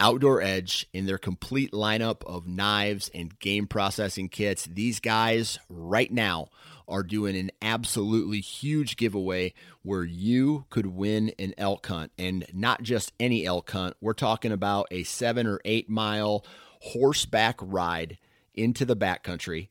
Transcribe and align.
Outdoor 0.00 0.42
Edge 0.42 0.86
in 0.92 1.06
their 1.06 1.18
complete 1.18 1.72
lineup 1.72 2.24
of 2.24 2.46
knives 2.46 3.10
and 3.14 3.38
game 3.38 3.66
processing 3.66 4.28
kits. 4.28 4.64
These 4.64 5.00
guys 5.00 5.58
right 5.68 6.12
now 6.12 6.48
are 6.88 7.02
doing 7.02 7.36
an 7.36 7.50
absolutely 7.62 8.40
huge 8.40 8.96
giveaway 8.96 9.54
where 9.82 10.04
you 10.04 10.66
could 10.68 10.86
win 10.86 11.32
an 11.38 11.54
elk 11.56 11.86
hunt 11.86 12.12
and 12.18 12.44
not 12.52 12.82
just 12.82 13.12
any 13.18 13.46
elk 13.46 13.70
hunt. 13.70 13.96
We're 14.00 14.12
talking 14.12 14.52
about 14.52 14.88
a 14.90 15.04
seven 15.04 15.46
or 15.46 15.60
eight 15.64 15.88
mile 15.88 16.44
horseback 16.80 17.58
ride 17.60 18.18
into 18.54 18.84
the 18.84 18.96
backcountry. 18.96 19.68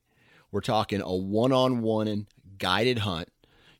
We're 0.52 0.62
talking 0.62 1.02
a 1.02 1.14
one 1.14 1.52
on 1.52 1.82
one 1.82 2.28
guided 2.58 3.00
hunt 3.00 3.30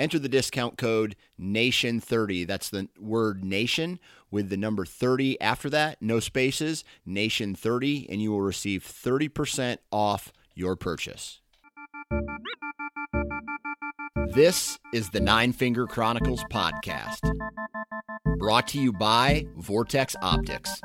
Enter 0.00 0.18
the 0.18 0.30
discount 0.30 0.78
code 0.78 1.14
NATION30. 1.38 2.46
That's 2.46 2.70
the 2.70 2.88
word 2.98 3.44
nation 3.44 4.00
with 4.30 4.48
the 4.48 4.56
number 4.56 4.86
30 4.86 5.38
after 5.42 5.68
that, 5.68 6.00
no 6.00 6.20
spaces, 6.20 6.84
NATION30, 7.06 8.06
and 8.08 8.22
you 8.22 8.30
will 8.30 8.40
receive 8.40 8.82
30% 8.82 9.76
off 9.92 10.32
your 10.54 10.74
purchase. 10.74 11.42
This 14.32 14.78
is 14.94 15.10
the 15.10 15.20
Nine 15.20 15.52
Finger 15.52 15.86
Chronicles 15.86 16.44
podcast, 16.50 17.20
brought 18.38 18.68
to 18.68 18.80
you 18.80 18.94
by 18.94 19.44
Vortex 19.58 20.16
Optics. 20.22 20.80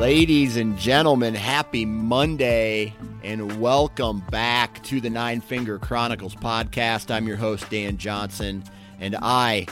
Ladies 0.00 0.56
and 0.56 0.78
gentlemen, 0.78 1.34
happy 1.34 1.84
Monday 1.84 2.94
and 3.22 3.60
welcome 3.60 4.20
back 4.30 4.82
to 4.84 4.98
the 4.98 5.10
Nine 5.10 5.42
Finger 5.42 5.78
Chronicles 5.78 6.34
podcast. 6.34 7.14
I'm 7.14 7.28
your 7.28 7.36
host, 7.36 7.68
Dan 7.68 7.98
Johnson, 7.98 8.64
and 8.98 9.14
I 9.20 9.66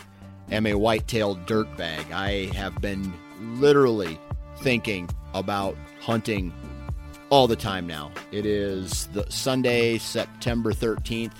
am 0.50 0.66
a 0.66 0.74
white-tailed 0.74 1.46
dirtbag. 1.46 2.12
I 2.12 2.54
have 2.54 2.78
been 2.82 3.10
literally 3.40 4.20
thinking 4.58 5.08
about 5.32 5.78
hunting 5.98 6.52
all 7.30 7.48
the 7.48 7.56
time 7.56 7.86
now. 7.86 8.12
It 8.30 8.44
is 8.44 9.06
the 9.14 9.24
Sunday, 9.30 9.96
September 9.96 10.74
13th, 10.74 11.32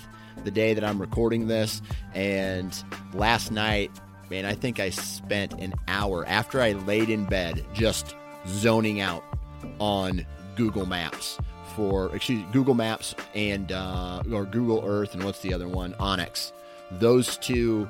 the 0.43 0.51
day 0.51 0.73
that 0.73 0.83
I'm 0.83 0.99
recording 0.99 1.45
this, 1.45 1.83
and 2.15 2.83
last 3.13 3.51
night, 3.51 3.91
man, 4.31 4.45
I 4.45 4.55
think 4.55 4.79
I 4.79 4.89
spent 4.89 5.53
an 5.53 5.75
hour 5.87 6.25
after 6.27 6.59
I 6.59 6.71
laid 6.71 7.11
in 7.11 7.25
bed 7.25 7.63
just 7.75 8.15
zoning 8.49 8.99
out 8.99 9.23
on 9.79 10.25
Google 10.55 10.85
Maps 10.85 11.37
for 11.75 12.13
excuse 12.15 12.43
Google 12.51 12.73
Maps 12.73 13.15
and 13.33 13.71
uh, 13.71 14.21
or 14.31 14.45
Google 14.45 14.83
Earth 14.85 15.13
and 15.13 15.23
what's 15.23 15.39
the 15.39 15.53
other 15.53 15.67
one 15.67 15.93
onX. 15.93 16.51
Those 16.91 17.37
two 17.37 17.87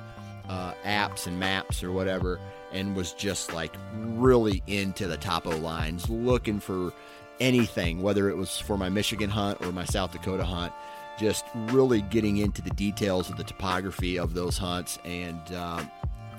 uh, 0.50 0.74
apps 0.86 1.28
and 1.28 1.40
maps 1.40 1.84
or 1.84 1.92
whatever, 1.92 2.40
and 2.72 2.96
was 2.96 3.14
just 3.14 3.54
like 3.54 3.74
really 3.94 4.62
into 4.68 5.08
the 5.08 5.18
topo 5.18 5.56
lines, 5.58 6.10
looking 6.10 6.60
for 6.60 6.92
anything, 7.40 8.02
whether 8.02 8.30
it 8.30 8.38
was 8.38 8.58
for 8.58 8.78
my 8.78 8.90
Michigan 8.90 9.30
hunt 9.30 9.64
or 9.66 9.72
my 9.72 9.86
South 9.86 10.12
Dakota 10.12 10.44
hunt. 10.44 10.74
Just 11.18 11.46
really 11.54 12.02
getting 12.04 12.38
into 12.38 12.62
the 12.62 12.70
details 12.72 13.30
of 13.30 13.38
the 13.38 13.44
topography 13.44 14.18
of 14.18 14.34
those 14.34 14.58
hunts, 14.58 15.00
and 15.04 15.40
uh, 15.54 15.84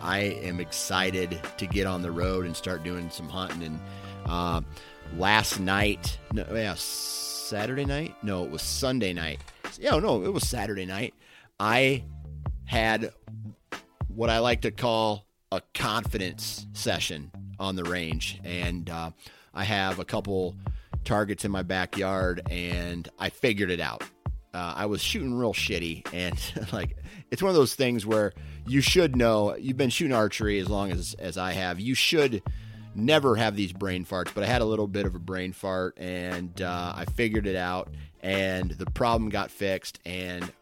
I 0.01 0.19
am 0.19 0.59
excited 0.61 1.39
to 1.59 1.67
get 1.67 1.87
on 1.87 2.01
the 2.03 2.11
road 2.11 2.47
and 2.47 2.57
start 2.57 2.83
doing 2.83 3.11
some 3.11 3.29
hunting 3.29 3.63
and 3.63 3.81
uh, 4.27 4.61
last 5.17 5.61
night, 5.61 6.19
no, 6.33 6.47
yeah, 6.53 6.75
Saturday 6.77 7.85
night? 7.85 8.15
No, 8.23 8.45
it 8.45 8.51
was 8.51 8.63
Sunday 8.63 9.13
night. 9.13 9.41
Yeah, 9.79 9.99
no, 9.99 10.23
it 10.25 10.33
was 10.33 10.49
Saturday 10.49 10.87
night. 10.87 11.15
I 11.59 12.05
had 12.65 13.13
what 14.09 14.31
I 14.31 14.39
like 14.39 14.63
to 14.63 14.71
call 14.71 15.27
a 15.53 15.61
confidence 15.75 16.67
session 16.73 17.31
on 17.59 17.77
the 17.77 17.85
range, 17.85 18.41
and 18.45 18.89
uh, 18.89 19.11
I 19.53 19.65
have 19.65 19.99
a 19.99 20.05
couple 20.05 20.57
targets 21.05 21.45
in 21.45 21.51
my 21.51 21.63
backyard, 21.63 22.43
and 22.51 23.09
I 23.19 23.31
figured 23.31 23.71
it 23.71 23.81
out. 23.81 24.03
Uh, 24.53 24.75
I 24.77 24.87
was 24.87 25.03
shooting 25.03 25.35
real 25.35 25.53
shitty, 25.53 26.07
and 26.13 26.39
like 26.73 26.97
it's 27.31 27.43
one 27.43 27.51
of 27.51 27.57
those 27.57 27.75
things 27.75 28.07
where 28.07 28.33
you 28.67 28.81
should 28.81 29.17
know. 29.17 29.57
You've 29.57 29.77
been 29.77 29.91
shooting 29.91 30.15
archery 30.15 30.59
as 30.59 30.69
long 30.69 30.91
as 30.91 31.15
as 31.19 31.37
I 31.37 31.53
have. 31.53 31.81
You 31.81 31.95
should 31.95 32.43
never 33.01 33.37
have 33.37 33.57
these 33.57 33.73
brain 33.73 34.05
farts, 34.05 34.33
but 34.35 34.45
I 34.45 34.47
had 34.47 34.63
a 34.63 34.65
little 34.65 34.87
bit 34.87 35.07
of 35.07 35.15
a 35.15 35.19
brain 35.19 35.53
fart 35.53 35.99
and 35.99 36.61
uh, 36.61 36.93
I 36.97 37.05
figured 37.07 37.47
it 37.47 37.57
out 37.57 37.89
and 38.23 38.71
the 38.73 38.87
problem 38.87 39.31
got 39.31 39.51
fixed 39.51 39.99
and 40.05 40.53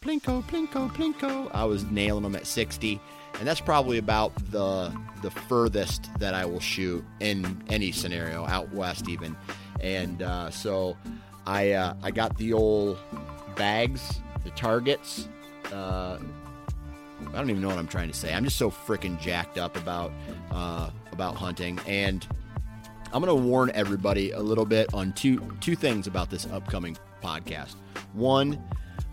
plinko, 0.00 0.42
plinko, 0.44 0.90
plinko. 0.92 1.50
I 1.52 1.64
was 1.64 1.84
nailing 1.84 2.22
them 2.22 2.36
at 2.36 2.46
60 2.46 3.00
and 3.38 3.48
that's 3.48 3.60
probably 3.60 3.98
about 3.98 4.32
the 4.50 4.92
the 5.22 5.30
furthest 5.30 6.10
that 6.18 6.34
I 6.34 6.44
will 6.44 6.60
shoot 6.60 7.04
in 7.20 7.62
any 7.68 7.92
scenario 7.92 8.44
out 8.46 8.72
west 8.72 9.08
even. 9.08 9.36
And 9.80 10.22
uh, 10.22 10.50
so 10.50 10.96
I 11.46 11.72
uh, 11.72 11.94
I 12.02 12.10
got 12.10 12.36
the 12.36 12.52
old 12.52 12.98
bags, 13.56 14.20
the 14.44 14.50
targets. 14.50 15.28
I 17.28 17.36
don't 17.36 17.50
even 17.50 17.62
know 17.62 17.68
what 17.68 17.78
I'm 17.78 17.88
trying 17.88 18.08
to 18.08 18.14
say. 18.14 18.32
I'm 18.32 18.44
just 18.44 18.56
so 18.56 18.70
freaking 18.70 19.20
jacked 19.20 19.58
up 19.58 19.76
about 19.76 20.12
uh, 20.50 20.90
about 21.12 21.36
hunting, 21.36 21.80
and 21.86 22.26
I'm 23.12 23.22
to 23.24 23.34
warn 23.34 23.70
everybody 23.74 24.30
a 24.30 24.40
little 24.40 24.64
bit 24.64 24.92
on 24.94 25.12
two 25.12 25.40
two 25.60 25.74
things 25.76 26.06
about 26.06 26.30
this 26.30 26.46
upcoming 26.46 26.96
podcast. 27.22 27.74
One, 28.14 28.62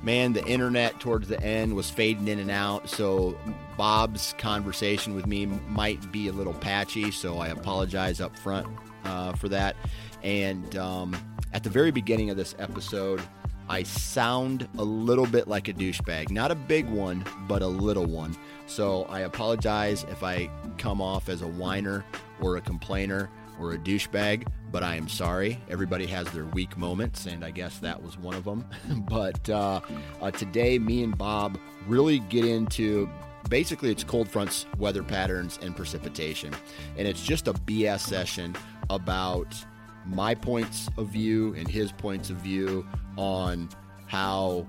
man, 0.02 0.34
the 0.34 0.46
internet 0.46 1.00
towards 1.00 1.28
the 1.28 1.42
end 1.42 1.76
was 1.76 1.90
fading 1.90 2.28
in 2.28 2.40
and 2.40 2.52
out. 2.52 2.90
So 2.90 3.38
Bob's 3.78 4.34
conversation 4.38 5.16
with 5.16 5.28
me 5.28 5.46
might 5.46 6.12
be 6.12 6.28
a 6.28 6.32
little 6.32 6.54
patchy. 6.54 7.12
So 7.12 7.38
I 7.38 7.48
apologize 7.48 8.22
up 8.22 8.38
front 8.38 8.68
uh, 9.04 9.34
for 9.34 9.50
that. 9.50 9.76
And 10.24 10.76
um, 10.78 11.16
at 11.54 11.64
the 11.64 11.70
very 11.70 11.92
beginning 11.92 12.30
of 12.30 12.38
this 12.38 12.56
episode, 12.60 13.22
I 13.70 13.84
sound 13.84 14.68
a 14.80 14.84
little 14.84 15.28
bit 15.28 15.48
like 15.48 15.68
a 15.68 15.74
douchebag. 15.74 16.32
Not 16.32 16.50
a 16.50 16.56
big 16.56 16.90
one, 16.90 17.24
but 17.48 17.62
a 17.62 17.68
little 17.68 18.06
one. 18.06 18.36
So 18.66 19.04
I 19.04 19.22
apologize 19.22 20.06
if 20.10 20.24
I 20.24 20.50
come 20.80 21.02
off 21.02 21.30
as 21.30 21.44
a 21.44 21.48
whiner 21.48 22.04
or 22.42 22.58
a 22.58 22.62
complainer 22.62 23.30
or 23.60 23.74
a 23.74 23.78
douchebag, 23.78 24.48
but 24.72 24.84
I 24.84 24.96
am 24.96 25.08
sorry. 25.08 25.62
Everybody 25.70 26.08
has 26.08 26.28
their 26.32 26.46
weak 26.46 26.78
moments, 26.78 27.28
and 27.28 27.46
I 27.46 27.52
guess 27.52 27.78
that 27.80 28.02
was 28.02 28.18
one 28.18 28.34
of 28.34 28.44
them. 28.44 28.66
but 29.10 29.48
uh, 29.50 29.82
uh, 30.22 30.32
today, 30.32 30.80
me 30.80 31.04
and 31.04 31.16
Bob 31.16 31.60
really 31.88 32.20
get 32.20 32.46
into 32.46 33.08
basically 33.50 33.92
it's 33.92 34.04
cold 34.04 34.30
fronts, 34.30 34.66
weather 34.78 35.04
patterns, 35.04 35.60
and 35.62 35.76
precipitation. 35.76 36.56
And 36.98 37.08
it's 37.08 37.24
just 37.24 37.48
a 37.48 37.54
BS 37.54 38.00
session 38.00 38.56
about 38.90 39.54
my 40.10 40.34
points 40.34 40.90
of 40.98 41.08
view 41.08 41.54
and 41.56 41.68
his 41.68 41.92
points 41.92 42.30
of 42.30 42.38
view 42.38 42.86
on 43.18 43.70
how 44.08 44.66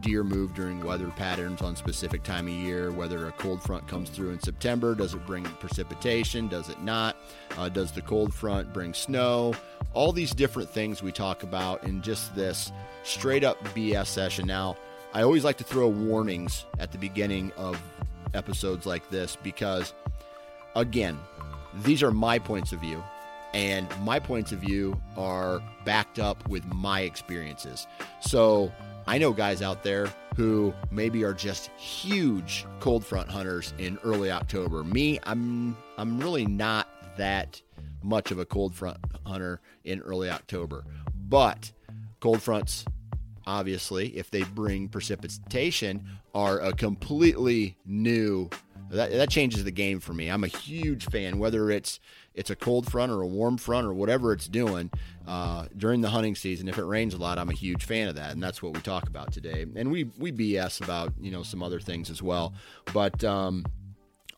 deer 0.00 0.24
move 0.24 0.54
during 0.54 0.82
weather 0.84 1.08
patterns 1.10 1.62
on 1.62 1.76
specific 1.76 2.22
time 2.22 2.46
of 2.46 2.52
year 2.52 2.90
whether 2.90 3.28
a 3.28 3.32
cold 3.32 3.62
front 3.62 3.86
comes 3.86 4.10
through 4.10 4.30
in 4.30 4.40
september 4.40 4.94
does 4.94 5.14
it 5.14 5.24
bring 5.26 5.44
precipitation 5.44 6.48
does 6.48 6.68
it 6.68 6.82
not? 6.82 7.16
Uh, 7.56 7.68
does 7.68 7.92
the 7.92 8.02
cold 8.02 8.34
front 8.34 8.72
bring 8.72 8.92
snow? 8.92 9.54
All 9.94 10.12
these 10.12 10.32
different 10.32 10.68
things 10.68 11.02
we 11.02 11.12
talk 11.12 11.42
about 11.42 11.84
in 11.84 12.02
just 12.02 12.34
this 12.34 12.72
straight 13.04 13.44
up 13.44 13.62
bs 13.66 14.06
session. 14.06 14.46
Now 14.46 14.76
i 15.14 15.22
always 15.22 15.44
like 15.44 15.58
to 15.58 15.64
throw 15.64 15.88
warnings 15.88 16.64
at 16.78 16.92
the 16.92 16.98
beginning 16.98 17.52
of 17.56 17.80
episodes 18.34 18.84
like 18.84 19.08
this 19.10 19.36
because 19.42 19.94
again 20.74 21.18
these 21.84 22.02
are 22.02 22.10
my 22.10 22.38
points 22.38 22.72
of 22.72 22.80
view 22.80 23.02
and 23.56 23.88
my 24.02 24.18
points 24.18 24.52
of 24.52 24.58
view 24.58 25.00
are 25.16 25.62
backed 25.86 26.18
up 26.18 26.46
with 26.46 26.62
my 26.74 27.00
experiences. 27.00 27.86
So 28.20 28.70
I 29.06 29.16
know 29.16 29.32
guys 29.32 29.62
out 29.62 29.82
there 29.82 30.12
who 30.36 30.74
maybe 30.90 31.24
are 31.24 31.32
just 31.32 31.70
huge 31.78 32.66
cold 32.80 33.02
front 33.02 33.30
hunters 33.30 33.72
in 33.78 33.98
early 34.04 34.30
October. 34.30 34.84
Me, 34.84 35.18
I'm 35.22 35.74
I'm 35.96 36.20
really 36.20 36.44
not 36.44 36.86
that 37.16 37.62
much 38.02 38.30
of 38.30 38.38
a 38.38 38.44
cold 38.44 38.74
front 38.74 38.98
hunter 39.24 39.62
in 39.84 40.00
early 40.00 40.28
October. 40.28 40.84
But 41.14 41.72
cold 42.20 42.42
fronts 42.42 42.84
obviously 43.46 44.08
if 44.18 44.30
they 44.30 44.42
bring 44.42 44.88
precipitation 44.88 46.04
are 46.34 46.60
a 46.60 46.74
completely 46.74 47.78
new 47.86 48.50
that, 48.90 49.10
that 49.12 49.30
changes 49.30 49.64
the 49.64 49.70
game 49.70 50.00
for 50.00 50.12
me. 50.12 50.28
I'm 50.28 50.44
a 50.44 50.48
huge 50.48 51.06
fan, 51.06 51.38
whether 51.38 51.70
it's 51.70 52.00
it's 52.36 52.50
a 52.50 52.56
cold 52.56 52.90
front 52.90 53.10
or 53.10 53.22
a 53.22 53.26
warm 53.26 53.56
front 53.56 53.86
or 53.86 53.94
whatever 53.94 54.32
it's 54.32 54.46
doing 54.46 54.90
uh, 55.26 55.66
during 55.76 56.02
the 56.02 56.10
hunting 56.10 56.36
season. 56.36 56.68
If 56.68 56.78
it 56.78 56.84
rains 56.84 57.14
a 57.14 57.18
lot, 57.18 57.38
I'm 57.38 57.48
a 57.48 57.54
huge 57.54 57.84
fan 57.84 58.08
of 58.08 58.14
that, 58.14 58.32
and 58.32 58.42
that's 58.42 58.62
what 58.62 58.74
we 58.74 58.80
talk 58.80 59.08
about 59.08 59.32
today. 59.32 59.66
And 59.74 59.90
we 59.90 60.04
we 60.18 60.30
BS 60.30 60.82
about 60.82 61.12
you 61.18 61.30
know 61.32 61.42
some 61.42 61.62
other 61.62 61.80
things 61.80 62.10
as 62.10 62.22
well, 62.22 62.54
but. 62.92 63.24
Um, 63.24 63.64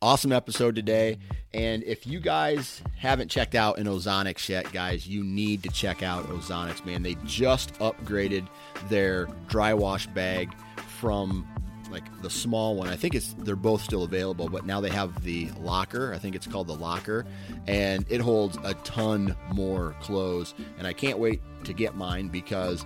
awesome 0.00 0.30
episode 0.30 0.76
today. 0.76 1.18
And 1.52 1.82
if 1.82 2.06
you 2.06 2.20
guys 2.20 2.82
haven't 2.96 3.30
checked 3.30 3.54
out 3.54 3.78
an 3.78 3.86
Ozonics 3.86 4.48
yet, 4.48 4.70
guys, 4.72 5.08
you 5.08 5.24
need 5.24 5.62
to 5.64 5.70
check 5.70 6.02
out 6.02 6.24
Ozonics, 6.28 6.84
man. 6.84 7.02
They 7.02 7.16
just 7.24 7.74
upgraded 7.80 8.46
their 8.88 9.26
dry 9.48 9.74
wash 9.74 10.06
bag 10.06 10.54
from 11.00 11.46
like 11.90 12.04
the 12.22 12.30
small 12.30 12.76
one. 12.76 12.88
I 12.88 12.96
think 12.96 13.14
it's 13.14 13.34
they're 13.38 13.56
both 13.56 13.82
still 13.82 14.04
available, 14.04 14.48
but 14.48 14.66
now 14.66 14.80
they 14.80 14.90
have 14.90 15.22
the 15.22 15.50
locker. 15.60 16.12
I 16.12 16.18
think 16.18 16.34
it's 16.34 16.46
called 16.46 16.66
the 16.66 16.76
locker, 16.76 17.26
and 17.66 18.04
it 18.08 18.20
holds 18.20 18.58
a 18.64 18.74
ton 18.74 19.36
more 19.52 19.94
clothes. 20.00 20.54
And 20.78 20.86
I 20.86 20.92
can't 20.92 21.18
wait 21.18 21.40
to 21.64 21.72
get 21.72 21.96
mine 21.96 22.28
because 22.28 22.84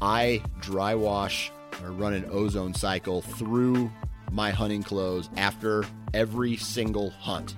I 0.00 0.42
dry 0.60 0.94
wash 0.94 1.50
or 1.82 1.90
run 1.90 2.12
an 2.12 2.26
ozone 2.30 2.74
cycle 2.74 3.22
through 3.22 3.90
my 4.30 4.50
hunting 4.50 4.82
clothes 4.82 5.30
after 5.36 5.84
every 6.12 6.56
single 6.56 7.10
hunt. 7.10 7.56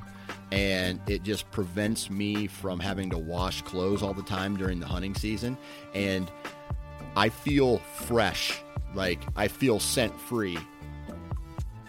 And 0.52 1.00
it 1.08 1.22
just 1.22 1.50
prevents 1.50 2.08
me 2.08 2.46
from 2.46 2.78
having 2.78 3.10
to 3.10 3.18
wash 3.18 3.62
clothes 3.62 4.02
all 4.02 4.14
the 4.14 4.22
time 4.22 4.56
during 4.56 4.78
the 4.78 4.86
hunting 4.86 5.14
season. 5.14 5.58
And 5.94 6.30
I 7.16 7.30
feel 7.30 7.78
fresh, 7.78 8.62
like 8.94 9.20
I 9.34 9.48
feel 9.48 9.80
scent 9.80 10.18
free 10.20 10.58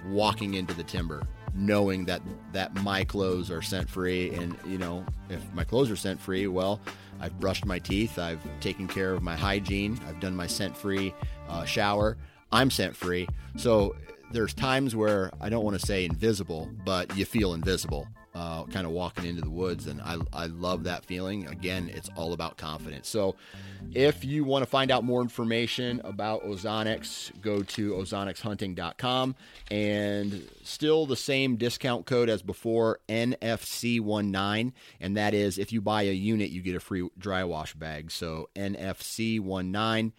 walking 0.09 0.55
into 0.55 0.73
the 0.73 0.83
timber 0.83 1.23
knowing 1.57 2.05
that 2.05 2.21
that 2.53 2.73
my 2.83 3.03
clothes 3.03 3.49
are 3.49 3.61
scent 3.61 3.89
free. 3.89 4.33
And 4.35 4.55
you 4.65 4.77
know 4.77 5.05
if 5.29 5.41
my 5.53 5.63
clothes 5.63 5.89
are 5.89 5.95
scent 5.95 6.21
free 6.21 6.47
well 6.47 6.79
i've 7.19 7.37
brushed 7.39 7.65
my 7.65 7.79
teeth 7.79 8.19
i've 8.19 8.39
taken 8.61 8.87
care 8.87 9.11
of 9.11 9.23
my 9.23 9.35
hygiene 9.35 9.99
i've 10.07 10.19
done 10.19 10.35
my 10.35 10.47
scent 10.47 10.77
free 10.77 11.13
uh, 11.49 11.65
shower. 11.65 12.17
I'm 12.51 12.71
scent 12.71 12.95
free. 12.95 13.27
So 13.57 13.95
there's 14.31 14.53
times 14.53 14.95
where 14.95 15.31
i 15.39 15.49
don't 15.49 15.63
want 15.63 15.79
to 15.79 15.85
say 15.85 16.05
invisible 16.05 16.69
but 16.85 17.15
you 17.15 17.25
feel 17.25 17.53
invisible 17.53 18.07
uh, 18.37 18.63
kind 18.65 18.85
of 18.85 18.91
walking 18.91 19.25
into 19.25 19.41
the 19.41 19.49
woods. 19.49 19.87
And 19.87 19.99
I, 19.99 20.17
I 20.31 20.45
love 20.45 20.83
that 20.83 21.03
feeling. 21.05 21.47
Again, 21.47 21.89
it's 21.91 22.07
all 22.15 22.33
about 22.33 22.55
confidence. 22.55 23.09
So 23.09 23.35
if 23.95 24.23
you 24.23 24.43
want 24.43 24.61
to 24.61 24.69
find 24.69 24.91
out 24.91 25.03
more 25.03 25.21
information 25.21 26.01
about 26.03 26.43
Ozonics, 26.43 27.31
go 27.41 27.63
to 27.63 27.93
ozonicshunting.com 27.93 29.35
and 29.71 30.47
still 30.61 31.07
the 31.07 31.15
same 31.15 31.55
discount 31.55 32.05
code 32.05 32.29
as 32.29 32.43
before, 32.43 32.99
NFC19. 33.09 34.71
And 34.99 35.17
that 35.17 35.33
is 35.33 35.57
if 35.57 35.73
you 35.73 35.81
buy 35.81 36.03
a 36.03 36.13
unit, 36.13 36.51
you 36.51 36.61
get 36.61 36.75
a 36.75 36.79
free 36.79 37.09
dry 37.17 37.43
wash 37.43 37.73
bag. 37.73 38.11
So 38.11 38.49
NFC19, 38.55 40.11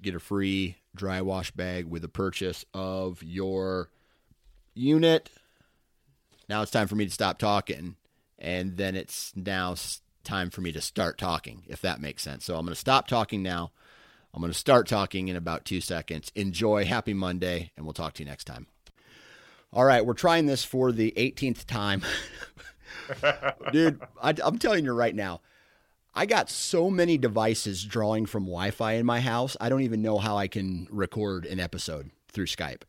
get 0.00 0.14
a 0.14 0.20
free 0.20 0.76
dry 0.94 1.20
wash 1.22 1.50
bag 1.50 1.86
with 1.86 2.02
the 2.02 2.08
purchase 2.08 2.64
of 2.72 3.20
your 3.24 3.88
unit 4.74 5.28
now 6.52 6.60
it's 6.60 6.70
time 6.70 6.86
for 6.86 6.96
me 6.96 7.06
to 7.06 7.10
stop 7.10 7.38
talking, 7.38 7.96
and 8.38 8.76
then 8.76 8.94
it's 8.94 9.32
now 9.34 9.74
time 10.22 10.50
for 10.50 10.60
me 10.60 10.70
to 10.70 10.82
start 10.82 11.16
talking, 11.16 11.62
if 11.66 11.80
that 11.80 11.98
makes 11.98 12.22
sense. 12.22 12.44
So 12.44 12.56
I'm 12.56 12.66
going 12.66 12.74
to 12.74 12.78
stop 12.78 13.06
talking 13.06 13.42
now. 13.42 13.72
I'm 14.34 14.42
going 14.42 14.52
to 14.52 14.58
start 14.58 14.86
talking 14.86 15.28
in 15.28 15.36
about 15.36 15.64
two 15.64 15.80
seconds. 15.80 16.30
Enjoy. 16.34 16.84
Happy 16.84 17.14
Monday, 17.14 17.72
and 17.74 17.86
we'll 17.86 17.94
talk 17.94 18.12
to 18.14 18.22
you 18.22 18.28
next 18.28 18.44
time. 18.44 18.66
All 19.72 19.86
right, 19.86 20.04
we're 20.04 20.12
trying 20.12 20.44
this 20.44 20.62
for 20.62 20.92
the 20.92 21.14
18th 21.16 21.64
time. 21.64 22.02
Dude, 23.72 24.02
I, 24.22 24.34
I'm 24.44 24.58
telling 24.58 24.84
you 24.84 24.92
right 24.92 25.14
now, 25.14 25.40
I 26.14 26.26
got 26.26 26.50
so 26.50 26.90
many 26.90 27.16
devices 27.16 27.82
drawing 27.82 28.26
from 28.26 28.44
Wi 28.44 28.72
Fi 28.72 28.92
in 28.92 29.06
my 29.06 29.20
house, 29.20 29.56
I 29.58 29.70
don't 29.70 29.80
even 29.80 30.02
know 30.02 30.18
how 30.18 30.36
I 30.36 30.48
can 30.48 30.86
record 30.90 31.46
an 31.46 31.60
episode 31.60 32.10
through 32.28 32.44
Skype. 32.44 32.82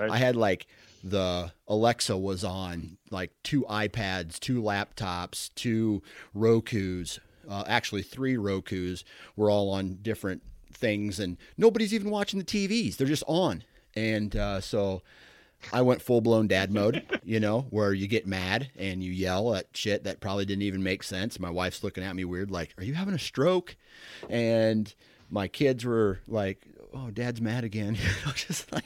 I 0.00 0.16
had 0.16 0.34
like 0.34 0.66
the 1.02 1.52
Alexa 1.66 2.16
was 2.16 2.44
on 2.44 2.98
like 3.10 3.32
two 3.42 3.62
iPads, 3.62 4.38
two 4.38 4.62
laptops, 4.62 5.50
two 5.54 6.02
Roku's, 6.34 7.18
uh, 7.48 7.64
actually 7.66 8.02
three 8.02 8.36
Roku's 8.36 9.04
were 9.36 9.50
all 9.50 9.70
on 9.70 9.98
different 10.02 10.42
things, 10.72 11.18
and 11.18 11.36
nobody's 11.56 11.94
even 11.94 12.10
watching 12.10 12.38
the 12.38 12.44
TVs. 12.44 12.96
They're 12.96 13.06
just 13.06 13.24
on. 13.26 13.64
And 13.94 14.34
uh, 14.36 14.60
so 14.60 15.02
I 15.72 15.82
went 15.82 16.02
full 16.02 16.20
blown 16.20 16.46
dad 16.48 16.72
mode, 16.72 17.04
you 17.24 17.40
know, 17.40 17.66
where 17.70 17.92
you 17.92 18.06
get 18.06 18.26
mad 18.26 18.70
and 18.76 19.02
you 19.02 19.12
yell 19.12 19.54
at 19.54 19.68
shit 19.74 20.04
that 20.04 20.20
probably 20.20 20.44
didn't 20.44 20.62
even 20.62 20.82
make 20.82 21.02
sense. 21.02 21.38
My 21.38 21.50
wife's 21.50 21.84
looking 21.84 22.04
at 22.04 22.16
me 22.16 22.24
weird, 22.24 22.50
like, 22.50 22.74
Are 22.78 22.84
you 22.84 22.94
having 22.94 23.14
a 23.14 23.18
stroke? 23.18 23.76
And 24.28 24.92
my 25.30 25.48
kids 25.48 25.84
were 25.84 26.20
like, 26.26 26.62
Oh, 26.94 27.10
dad's 27.10 27.40
mad 27.40 27.64
again. 27.64 27.96
just 28.34 28.72
like, 28.72 28.84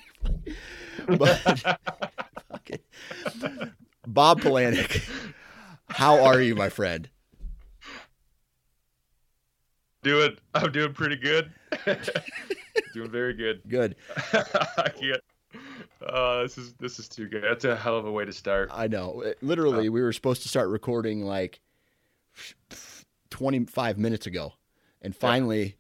but 1.07 1.79
okay. 2.57 2.79
Bob 4.07 4.41
Polanic, 4.41 5.03
how 5.89 6.25
are 6.25 6.41
you, 6.41 6.55
my 6.55 6.69
friend? 6.69 7.09
Doing, 10.03 10.37
I'm 10.55 10.71
doing 10.71 10.93
pretty 10.93 11.17
good. 11.17 11.53
doing 12.95 13.11
very 13.11 13.35
good. 13.35 13.61
Good. 13.69 13.97
I 14.33 14.89
can't. 14.89 15.21
Uh, 16.05 16.43
this 16.43 16.59
is 16.59 16.75
this 16.75 16.99
is 16.99 17.09
too 17.09 17.29
good. 17.29 17.43
That's 17.43 17.65
a 17.65 17.75
hell 17.75 17.97
of 17.97 18.07
a 18.07 18.13
way 18.13 18.25
to 18.25 18.33
start. 18.33 18.71
I 18.73 18.87
know. 18.87 19.25
Literally, 19.43 19.89
uh, 19.89 19.93
we 19.93 20.03
were 20.03 20.13
supposed 20.13 20.43
to 20.43 20.49
start 20.49 20.69
recording 20.69 21.25
like 21.25 21.61
25 23.31 23.99
minutes 23.99 24.27
ago, 24.27 24.53
and 25.03 25.17
finally, 25.17 25.77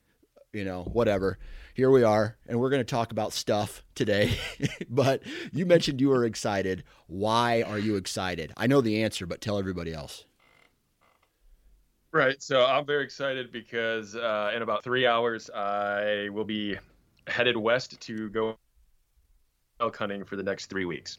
yeah. 0.52 0.58
you 0.60 0.64
know, 0.64 0.82
whatever 0.82 1.38
here 1.76 1.90
we 1.90 2.02
are, 2.02 2.38
and 2.48 2.58
we're 2.58 2.70
going 2.70 2.80
to 2.80 2.84
talk 2.84 3.12
about 3.12 3.34
stuff 3.34 3.84
today. 3.94 4.38
but 4.88 5.22
you 5.52 5.66
mentioned 5.66 6.00
you 6.00 6.08
were 6.08 6.24
excited. 6.24 6.84
Why 7.06 7.60
are 7.60 7.78
you 7.78 7.96
excited? 7.96 8.50
I 8.56 8.66
know 8.66 8.80
the 8.80 9.02
answer, 9.02 9.26
but 9.26 9.42
tell 9.42 9.58
everybody 9.58 9.92
else. 9.92 10.24
Right. 12.12 12.42
So 12.42 12.64
I'm 12.64 12.86
very 12.86 13.04
excited 13.04 13.52
because 13.52 14.16
uh, 14.16 14.52
in 14.56 14.62
about 14.62 14.84
three 14.84 15.06
hours, 15.06 15.50
I 15.50 16.30
will 16.32 16.46
be 16.46 16.78
headed 17.26 17.58
west 17.58 18.00
to 18.00 18.30
go 18.30 18.56
elk 19.78 19.98
hunting 19.98 20.24
for 20.24 20.36
the 20.36 20.42
next 20.42 20.66
three 20.66 20.86
weeks. 20.86 21.18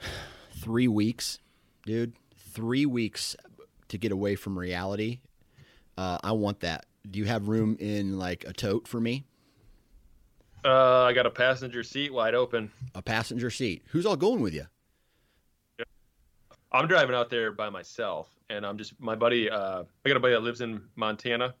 Three 0.60 0.88
weeks, 0.88 1.40
dude. 1.86 2.12
Three 2.36 2.84
weeks 2.84 3.34
to 3.88 3.98
get 3.98 4.12
away 4.12 4.34
from 4.34 4.58
reality. 4.58 5.20
Uh, 5.96 6.18
I 6.22 6.32
want 6.32 6.60
that. 6.60 6.84
Do 7.10 7.18
you 7.18 7.24
have 7.26 7.48
room 7.48 7.76
in 7.80 8.18
like 8.18 8.44
a 8.46 8.52
tote 8.52 8.86
for 8.86 9.00
me? 9.00 9.24
Uh, 10.64 11.02
I 11.04 11.12
got 11.12 11.24
a 11.26 11.30
passenger 11.30 11.82
seat 11.82 12.12
wide 12.12 12.34
open. 12.34 12.70
A 12.94 13.00
passenger 13.02 13.50
seat. 13.50 13.82
Who's 13.90 14.04
all 14.04 14.16
going 14.16 14.40
with 14.40 14.52
you? 14.54 14.66
I'm 16.70 16.86
driving 16.86 17.14
out 17.14 17.30
there 17.30 17.50
by 17.52 17.70
myself, 17.70 18.28
and 18.50 18.66
I'm 18.66 18.76
just 18.76 19.00
my 19.00 19.14
buddy. 19.14 19.48
Uh, 19.48 19.84
I 20.04 20.08
got 20.08 20.18
a 20.18 20.20
buddy 20.20 20.34
that 20.34 20.42
lives 20.42 20.60
in 20.60 20.82
Montana, 20.96 21.54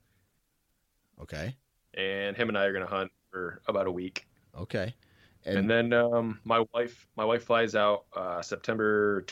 Okay. 1.22 1.56
and 1.94 2.36
him 2.36 2.48
and 2.48 2.58
I 2.58 2.64
are 2.64 2.72
gonna 2.74 2.86
hunt 2.86 3.10
for 3.30 3.62
about 3.68 3.86
a 3.86 3.90
week. 3.90 4.26
Okay. 4.58 4.94
And, 5.46 5.70
then 5.70 5.94
um, 5.94 6.40
my 6.44 6.62
wife, 6.74 7.06
my 7.16 7.24
wife 7.24 7.44
flies 7.44 7.74
out 7.74 8.04
uh, 8.14 8.42
September 8.42 9.24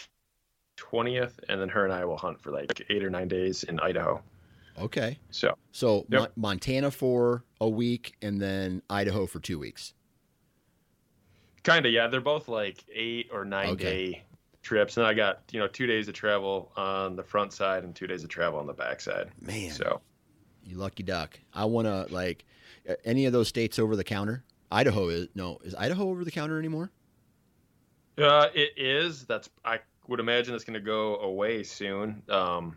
twentieth, 0.77 1.39
and 1.51 1.61
then 1.61 1.69
her 1.69 1.85
and 1.85 1.93
I 1.93 2.07
will 2.07 2.17
hunt 2.17 2.41
for 2.41 2.53
like 2.53 2.87
eight 2.89 3.05
or 3.05 3.11
nine 3.11 3.29
days 3.29 3.65
in 3.65 3.79
Idaho. 3.81 4.23
Okay. 4.79 5.19
So 5.31 5.57
So 5.73 6.07
Yep. 6.11 6.21
Mon- 6.21 6.31
Montana 6.37 6.91
for 6.91 7.45
a 7.61 7.69
week 7.69 8.15
and 8.23 8.41
then 8.41 8.83
Idaho 8.91 9.27
for 9.27 9.41
two 9.41 9.59
weeks. 9.59 9.95
kind 11.63 11.85
of 11.87 11.93
yeah, 11.93 12.07
they're 12.07 12.21
both 12.21 12.49
like 12.49 12.85
eight 12.93 13.29
or 13.33 13.45
nine 13.45 13.71
Okay. 13.71 14.13
day 14.13 14.25
trips, 14.63 14.97
and 14.97 15.07
I 15.07 15.15
got 15.15 15.43
you 15.53 15.59
know 15.61 15.67
two 15.69 15.87
days 15.87 16.09
of 16.09 16.15
travel 16.15 16.73
on 16.77 17.17
the 17.17 17.23
front 17.25 17.53
side 17.53 17.85
and 17.85 17.95
two 17.95 18.07
days 18.07 18.23
of 18.25 18.31
travel 18.31 18.59
on 18.59 18.67
the 18.67 18.73
back 18.73 19.01
side. 19.01 19.31
Man, 19.41 19.71
So 19.71 20.01
you 20.65 20.77
lucky 20.77 21.03
duck. 21.03 21.39
I 21.53 21.65
want 21.65 21.87
to 21.87 22.13
like 22.15 22.45
any 23.05 23.27
of 23.27 23.33
those 23.33 23.49
states 23.49 23.79
over 23.79 23.97
the 23.97 24.05
counter. 24.05 24.45
Idaho 24.71 25.09
is 25.09 25.29
no, 25.35 25.59
is 25.65 25.75
Idaho 25.75 26.09
over 26.11 26.25
the 26.25 26.31
counter 26.31 26.59
anymore? 26.59 26.91
uh, 28.19 28.49
it 28.55 28.73
is. 28.77 29.25
That's 29.27 29.49
I 29.65 29.81
would 30.09 30.21
imagine 30.21 30.55
it's 30.55 30.65
going 30.65 30.75
to 30.75 30.81
go 30.81 31.17
away 31.19 31.63
soon. 31.63 32.23
Um, 32.29 32.77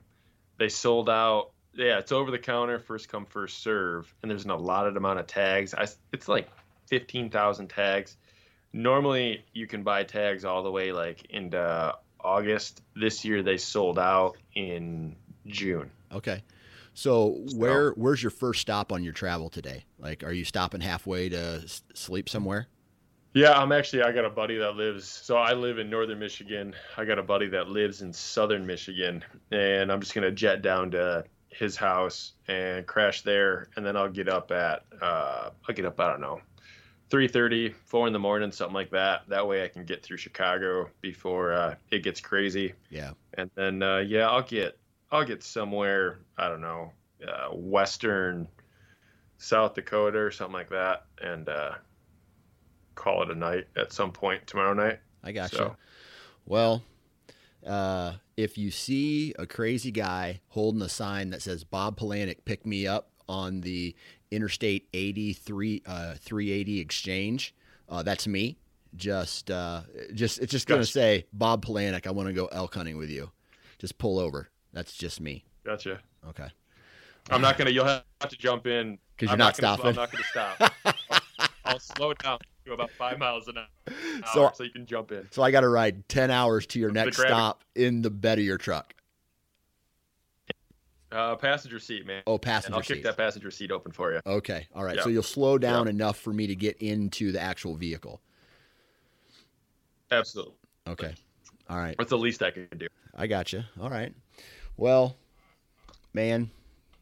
they 0.57 0.69
sold 0.69 1.09
out. 1.09 1.51
Yeah, 1.79 1.97
it's 1.97 2.11
over 2.11 2.29
the 2.29 2.39
counter, 2.39 2.77
first 2.77 3.07
come 3.07 3.25
first 3.25 3.63
serve, 3.63 4.13
and 4.21 4.29
there's 4.29 4.43
an 4.43 4.51
allotted 4.51 4.97
amount 4.97 5.19
of 5.19 5.27
tags. 5.27 5.73
I, 5.73 5.87
it's 6.11 6.27
like 6.27 6.49
fifteen 6.87 7.29
thousand 7.29 7.69
tags. 7.69 8.17
Normally, 8.73 9.45
you 9.53 9.65
can 9.65 9.83
buy 9.83 10.03
tags 10.03 10.43
all 10.43 10.61
the 10.61 10.71
way 10.71 10.91
like 10.91 11.25
into 11.29 11.95
August. 12.19 12.81
This 12.95 13.23
year, 13.23 13.43
they 13.43 13.55
sold 13.55 13.97
out 13.97 14.35
in 14.55 15.15
June. 15.47 15.89
Okay. 16.11 16.43
So 16.93 17.45
where 17.55 17.91
where's 17.91 18.21
your 18.21 18.31
first 18.31 18.59
stop 18.59 18.91
on 18.91 19.01
your 19.01 19.13
travel 19.13 19.49
today? 19.49 19.85
Like, 19.97 20.25
are 20.25 20.33
you 20.33 20.43
stopping 20.43 20.81
halfway 20.81 21.29
to 21.29 21.61
s- 21.63 21.81
sleep 21.93 22.27
somewhere? 22.27 22.67
Yeah, 23.33 23.53
I'm 23.53 23.71
actually. 23.71 24.03
I 24.03 24.11
got 24.11 24.25
a 24.25 24.29
buddy 24.29 24.57
that 24.57 24.75
lives. 24.75 25.07
So 25.07 25.37
I 25.37 25.53
live 25.53 25.79
in 25.79 25.89
northern 25.89 26.19
Michigan. 26.19 26.75
I 26.97 27.05
got 27.05 27.19
a 27.19 27.23
buddy 27.23 27.47
that 27.49 27.69
lives 27.69 28.01
in 28.01 28.11
southern 28.11 28.65
Michigan, 28.65 29.23
and 29.49 29.93
I'm 29.93 30.01
just 30.01 30.13
gonna 30.13 30.31
jet 30.31 30.61
down 30.61 30.91
to 30.91 31.23
his 31.49 31.75
house 31.75 32.33
and 32.47 32.85
crash 32.85 33.21
there, 33.21 33.67
and 33.75 33.85
then 33.85 33.95
I'll 33.97 34.09
get 34.09 34.29
up 34.29 34.51
at. 34.51 34.85
Uh, 35.01 35.49
I'll 35.67 35.75
get 35.75 35.85
up. 35.85 35.99
I 35.99 36.07
don't 36.09 36.21
know, 36.21 36.41
3:30, 37.09 37.73
4 37.85 38.07
in 38.07 38.13
the 38.13 38.19
morning, 38.19 38.51
something 38.51 38.73
like 38.73 38.91
that. 38.91 39.27
That 39.29 39.47
way 39.47 39.63
I 39.63 39.67
can 39.67 39.83
get 39.85 40.03
through 40.03 40.17
Chicago 40.17 40.89
before 41.01 41.53
uh, 41.53 41.75
it 41.91 42.03
gets 42.03 42.21
crazy, 42.21 42.73
Yeah. 42.89 43.11
and 43.35 43.49
then 43.55 43.81
uh, 43.83 43.97
yeah, 43.97 44.29
I'll 44.29 44.43
get. 44.43 44.77
I'll 45.11 45.25
get 45.25 45.41
somewhere. 45.41 46.19
I 46.37 46.47
don't 46.49 46.61
know, 46.61 46.93
uh, 47.27 47.47
western 47.55 48.47
South 49.39 49.73
Dakota 49.73 50.19
or 50.19 50.29
something 50.29 50.53
like 50.53 50.69
that, 50.69 51.05
and 51.19 51.49
uh, 51.49 51.71
call 52.93 53.23
it 53.23 53.31
a 53.31 53.35
night 53.35 53.65
at 53.75 53.91
some 53.91 54.11
point 54.11 54.45
tomorrow 54.45 54.73
night. 54.73 54.99
I 55.23 55.31
got 55.31 55.51
you. 55.53 55.75
Well, 56.45 56.83
uh, 57.69 58.13
if 58.35 58.57
you 58.57 58.71
see 58.71 59.33
a 59.37 59.45
crazy 59.45 59.91
guy 59.91 60.41
holding 60.49 60.81
a 60.81 60.89
sign 60.89 61.29
that 61.29 61.41
says 61.41 61.63
Bob 61.63 61.97
Polanic 61.97 62.43
pick 62.43 62.65
me 62.65 62.87
up 62.87 63.11
on 63.29 63.61
the 63.61 63.95
Interstate 64.31 64.87
83 64.93 65.83
uh, 65.85 66.13
380 66.15 66.79
exchange, 66.79 67.53
uh, 67.87 68.01
that's 68.01 68.27
me. 68.27 68.57
Just 68.95 69.51
uh, 69.51 69.81
just 70.15 70.39
it's 70.39 70.51
just 70.51 70.67
going 70.67 70.81
to 70.81 70.85
Gotcha. 70.85 70.91
say 70.91 71.25
Bob 71.31 71.63
Polanic, 71.63 72.07
I 72.07 72.11
want 72.11 72.27
to 72.27 72.33
go 72.33 72.47
elk 72.47 72.73
hunting 72.73 72.97
with 72.97 73.11
you. 73.11 73.29
Just 73.77 73.99
pull 73.99 74.17
over. 74.17 74.49
That's 74.73 74.95
just 74.95 75.21
me. 75.21 75.45
Gotcha. 75.63 75.99
Okay. 76.27 76.47
I'm 77.29 77.41
not 77.41 77.57
gonna. 77.57 77.69
You'll 77.69 77.85
have 77.85 78.03
to 78.21 78.35
jump 78.35 78.65
in 78.65 78.97
because 79.15 79.27
you're 79.27 79.33
I'm 79.33 79.37
not 79.37 79.55
gonna, 79.55 79.75
stopping. 79.75 79.89
I'm 79.89 79.95
not 79.95 80.11
gonna 80.11 80.23
stop. 80.23 80.73
I'll, 81.39 81.49
I'll 81.65 81.79
slow 81.79 82.13
down 82.15 82.39
to 82.69 82.73
about 82.75 82.91
five 82.91 83.19
miles 83.19 83.47
an 83.47 83.57
hour, 83.57 83.67
So- 84.33 84.51
so, 84.55 84.63
you 84.63 84.69
can 84.71 84.85
jump 84.85 85.11
in. 85.11 85.27
So 85.31 85.41
I 85.43 85.51
got 85.51 85.61
to 85.61 85.69
ride 85.69 86.07
10 86.09 86.31
hours 86.31 86.65
to 86.67 86.79
your 86.79 86.91
next 86.91 87.17
stop 87.17 87.63
in 87.75 88.01
the 88.01 88.09
bed 88.09 88.39
of 88.39 88.45
your 88.45 88.57
truck. 88.57 88.93
Uh, 91.11 91.35
passenger 91.35 91.79
seat, 91.79 92.05
man. 92.05 92.21
Oh, 92.27 92.33
And 92.33 92.41
passenger 92.43 92.75
I'll 92.75 92.81
kick 92.83 92.97
seat. 92.97 93.03
that 93.03 93.17
passenger 93.17 93.49
seat 93.49 93.71
open 93.71 93.91
for 93.91 94.13
you. 94.13 94.19
Okay. 94.27 94.67
All 94.75 94.83
right. 94.83 94.95
Yeah. 94.97 95.01
So 95.03 95.09
you'll 95.09 95.23
slow 95.23 95.57
down 95.57 95.87
enough 95.87 96.17
for 96.19 96.31
me 96.31 96.45
to 96.47 96.55
get 96.55 96.77
into 96.77 97.31
the 97.31 97.41
actual 97.41 97.73
vehicle. 97.75 98.21
Absolutely. 100.11 100.53
Okay. 100.87 101.15
All 101.67 101.77
right. 101.77 101.95
That's 101.97 102.11
the 102.11 102.17
least 102.17 102.43
I 102.43 102.51
can 102.51 102.67
do. 102.77 102.87
I 103.15 103.25
got 103.27 103.53
you. 103.53 103.63
All 103.81 103.89
right. 103.89 104.13
Well, 104.77 105.15
man, 106.13 106.51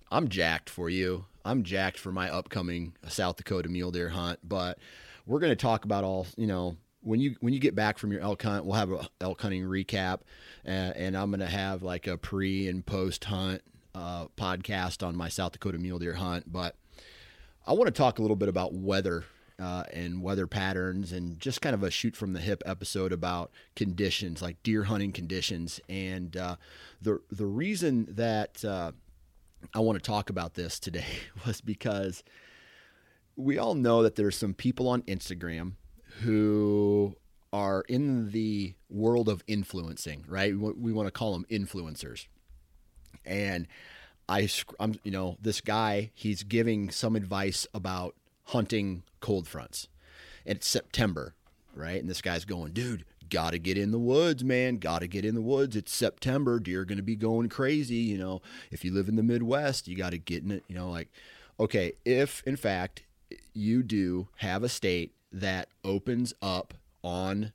I'm 0.10 0.30
jacked 0.30 0.70
for 0.70 0.90
you. 0.90 1.26
I'm 1.44 1.64
jacked 1.64 2.00
for 2.00 2.12
my 2.12 2.30
upcoming 2.30 2.94
South 3.08 3.36
Dakota 3.38 3.70
mule 3.70 3.92
deer 3.92 4.10
hunt, 4.10 4.40
but 4.44 4.78
we're 5.28 5.40
going 5.40 5.52
to 5.52 5.56
talk 5.56 5.86
about 5.86 6.04
all, 6.04 6.26
you 6.38 6.48
know, 6.48 6.78
when 7.02 7.20
you 7.20 7.36
when 7.42 7.54
you 7.54 7.60
get 7.60 7.76
back 7.76 7.98
from 7.98 8.12
your 8.12 8.22
elk 8.22 8.42
hunt, 8.42 8.66
we'll 8.66 8.76
have 8.76 8.92
a 8.92 9.08
elk 9.22 9.42
hunting 9.42 9.64
recap 9.64 10.22
and, 10.66 10.96
and 10.96 11.18
I'm 11.18 11.30
going 11.30 11.42
to 11.42 11.46
have 11.46 11.84
like 11.84 12.08
a 12.08 12.18
pre 12.18 12.68
and 12.68 12.86
post 12.86 13.26
hunt 13.26 13.62
uh, 13.94 14.28
podcast 14.38 15.06
on 15.06 15.16
my 15.16 15.30
South 15.30 15.52
Dakota 15.52 15.78
mule 15.78 16.00
deer 16.00 16.14
hunt, 16.14 16.52
but 16.52 16.76
I 17.66 17.74
want 17.74 17.88
to 17.88 17.92
talk 17.92 18.20
a 18.20 18.22
little 18.22 18.36
bit 18.36 18.50
about 18.50 18.74
weather 18.74 19.26
uh, 19.60 19.84
and 19.92 20.22
weather 20.22 20.48
patterns 20.48 21.12
and 21.12 21.40
just 21.40 21.62
kind 21.62 21.74
of 21.74 21.84
a 21.84 21.90
shoot 21.90 22.16
from 22.16 22.34
the 22.34 22.40
hip 22.40 22.62
episode 22.66 23.12
about 23.12 23.52
conditions 23.76 24.42
like 24.42 24.62
deer 24.64 24.84
hunting 24.84 25.12
conditions. 25.12 25.80
And 25.90 26.36
uh, 26.38 26.58
the 27.02 27.22
the 27.32 27.46
reason 27.46 28.08
that 28.12 28.64
uh, 28.64 28.92
I 29.74 29.80
want 29.80 29.98
to 29.98 30.04
talk 30.04 30.30
about 30.30 30.54
this 30.54 30.80
today 30.80 31.06
was 31.46 31.62
because 31.62 32.24
we 33.38 33.58
all 33.58 33.76
know 33.76 34.04
that 34.04 34.16
there's 34.16 34.36
some 34.36 34.54
people 34.54 34.90
on 34.90 35.04
Instagram 35.04 35.74
who 36.22 37.16
are 37.54 37.86
in 37.88 38.32
the 38.32 38.74
world 38.90 39.30
of 39.30 39.44
influencing, 39.48 40.26
right? 40.28 40.58
We, 40.58 40.92
want 40.92 41.08
to 41.08 41.12
call 41.12 41.34
them 41.34 41.46
influencers. 41.50 42.26
And 43.24 43.68
I, 44.28 44.50
I'm, 44.80 45.00
you 45.04 45.12
know, 45.12 45.38
this 45.40 45.62
guy, 45.62 46.12
he's 46.14 46.44
giving 46.44 46.90
some 46.90 47.16
advice 47.16 47.68
about 47.74 48.16
hunting 48.46 49.04
cold 49.22 49.48
fronts. 49.48 49.88
And 50.46 50.58
it's 50.58 50.68
September, 50.68 51.36
right? 51.76 52.02
And 52.02 52.10
this 52.10 52.22
guy's 52.22 52.44
going, 52.44 52.74
dude, 52.74 53.06
got 53.30 53.52
to 53.52 53.60
get 53.60 53.78
in 53.78 53.92
the 53.92 54.00
woods, 54.00 54.44
man. 54.44 54.78
Got 54.78 55.00
to 55.00 55.08
get 55.08 55.26
in 55.26 55.36
the 55.36 55.42
woods. 55.42 55.76
It's 55.76 55.94
September. 55.94 56.60
Deer 56.60 56.86
to 56.86 57.02
be 57.02 57.16
going 57.16 57.50
crazy. 57.50 57.96
You 57.96 58.18
know, 58.18 58.42
if 58.72 58.84
you 58.84 58.94
live 58.94 59.08
in 59.08 59.16
the 59.16 59.24
Midwest, 59.24 59.88
you 59.88 59.96
got 59.96 60.12
to 60.12 60.18
get 60.18 60.44
in 60.44 60.52
it. 60.52 60.64
You 60.68 60.76
know, 60.76 60.90
like, 60.90 61.10
okay, 61.60 61.94
if 62.04 62.42
in 62.46 62.56
fact 62.56 63.04
you 63.58 63.84
do 63.84 64.30
have 64.38 64.64
a 64.64 64.70
state 64.70 65.14
that 65.32 65.70
opens 65.84 66.34
up 66.42 66.76
on 67.04 67.52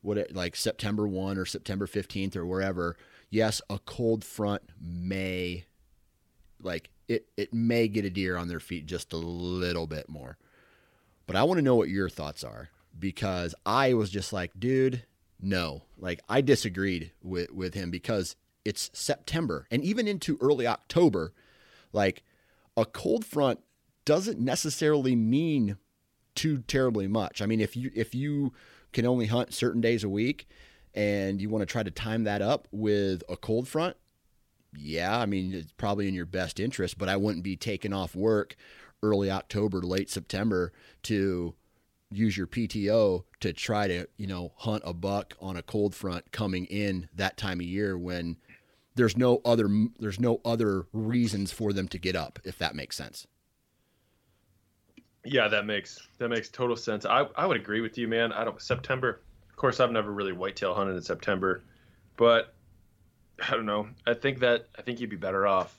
what 0.00 0.16
it, 0.16 0.34
like 0.34 0.56
September 0.56 1.06
1 1.06 1.36
or 1.36 1.44
September 1.44 1.86
15th 1.86 2.36
or 2.36 2.46
wherever, 2.46 2.96
yes, 3.28 3.60
a 3.68 3.78
cold 3.80 4.24
front 4.24 4.62
may 4.80 5.64
like 6.62 6.90
it 7.08 7.26
it 7.36 7.52
may 7.52 7.88
get 7.88 8.04
a 8.04 8.10
deer 8.10 8.36
on 8.36 8.46
their 8.46 8.60
feet 8.60 8.86
just 8.86 9.12
a 9.12 9.16
little 9.16 9.86
bit 9.86 10.08
more. 10.08 10.38
But 11.26 11.36
I 11.36 11.42
want 11.42 11.58
to 11.58 11.62
know 11.62 11.76
what 11.76 11.88
your 11.88 12.08
thoughts 12.08 12.44
are 12.44 12.70
because 12.98 13.54
I 13.66 13.94
was 13.94 14.10
just 14.10 14.32
like, 14.32 14.52
dude, 14.58 15.04
no. 15.40 15.82
Like 15.98 16.20
I 16.28 16.40
disagreed 16.40 17.10
with 17.22 17.50
with 17.52 17.74
him 17.74 17.90
because 17.90 18.36
it's 18.64 18.90
September 18.92 19.66
and 19.70 19.82
even 19.82 20.06
into 20.06 20.38
early 20.40 20.66
October, 20.66 21.32
like 21.92 22.22
a 22.76 22.84
cold 22.84 23.24
front 23.24 23.60
doesn't 24.04 24.38
necessarily 24.38 25.14
mean 25.16 25.76
too 26.34 26.58
terribly 26.66 27.08
much. 27.08 27.42
I 27.42 27.46
mean, 27.46 27.60
if 27.60 27.76
you 27.76 27.90
if 27.94 28.14
you 28.14 28.52
can 28.92 29.06
only 29.06 29.26
hunt 29.26 29.54
certain 29.54 29.80
days 29.80 30.04
a 30.04 30.08
week 30.08 30.48
and 30.94 31.40
you 31.40 31.48
want 31.48 31.62
to 31.62 31.66
try 31.66 31.82
to 31.82 31.90
time 31.90 32.24
that 32.24 32.42
up 32.42 32.68
with 32.70 33.22
a 33.28 33.36
cold 33.36 33.68
front, 33.68 33.96
yeah, 34.76 35.18
I 35.18 35.26
mean, 35.26 35.52
it's 35.54 35.72
probably 35.72 36.08
in 36.08 36.14
your 36.14 36.26
best 36.26 36.60
interest, 36.60 36.98
but 36.98 37.08
I 37.08 37.16
wouldn't 37.16 37.44
be 37.44 37.56
taking 37.56 37.92
off 37.92 38.14
work 38.14 38.56
early 39.02 39.30
October, 39.30 39.80
late 39.80 40.10
September 40.10 40.72
to 41.04 41.54
use 42.10 42.36
your 42.36 42.46
PTO 42.46 43.24
to 43.40 43.52
try 43.52 43.88
to, 43.88 44.06
you 44.16 44.26
know, 44.26 44.52
hunt 44.56 44.82
a 44.86 44.92
buck 44.92 45.34
on 45.40 45.56
a 45.56 45.62
cold 45.62 45.94
front 45.94 46.30
coming 46.30 46.66
in 46.66 47.08
that 47.14 47.36
time 47.36 47.60
of 47.60 47.66
year 47.66 47.96
when 47.98 48.36
there's 48.94 49.16
no 49.16 49.40
other 49.44 49.68
there's 49.98 50.20
no 50.20 50.40
other 50.44 50.86
reasons 50.92 51.50
for 51.50 51.72
them 51.72 51.88
to 51.88 51.98
get 51.98 52.14
up 52.14 52.38
if 52.44 52.58
that 52.58 52.74
makes 52.74 52.96
sense. 52.96 53.26
Yeah, 55.24 55.48
that 55.48 55.66
makes 55.66 56.00
that 56.18 56.28
makes 56.28 56.48
total 56.48 56.76
sense. 56.76 57.06
I, 57.06 57.26
I 57.36 57.46
would 57.46 57.56
agree 57.56 57.80
with 57.80 57.96
you, 57.98 58.08
man. 58.08 58.32
I 58.32 58.44
don't 58.44 58.60
September. 58.60 59.20
Of 59.48 59.56
course, 59.56 59.78
I've 59.80 59.92
never 59.92 60.10
really 60.10 60.32
whitetail 60.32 60.74
hunted 60.74 60.96
in 60.96 61.02
September, 61.02 61.62
but 62.16 62.54
I 63.40 63.52
don't 63.52 63.66
know. 63.66 63.88
I 64.06 64.14
think 64.14 64.40
that 64.40 64.68
I 64.76 64.82
think 64.82 65.00
you'd 65.00 65.10
be 65.10 65.16
better 65.16 65.46
off 65.46 65.76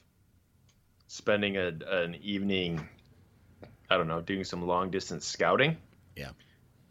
spending 1.07 1.57
a, 1.57 1.73
an 1.87 2.15
evening. 2.15 2.87
I 3.89 3.97
don't 3.97 4.07
know, 4.07 4.21
doing 4.21 4.43
some 4.43 4.65
long 4.65 4.89
distance 4.89 5.25
scouting. 5.25 5.77
Yeah. 6.15 6.29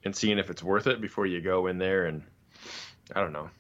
And 0.05 0.15
seeing 0.15 0.39
if 0.39 0.51
it's 0.51 0.63
worth 0.63 0.87
it 0.87 1.01
before 1.01 1.27
you 1.27 1.41
go 1.41 1.67
in 1.67 1.79
there 1.79 2.07
and 2.07 2.23
I 3.15 3.21
don't 3.21 3.33
know. 3.33 3.51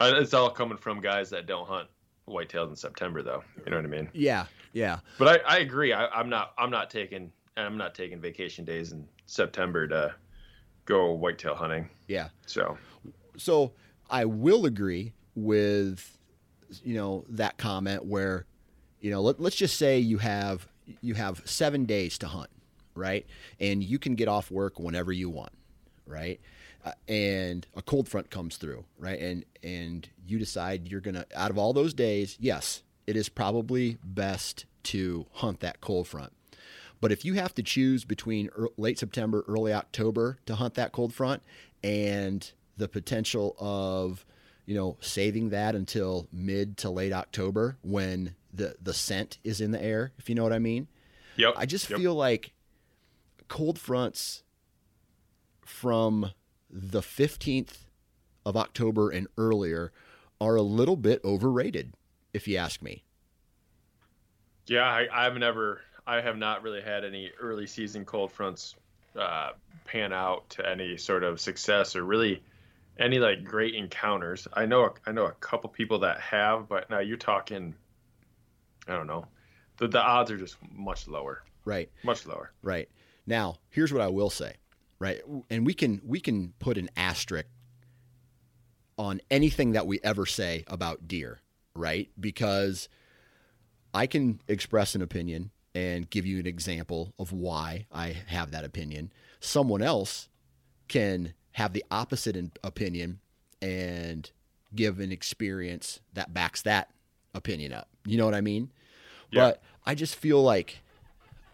It's 0.00 0.34
all 0.34 0.50
coming 0.50 0.76
from 0.76 1.00
guys 1.00 1.30
that 1.30 1.46
don't 1.46 1.66
hunt 1.66 1.88
whitetails 2.28 2.68
in 2.68 2.76
September, 2.76 3.22
though. 3.22 3.42
You 3.64 3.70
know 3.70 3.76
what 3.76 3.84
I 3.84 3.88
mean? 3.88 4.10
Yeah, 4.12 4.46
yeah. 4.72 4.98
But 5.18 5.46
I, 5.46 5.56
I 5.56 5.58
agree. 5.58 5.92
I, 5.92 6.06
I'm 6.06 6.28
not. 6.28 6.52
I'm 6.58 6.70
not 6.70 6.90
taking. 6.90 7.32
I'm 7.56 7.76
not 7.76 7.94
taking 7.94 8.20
vacation 8.20 8.64
days 8.64 8.92
in 8.92 9.06
September 9.26 9.86
to 9.88 10.14
go 10.84 11.12
whitetail 11.12 11.54
hunting. 11.54 11.88
Yeah. 12.08 12.28
So. 12.46 12.76
So 13.36 13.72
I 14.10 14.24
will 14.24 14.66
agree 14.66 15.12
with, 15.34 16.18
you 16.82 16.94
know, 16.94 17.24
that 17.28 17.56
comment 17.58 18.04
where, 18.04 18.46
you 19.00 19.10
know, 19.10 19.20
let, 19.20 19.40
let's 19.40 19.56
just 19.56 19.76
say 19.76 19.98
you 19.98 20.18
have 20.18 20.66
you 21.00 21.14
have 21.14 21.42
seven 21.44 21.84
days 21.86 22.18
to 22.18 22.26
hunt, 22.26 22.50
right? 22.94 23.26
And 23.58 23.82
you 23.82 23.98
can 23.98 24.14
get 24.14 24.28
off 24.28 24.50
work 24.50 24.78
whenever 24.78 25.12
you 25.12 25.30
want, 25.30 25.52
right? 26.06 26.40
Uh, 26.84 26.92
and 27.08 27.66
a 27.74 27.82
cold 27.82 28.08
front 28.08 28.30
comes 28.30 28.56
through, 28.56 28.84
right? 28.98 29.18
And 29.18 29.44
and 29.62 30.08
you 30.26 30.38
decide 30.38 30.88
you're 30.88 31.00
gonna 31.00 31.24
out 31.34 31.50
of 31.50 31.58
all 31.58 31.72
those 31.72 31.94
days, 31.94 32.36
yes, 32.40 32.82
it 33.06 33.16
is 33.16 33.28
probably 33.28 33.98
best 34.04 34.66
to 34.84 35.26
hunt 35.32 35.60
that 35.60 35.80
cold 35.80 36.06
front. 36.06 36.32
But 37.04 37.12
if 37.12 37.22
you 37.22 37.34
have 37.34 37.52
to 37.56 37.62
choose 37.62 38.02
between 38.06 38.48
late 38.78 38.98
September, 38.98 39.44
early 39.46 39.74
October 39.74 40.38
to 40.46 40.54
hunt 40.54 40.72
that 40.76 40.92
cold 40.92 41.12
front, 41.12 41.42
and 41.82 42.50
the 42.78 42.88
potential 42.88 43.54
of 43.58 44.24
you 44.64 44.74
know 44.74 44.96
saving 45.02 45.50
that 45.50 45.74
until 45.74 46.28
mid 46.32 46.78
to 46.78 46.88
late 46.88 47.12
October 47.12 47.76
when 47.82 48.36
the 48.54 48.76
the 48.80 48.94
scent 48.94 49.36
is 49.44 49.60
in 49.60 49.70
the 49.70 49.84
air, 49.84 50.12
if 50.16 50.30
you 50.30 50.34
know 50.34 50.44
what 50.44 50.54
I 50.54 50.58
mean. 50.58 50.88
Yep. 51.36 51.52
I 51.58 51.66
just 51.66 51.90
yep. 51.90 51.98
feel 51.98 52.14
like 52.14 52.54
cold 53.48 53.78
fronts 53.78 54.42
from 55.60 56.30
the 56.70 57.02
15th 57.02 57.80
of 58.46 58.56
October 58.56 59.10
and 59.10 59.26
earlier 59.36 59.92
are 60.40 60.56
a 60.56 60.62
little 60.62 60.96
bit 60.96 61.22
overrated, 61.22 61.92
if 62.32 62.48
you 62.48 62.56
ask 62.56 62.80
me. 62.80 63.04
Yeah, 64.66 64.86
I, 64.86 65.06
I've 65.12 65.36
never, 65.36 65.82
I 66.06 66.20
have 66.20 66.36
not 66.36 66.62
really 66.62 66.82
had 66.82 67.04
any 67.04 67.30
early 67.40 67.66
season 67.66 68.04
cold 68.04 68.32
fronts 68.32 68.74
uh, 69.18 69.50
pan 69.84 70.12
out 70.12 70.48
to 70.50 70.68
any 70.68 70.96
sort 70.96 71.22
of 71.22 71.40
success 71.40 71.96
or 71.96 72.04
really 72.04 72.42
any 72.98 73.18
like 73.18 73.44
great 73.44 73.74
encounters. 73.74 74.46
I 74.52 74.66
know, 74.66 74.94
I 75.06 75.12
know 75.12 75.26
a 75.26 75.32
couple 75.32 75.70
people 75.70 76.00
that 76.00 76.20
have, 76.20 76.68
but 76.68 76.90
now 76.90 77.00
you're 77.00 77.16
talking, 77.16 77.74
I 78.86 78.92
don't 78.92 79.06
know, 79.06 79.26
the 79.78 79.88
the 79.88 80.00
odds 80.00 80.30
are 80.30 80.36
just 80.36 80.56
much 80.70 81.08
lower. 81.08 81.42
Right. 81.64 81.90
Much 82.02 82.26
lower. 82.26 82.52
Right. 82.62 82.88
Now, 83.26 83.56
here's 83.70 83.92
what 83.92 84.02
I 84.02 84.08
will 84.08 84.30
say 84.30 84.54
right? 85.04 85.20
And 85.50 85.66
we 85.66 85.74
can 85.74 86.00
we 86.04 86.20
can 86.20 86.54
put 86.58 86.78
an 86.78 86.88
asterisk 86.96 87.46
on 88.96 89.20
anything 89.30 89.72
that 89.72 89.86
we 89.86 90.00
ever 90.02 90.24
say 90.24 90.64
about 90.66 91.08
deer, 91.08 91.40
right? 91.74 92.08
Because 92.18 92.88
I 93.92 94.06
can 94.06 94.40
express 94.48 94.94
an 94.94 95.02
opinion 95.02 95.50
and 95.74 96.08
give 96.08 96.24
you 96.24 96.38
an 96.38 96.46
example 96.46 97.12
of 97.18 97.32
why 97.32 97.86
I 97.92 98.16
have 98.26 98.52
that 98.52 98.64
opinion. 98.64 99.12
Someone 99.40 99.82
else 99.82 100.28
can 100.88 101.34
have 101.52 101.72
the 101.72 101.84
opposite 101.90 102.36
opinion 102.62 103.20
and 103.60 104.30
give 104.74 105.00
an 105.00 105.12
experience 105.12 106.00
that 106.12 106.34
backs 106.34 106.62
that 106.62 106.90
opinion 107.34 107.72
up. 107.72 107.88
You 108.04 108.18
know 108.18 108.24
what 108.24 108.34
I 108.34 108.40
mean? 108.40 108.70
Yeah. 109.30 109.50
But 109.50 109.62
I 109.86 109.94
just 109.94 110.14
feel 110.14 110.42
like 110.42 110.80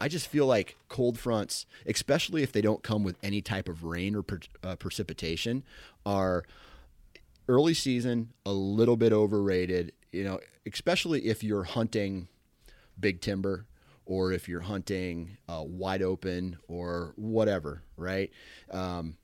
I 0.00 0.09
just 0.09 0.28
feel 0.28 0.46
like 0.46 0.76
cold 0.88 1.18
fronts, 1.18 1.66
especially 1.87 2.42
if 2.42 2.52
they 2.52 2.62
don't 2.62 2.83
come 2.83 3.04
with 3.04 3.16
any 3.22 3.42
type 3.42 3.68
of 3.68 3.85
rain 3.85 4.14
or 4.14 4.22
per, 4.22 4.40
uh, 4.62 4.76
precipitation, 4.76 5.62
are 6.06 6.44
early 7.48 7.74
season 7.74 8.30
a 8.46 8.52
little 8.52 8.96
bit 8.96 9.12
overrated. 9.12 9.92
You 10.11 10.24
know, 10.24 10.40
especially 10.66 11.26
if 11.26 11.44
you're 11.44 11.64
hunting 11.64 12.28
big 12.98 13.20
timber 13.20 13.66
or 14.11 14.33
if 14.33 14.49
you're 14.49 14.62
hunting 14.62 15.37
uh, 15.49 15.62
wide 15.64 16.03
open 16.03 16.57
or 16.66 17.12
whatever, 17.14 17.85
right? 17.96 18.33
Um, 18.73 19.16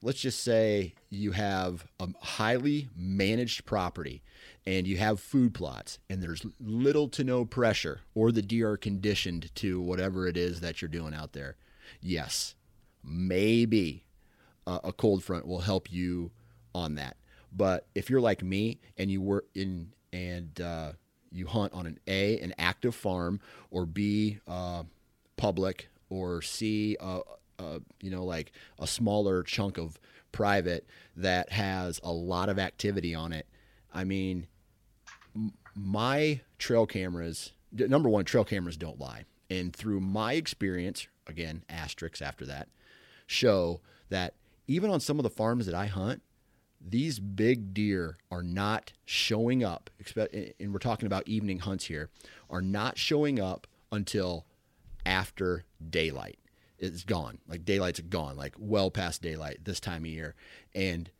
let's 0.00 0.20
just 0.20 0.44
say 0.44 0.94
you 1.10 1.32
have 1.32 1.84
a 1.98 2.08
highly 2.20 2.88
managed 2.96 3.64
property 3.64 4.22
and 4.64 4.86
you 4.86 4.96
have 4.96 5.18
food 5.18 5.54
plots 5.54 5.98
and 6.08 6.22
there's 6.22 6.46
little 6.60 7.08
to 7.08 7.24
no 7.24 7.44
pressure 7.44 8.02
or 8.14 8.30
the 8.30 8.42
deer 8.42 8.70
are 8.70 8.76
conditioned 8.76 9.52
to 9.56 9.80
whatever 9.80 10.28
it 10.28 10.36
is 10.36 10.60
that 10.60 10.80
you're 10.80 10.88
doing 10.88 11.14
out 11.14 11.32
there, 11.32 11.56
yes, 12.00 12.54
maybe 13.02 14.04
uh, 14.68 14.78
a 14.84 14.92
cold 14.92 15.24
front 15.24 15.48
will 15.48 15.62
help 15.62 15.90
you 15.90 16.30
on 16.76 16.94
that. 16.94 17.16
But 17.52 17.88
if 17.96 18.08
you're 18.08 18.20
like 18.20 18.44
me 18.44 18.78
and 18.96 19.10
you 19.10 19.20
work 19.20 19.46
in 19.56 19.92
and 20.12 20.60
uh, 20.60 20.92
you 21.32 21.46
hunt 21.46 21.72
on 21.72 21.86
an 21.86 21.98
A, 22.06 22.38
an 22.40 22.54
active 22.58 22.94
farm, 22.94 23.40
or 23.70 23.86
B, 23.86 24.38
uh, 24.46 24.84
public, 25.36 25.88
or 26.08 26.42
C, 26.42 26.96
uh, 27.00 27.20
uh, 27.58 27.78
you 28.00 28.10
know, 28.10 28.24
like 28.24 28.52
a 28.78 28.86
smaller 28.86 29.42
chunk 29.42 29.78
of 29.78 29.98
private 30.30 30.86
that 31.16 31.52
has 31.52 32.00
a 32.02 32.12
lot 32.12 32.48
of 32.48 32.58
activity 32.58 33.14
on 33.14 33.32
it. 33.32 33.46
I 33.94 34.04
mean, 34.04 34.46
my 35.74 36.40
trail 36.58 36.86
cameras, 36.86 37.52
number 37.72 38.08
one, 38.08 38.24
trail 38.24 38.44
cameras 38.44 38.76
don't 38.76 39.00
lie. 39.00 39.24
And 39.50 39.74
through 39.74 40.00
my 40.00 40.34
experience, 40.34 41.06
again, 41.26 41.64
asterisks 41.68 42.22
after 42.22 42.46
that, 42.46 42.68
show 43.26 43.80
that 44.08 44.34
even 44.66 44.90
on 44.90 45.00
some 45.00 45.18
of 45.18 45.22
the 45.22 45.30
farms 45.30 45.66
that 45.66 45.74
I 45.74 45.86
hunt, 45.86 46.22
these 46.84 47.18
big 47.20 47.72
deer 47.74 48.18
are 48.30 48.42
not 48.42 48.92
showing 49.04 49.62
up, 49.62 49.90
and 50.60 50.72
we're 50.72 50.78
talking 50.78 51.06
about 51.06 51.28
evening 51.28 51.60
hunts 51.60 51.86
here, 51.86 52.10
are 52.50 52.62
not 52.62 52.98
showing 52.98 53.40
up 53.40 53.66
until 53.90 54.46
after 55.06 55.64
daylight. 55.90 56.38
It's 56.78 57.04
gone. 57.04 57.38
Like 57.46 57.64
daylight's 57.64 58.00
gone, 58.00 58.36
like 58.36 58.54
well 58.58 58.90
past 58.90 59.22
daylight 59.22 59.58
this 59.64 59.78
time 59.78 60.02
of 60.02 60.10
year. 60.10 60.34
And 60.74 61.10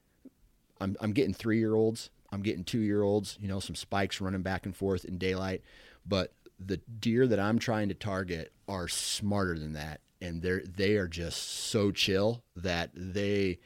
I'm, 0.81 0.97
I'm 1.01 1.13
getting 1.13 1.35
three 1.35 1.59
year 1.59 1.75
olds 1.75 2.11
I'm 2.33 2.43
getting 2.43 2.65
two 2.65 2.81
year 2.81 3.03
olds, 3.03 3.37
you 3.41 3.47
know, 3.47 3.61
some 3.61 3.77
spikes 3.77 4.21
running 4.21 4.43
back 4.43 4.65
and 4.65 4.75
forth 4.75 5.05
in 5.05 5.19
daylight. 5.19 5.63
But 6.07 6.33
the 6.59 6.79
deer 6.79 7.27
that 7.27 7.39
I'm 7.39 7.59
trying 7.59 7.89
to 7.91 7.95
target 7.95 8.53
are 8.67 8.89
smarter 8.89 9.59
than 9.59 9.75
that. 9.75 10.01
And 10.21 10.41
they're 10.41 10.63
they 10.65 10.97
are 10.97 11.09
just 11.09 11.43
so 11.43 11.91
chill 11.91 12.43
that 12.57 12.91
they 12.95 13.59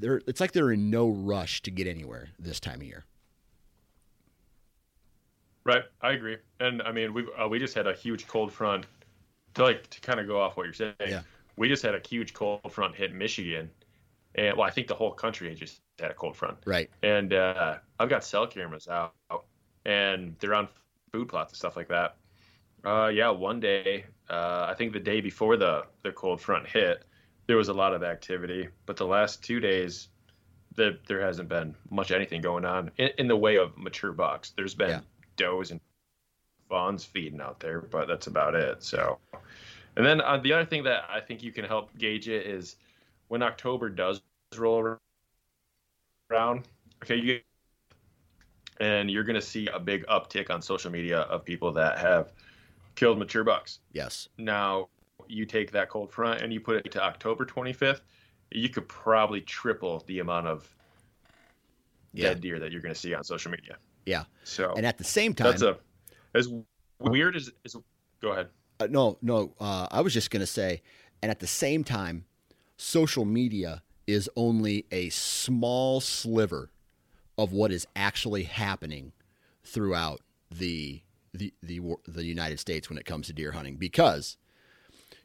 they're 0.00 0.20
it's 0.26 0.40
like 0.40 0.52
they're 0.52 0.72
in 0.72 0.90
no 0.90 1.08
rush 1.08 1.62
to 1.62 1.70
get 1.70 1.86
anywhere 1.86 2.28
this 2.38 2.60
time 2.60 2.80
of 2.80 2.86
year. 2.86 3.04
Right, 5.64 5.84
I 6.02 6.12
agree. 6.12 6.36
And 6.60 6.82
I 6.82 6.92
mean, 6.92 7.14
we 7.14 7.26
uh, 7.38 7.48
we 7.48 7.58
just 7.58 7.74
had 7.74 7.86
a 7.86 7.94
huge 7.94 8.26
cold 8.26 8.52
front 8.52 8.86
to 9.54 9.62
like 9.62 9.88
to 9.90 10.00
kind 10.00 10.20
of 10.20 10.26
go 10.26 10.40
off 10.40 10.56
what 10.56 10.64
you're 10.64 10.74
saying. 10.74 10.94
Yeah. 11.00 11.22
We 11.56 11.68
just 11.68 11.82
had 11.82 11.94
a 11.94 12.00
huge 12.06 12.34
cold 12.34 12.60
front 12.70 12.94
hit 12.94 13.14
Michigan, 13.14 13.70
and 14.34 14.56
well, 14.56 14.66
I 14.66 14.70
think 14.70 14.88
the 14.88 14.94
whole 14.94 15.12
country 15.12 15.54
just 15.54 15.80
had 15.98 16.10
a 16.10 16.14
cold 16.14 16.36
front. 16.36 16.58
Right. 16.66 16.90
And 17.02 17.32
uh, 17.32 17.76
I've 17.98 18.08
got 18.08 18.24
cell 18.24 18.46
cameras 18.46 18.88
out, 18.88 19.14
and 19.86 20.36
they're 20.40 20.54
on 20.54 20.68
food 21.12 21.28
plots 21.28 21.52
and 21.52 21.56
stuff 21.56 21.76
like 21.76 21.88
that. 21.88 22.16
Uh, 22.84 23.08
yeah, 23.08 23.30
one 23.30 23.60
day, 23.60 24.04
uh, 24.28 24.66
I 24.68 24.74
think 24.74 24.92
the 24.92 25.00
day 25.00 25.20
before 25.20 25.56
the 25.56 25.86
the 26.02 26.12
cold 26.12 26.40
front 26.40 26.66
hit, 26.66 27.04
there 27.46 27.56
was 27.56 27.68
a 27.68 27.74
lot 27.74 27.94
of 27.94 28.02
activity. 28.02 28.68
But 28.86 28.96
the 28.96 29.06
last 29.06 29.42
two 29.42 29.60
days, 29.60 30.08
the, 30.76 30.98
there 31.06 31.20
hasn't 31.20 31.48
been 31.48 31.74
much 31.90 32.10
anything 32.10 32.40
going 32.40 32.64
on 32.64 32.90
in, 32.98 33.10
in 33.18 33.28
the 33.28 33.36
way 33.36 33.56
of 33.56 33.76
mature 33.76 34.12
bucks. 34.12 34.52
There's 34.56 34.74
been 34.74 34.90
yeah. 34.90 35.00
does 35.36 35.70
and 35.70 35.80
fawns 36.68 37.04
feeding 37.04 37.40
out 37.40 37.60
there, 37.60 37.80
but 37.80 38.08
that's 38.08 38.26
about 38.26 38.54
it. 38.54 38.82
So, 38.82 39.18
and 39.96 40.04
then 40.04 40.20
uh, 40.20 40.38
the 40.38 40.52
other 40.52 40.64
thing 40.64 40.84
that 40.84 41.04
I 41.10 41.20
think 41.20 41.42
you 41.42 41.52
can 41.52 41.64
help 41.64 41.96
gauge 41.98 42.28
it 42.28 42.46
is 42.46 42.76
when 43.28 43.42
October 43.42 43.88
does 43.88 44.22
roll 44.56 44.96
around, 46.30 46.68
okay, 47.02 47.16
you 47.16 47.40
and 48.80 49.10
you're 49.10 49.24
going 49.24 49.34
to 49.34 49.42
see 49.42 49.68
a 49.68 49.78
big 49.78 50.04
uptick 50.06 50.50
on 50.50 50.60
social 50.60 50.90
media 50.90 51.20
of 51.20 51.44
people 51.44 51.70
that 51.72 51.98
have 51.98 52.32
killed 52.96 53.18
mature 53.18 53.44
bucks. 53.44 53.78
Yes. 53.92 54.28
Now, 54.36 54.88
you 55.28 55.46
take 55.46 55.70
that 55.72 55.88
cold 55.88 56.10
front 56.12 56.42
and 56.42 56.52
you 56.52 56.60
put 56.60 56.84
it 56.84 56.90
to 56.92 57.02
October 57.02 57.44
25th, 57.44 58.00
you 58.50 58.68
could 58.68 58.88
probably 58.88 59.40
triple 59.40 60.02
the 60.06 60.20
amount 60.20 60.46
of 60.46 60.68
yeah. 62.12 62.28
dead 62.28 62.40
deer 62.40 62.58
that 62.58 62.72
you're 62.72 62.80
going 62.80 62.94
to 62.94 63.00
see 63.00 63.14
on 63.14 63.24
social 63.24 63.50
media. 63.50 63.76
Yeah. 64.06 64.24
So, 64.44 64.72
and 64.76 64.86
at 64.86 64.98
the 64.98 65.04
same 65.04 65.34
time, 65.34 65.50
that's 65.50 65.62
a 65.62 65.78
as 66.34 66.52
weird 66.98 67.36
as, 67.36 67.50
as 67.64 67.76
go 68.20 68.32
ahead. 68.32 68.48
uh, 68.80 68.88
no, 68.90 69.18
no. 69.22 69.54
Uh, 69.58 69.86
I 69.90 70.00
was 70.00 70.12
just 70.12 70.30
gonna 70.30 70.46
say, 70.46 70.82
and 71.22 71.30
at 71.30 71.40
the 71.40 71.46
same 71.46 71.84
time, 71.84 72.26
social 72.76 73.24
media 73.24 73.82
is 74.06 74.28
only 74.36 74.86
a 74.90 75.08
small 75.08 76.00
sliver 76.00 76.70
of 77.38 77.52
what 77.52 77.72
is 77.72 77.86
actually 77.96 78.44
happening 78.44 79.12
throughout 79.62 80.20
the 80.50 81.02
the 81.32 81.52
the, 81.62 81.80
the 82.06 82.24
United 82.24 82.60
States 82.60 82.88
when 82.88 82.98
it 82.98 83.06
comes 83.06 83.26
to 83.26 83.32
deer 83.32 83.52
hunting 83.52 83.76
because 83.76 84.36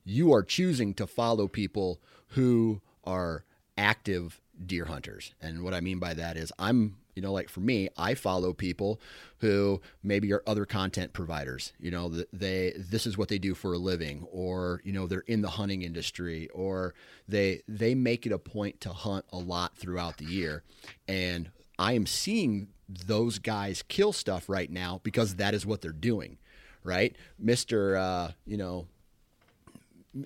you 0.09 0.33
are 0.33 0.43
choosing 0.43 0.93
to 0.95 1.07
follow 1.07 1.47
people 1.47 1.99
who 2.29 2.81
are 3.03 3.43
active 3.77 4.41
deer 4.65 4.85
hunters. 4.85 5.33
And 5.41 5.63
what 5.63 5.73
I 5.73 5.81
mean 5.81 5.99
by 5.99 6.13
that 6.15 6.35
is 6.35 6.51
I'm 6.59 6.97
you 7.19 7.23
know, 7.23 7.33
like 7.33 7.49
for 7.49 7.59
me, 7.59 7.89
I 7.97 8.13
follow 8.13 8.53
people 8.53 9.01
who 9.39 9.81
maybe 10.01 10.31
are 10.31 10.41
other 10.47 10.65
content 10.65 11.11
providers. 11.11 11.73
You 11.77 11.91
know, 11.91 12.07
they 12.31 12.71
this 12.77 13.05
is 13.05 13.17
what 13.17 13.27
they 13.27 13.37
do 13.37 13.53
for 13.55 13.73
a 13.73 13.77
living, 13.77 14.25
or 14.31 14.79
you 14.85 14.93
know, 14.93 15.05
they're 15.05 15.25
in 15.27 15.41
the 15.41 15.49
hunting 15.49 15.81
industry, 15.81 16.47
or 16.53 16.93
they 17.27 17.61
they 17.67 17.93
make 17.93 18.25
it 18.25 18.31
a 18.31 18.39
point 18.39 18.79
to 18.81 18.93
hunt 18.93 19.25
a 19.33 19.37
lot 19.37 19.75
throughout 19.75 20.15
the 20.15 20.23
year. 20.23 20.63
And 21.09 21.51
I 21.77 21.91
am 21.91 22.05
seeing 22.05 22.69
those 22.87 23.37
guys 23.37 23.83
kill 23.89 24.13
stuff 24.13 24.47
right 24.47 24.71
now 24.71 25.01
because 25.03 25.35
that 25.35 25.53
is 25.53 25.65
what 25.65 25.81
they're 25.81 25.91
doing, 25.91 26.37
right, 26.85 27.17
Mister? 27.37 27.97
Uh, 27.97 28.31
you 28.45 28.55
know, 28.55 28.87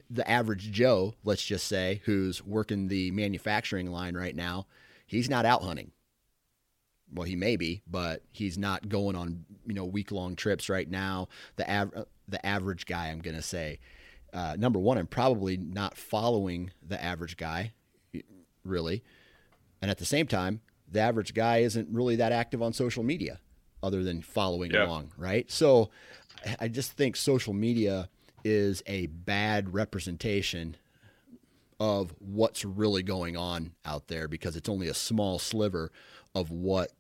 the 0.10 0.30
average 0.30 0.72
Joe, 0.72 1.16
let's 1.24 1.44
just 1.44 1.68
say, 1.68 2.02
who's 2.06 2.44
working 2.44 2.88
the 2.88 3.12
manufacturing 3.12 3.92
line 3.92 4.16
right 4.16 4.36
now, 4.36 4.66
he's 5.06 5.30
not 5.30 5.46
out 5.46 5.64
hunting 5.64 5.92
well, 7.14 7.26
he 7.26 7.36
may 7.36 7.56
be, 7.56 7.82
but 7.90 8.24
he's 8.32 8.58
not 8.58 8.90
going 8.90 9.16
on 9.16 9.46
you 9.66 9.74
know 9.74 9.86
week 9.86 10.12
long 10.12 10.36
trips 10.36 10.70
right 10.70 10.90
now. 10.90 11.28
The 11.56 11.72
av- 11.72 12.06
the 12.28 12.46
average 12.46 12.86
guy, 12.86 13.08
I'm 13.08 13.20
gonna 13.20 13.42
say, 13.42 13.80
uh, 14.34 14.56
number 14.58 14.80
one, 14.80 14.98
I'm 14.98 15.08
probably 15.08 15.58
not 15.58 15.98
following 15.98 16.72
the 16.86 17.02
average 17.02 17.38
guy, 17.38 17.74
really, 18.64 19.04
and 19.82 19.92
at 19.92 20.00
the 20.00 20.06
same 20.06 20.28
time, 20.28 20.62
the 20.90 21.00
average 21.00 21.34
guy 21.34 21.60
isn't 21.60 21.90
really 21.92 22.16
that 22.18 22.32
active 22.32 22.62
on 22.62 22.74
social 22.74 23.04
media, 23.04 23.40
other 23.82 24.04
than 24.04 24.22
following 24.22 24.72
yeah. 24.72 24.86
along, 24.86 25.12
right? 25.18 25.50
So, 25.52 25.92
I 26.60 26.68
just 26.68 26.94
think 26.94 27.16
social 27.16 27.54
media 27.54 28.10
is 28.44 28.84
a 28.86 29.08
bad 29.08 29.74
representation 29.74 30.76
of 31.80 32.14
what's 32.20 32.64
really 32.64 33.04
going 33.04 33.36
on 33.36 33.74
out 33.86 34.08
there 34.08 34.28
because 34.28 34.56
it's 34.56 34.70
only 34.70 34.88
a 34.88 34.94
small 34.94 35.40
sliver 35.40 35.92
of 36.36 36.50
what 36.50 36.92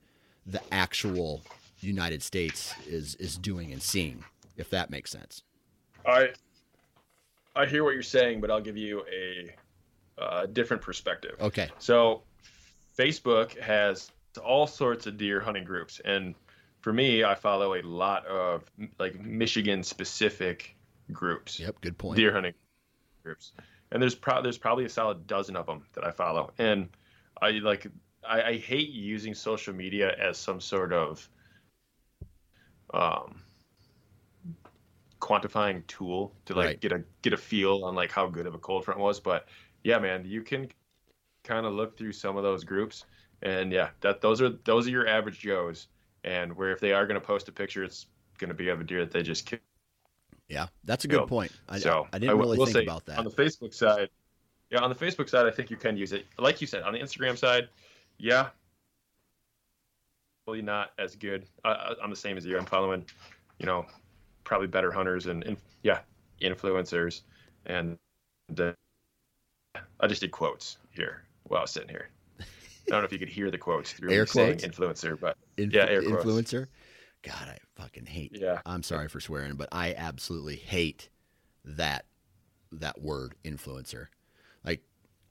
the 0.45 0.61
actual 0.71 1.41
United 1.79 2.21
States 2.21 2.73
is 2.87 3.15
is 3.15 3.37
doing 3.37 3.71
and 3.71 3.81
seeing, 3.81 4.23
if 4.57 4.69
that 4.69 4.89
makes 4.89 5.11
sense. 5.11 5.43
I 6.05 6.29
I 7.55 7.65
hear 7.65 7.83
what 7.83 7.93
you're 7.93 8.03
saying, 8.03 8.41
but 8.41 8.49
I'll 8.49 8.61
give 8.61 8.77
you 8.77 9.03
a, 9.11 9.55
a 10.17 10.47
different 10.47 10.81
perspective. 10.81 11.35
Okay. 11.39 11.69
So, 11.77 12.23
Facebook 12.97 13.59
has 13.59 14.11
all 14.43 14.65
sorts 14.65 15.05
of 15.05 15.17
deer 15.17 15.39
hunting 15.39 15.63
groups, 15.63 16.01
and 16.03 16.33
for 16.81 16.91
me, 16.91 17.23
I 17.23 17.35
follow 17.35 17.75
a 17.75 17.81
lot 17.83 18.25
of 18.25 18.63
like 18.99 19.19
Michigan 19.23 19.83
specific 19.83 20.75
groups. 21.13 21.59
Yep, 21.59 21.81
good 21.81 21.97
point. 21.97 22.17
Deer 22.17 22.33
hunting 22.33 22.53
groups, 23.23 23.53
and 23.91 24.01
there's 24.01 24.15
pro- 24.15 24.41
there's 24.41 24.57
probably 24.57 24.85
a 24.85 24.89
solid 24.89 25.27
dozen 25.27 25.55
of 25.55 25.65
them 25.65 25.83
that 25.93 26.05
I 26.05 26.11
follow, 26.11 26.51
and 26.57 26.89
I 27.41 27.51
like 27.51 27.87
I, 28.27 28.41
I 28.41 28.57
hate 28.57 28.89
using 28.89 29.33
social 29.33 29.73
media 29.73 30.15
as 30.19 30.37
some 30.37 30.59
sort 30.59 30.93
of 30.93 31.27
um, 32.93 33.41
quantifying 35.19 35.85
tool 35.87 36.33
to 36.45 36.53
like 36.53 36.65
right. 36.65 36.81
get 36.81 36.91
a 36.91 37.03
get 37.21 37.33
a 37.33 37.37
feel 37.37 37.85
on 37.85 37.95
like 37.95 38.11
how 38.11 38.27
good 38.27 38.45
of 38.45 38.53
a 38.53 38.59
cold 38.59 38.85
front 38.85 38.99
was. 38.99 39.19
But 39.19 39.47
yeah, 39.83 39.99
man, 39.99 40.25
you 40.25 40.41
can 40.41 40.69
kind 41.43 41.65
of 41.65 41.73
look 41.73 41.97
through 41.97 42.13
some 42.13 42.37
of 42.37 42.43
those 42.43 42.63
groups, 42.63 43.05
and 43.41 43.71
yeah, 43.71 43.89
that 44.01 44.21
those 44.21 44.41
are 44.41 44.49
those 44.65 44.87
are 44.87 44.91
your 44.91 45.07
average 45.07 45.39
Joes, 45.39 45.87
and 46.23 46.55
where 46.55 46.71
if 46.71 46.79
they 46.79 46.93
are 46.93 47.07
going 47.07 47.19
to 47.19 47.25
post 47.25 47.47
a 47.47 47.51
picture, 47.51 47.83
it's 47.83 48.05
going 48.37 48.49
to 48.49 48.53
be 48.53 48.69
of 48.69 48.81
a 48.81 48.83
deer 48.83 48.99
that 48.99 49.11
they 49.11 49.23
just 49.23 49.45
killed. 49.45 49.61
Yeah, 50.53 50.67
that's 50.83 51.03
a 51.03 51.07
good 51.07 51.27
point. 51.27 51.51
I, 51.67 51.79
so 51.79 52.07
I 52.13 52.19
didn't 52.19 52.37
really 52.37 52.63
think 52.71 52.87
about 52.87 53.05
that. 53.07 53.17
On 53.17 53.25
the 53.25 53.31
Facebook 53.31 53.73
side, 53.73 54.09
yeah, 54.69 54.79
on 54.79 54.89
the 54.89 54.95
Facebook 54.95 55.27
side, 55.27 55.47
I 55.47 55.51
think 55.51 55.71
you 55.71 55.77
can 55.77 55.97
use 55.97 56.13
it. 56.13 56.27
Like 56.37 56.61
you 56.61 56.67
said, 56.67 56.83
on 56.83 56.93
the 56.93 56.99
Instagram 56.99 57.37
side, 57.37 57.69
yeah, 58.19 58.49
probably 60.45 60.61
not 60.61 60.91
as 60.99 61.15
good. 61.15 61.45
I, 61.65 61.95
I'm 62.01 62.11
the 62.11 62.15
same 62.15 62.37
as 62.37 62.45
you. 62.45 62.57
I'm 62.57 62.65
following, 62.65 63.03
you 63.57 63.65
know, 63.65 63.85
probably 64.43 64.67
better 64.67 64.91
hunters 64.91 65.25
and, 65.25 65.43
and 65.43 65.57
yeah, 65.81 65.99
influencers. 66.41 67.21
And 67.65 67.97
uh, 68.59 68.73
I 69.99 70.07
just 70.07 70.21
did 70.21 70.31
quotes 70.31 70.77
here 70.91 71.23
while 71.45 71.59
I 71.59 71.61
was 71.63 71.71
sitting 71.71 71.89
here. 71.89 72.09
I 72.39 72.45
don't 72.89 72.99
know 72.99 73.05
if 73.05 73.13
you 73.13 73.19
could 73.19 73.29
hear 73.29 73.49
the 73.49 73.57
quotes 73.57 73.93
through 73.93 74.11
air 74.11 74.25
quotes? 74.25 74.63
influencer, 74.63 75.19
but 75.19 75.37
Inf- 75.57 75.73
yeah, 75.73 75.87
air 75.87 76.03
quotes. 76.03 76.25
influencer. 76.25 76.67
God, 77.23 77.47
I 77.47 77.57
fucking 77.75 78.05
hate. 78.05 78.37
Yeah, 78.39 78.59
I'm 78.65 78.83
sorry 78.83 79.07
for 79.07 79.19
swearing, 79.19 79.55
but 79.55 79.69
I 79.71 79.93
absolutely 79.93 80.57
hate 80.57 81.09
that 81.65 82.05
that 82.71 83.01
word 83.01 83.35
influencer. 83.43 84.07
Like 84.63 84.81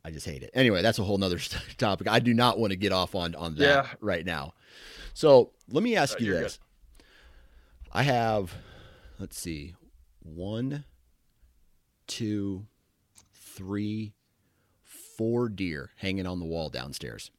I 0.04 0.10
just 0.10 0.26
hate 0.26 0.42
it. 0.42 0.50
Anyway, 0.54 0.82
that's 0.82 0.98
a 0.98 1.04
whole 1.04 1.18
nother 1.18 1.38
topic. 1.78 2.08
I 2.08 2.18
do 2.18 2.34
not 2.34 2.58
want 2.58 2.72
to 2.72 2.76
get 2.76 2.92
off 2.92 3.14
on 3.14 3.34
on 3.34 3.54
that 3.56 3.84
yeah. 3.84 3.86
right 4.00 4.24
now. 4.24 4.54
So 5.14 5.52
let 5.70 5.82
me 5.82 5.96
ask 5.96 6.14
uh, 6.14 6.24
you 6.24 6.32
this: 6.32 6.58
good. 6.98 7.04
I 7.92 8.02
have, 8.04 8.54
let's 9.18 9.38
see, 9.38 9.74
one, 10.20 10.84
two, 12.06 12.66
three, 13.34 14.14
four 14.82 15.50
deer 15.50 15.90
hanging 15.96 16.26
on 16.26 16.38
the 16.38 16.46
wall 16.46 16.70
downstairs, 16.70 17.30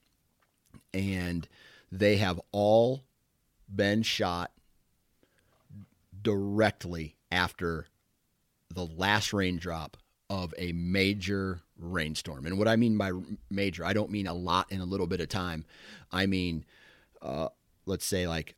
and 0.93 1.47
they 1.91 2.17
have 2.17 2.39
all 2.51 3.03
been 3.75 4.03
shot 4.03 4.51
directly 6.21 7.15
after 7.31 7.87
the 8.73 8.85
last 8.85 9.33
raindrop 9.33 9.97
of 10.29 10.53
a 10.57 10.71
major 10.71 11.61
rainstorm. 11.77 12.45
And 12.45 12.57
what 12.57 12.67
I 12.67 12.75
mean 12.75 12.97
by 12.97 13.11
major, 13.49 13.85
I 13.85 13.93
don't 13.93 14.09
mean 14.09 14.27
a 14.27 14.33
lot 14.33 14.71
in 14.71 14.81
a 14.81 14.85
little 14.85 15.07
bit 15.07 15.21
of 15.21 15.29
time. 15.29 15.65
I 16.11 16.25
mean, 16.25 16.65
uh, 17.21 17.49
let's 17.85 18.05
say 18.05 18.27
like 18.27 18.55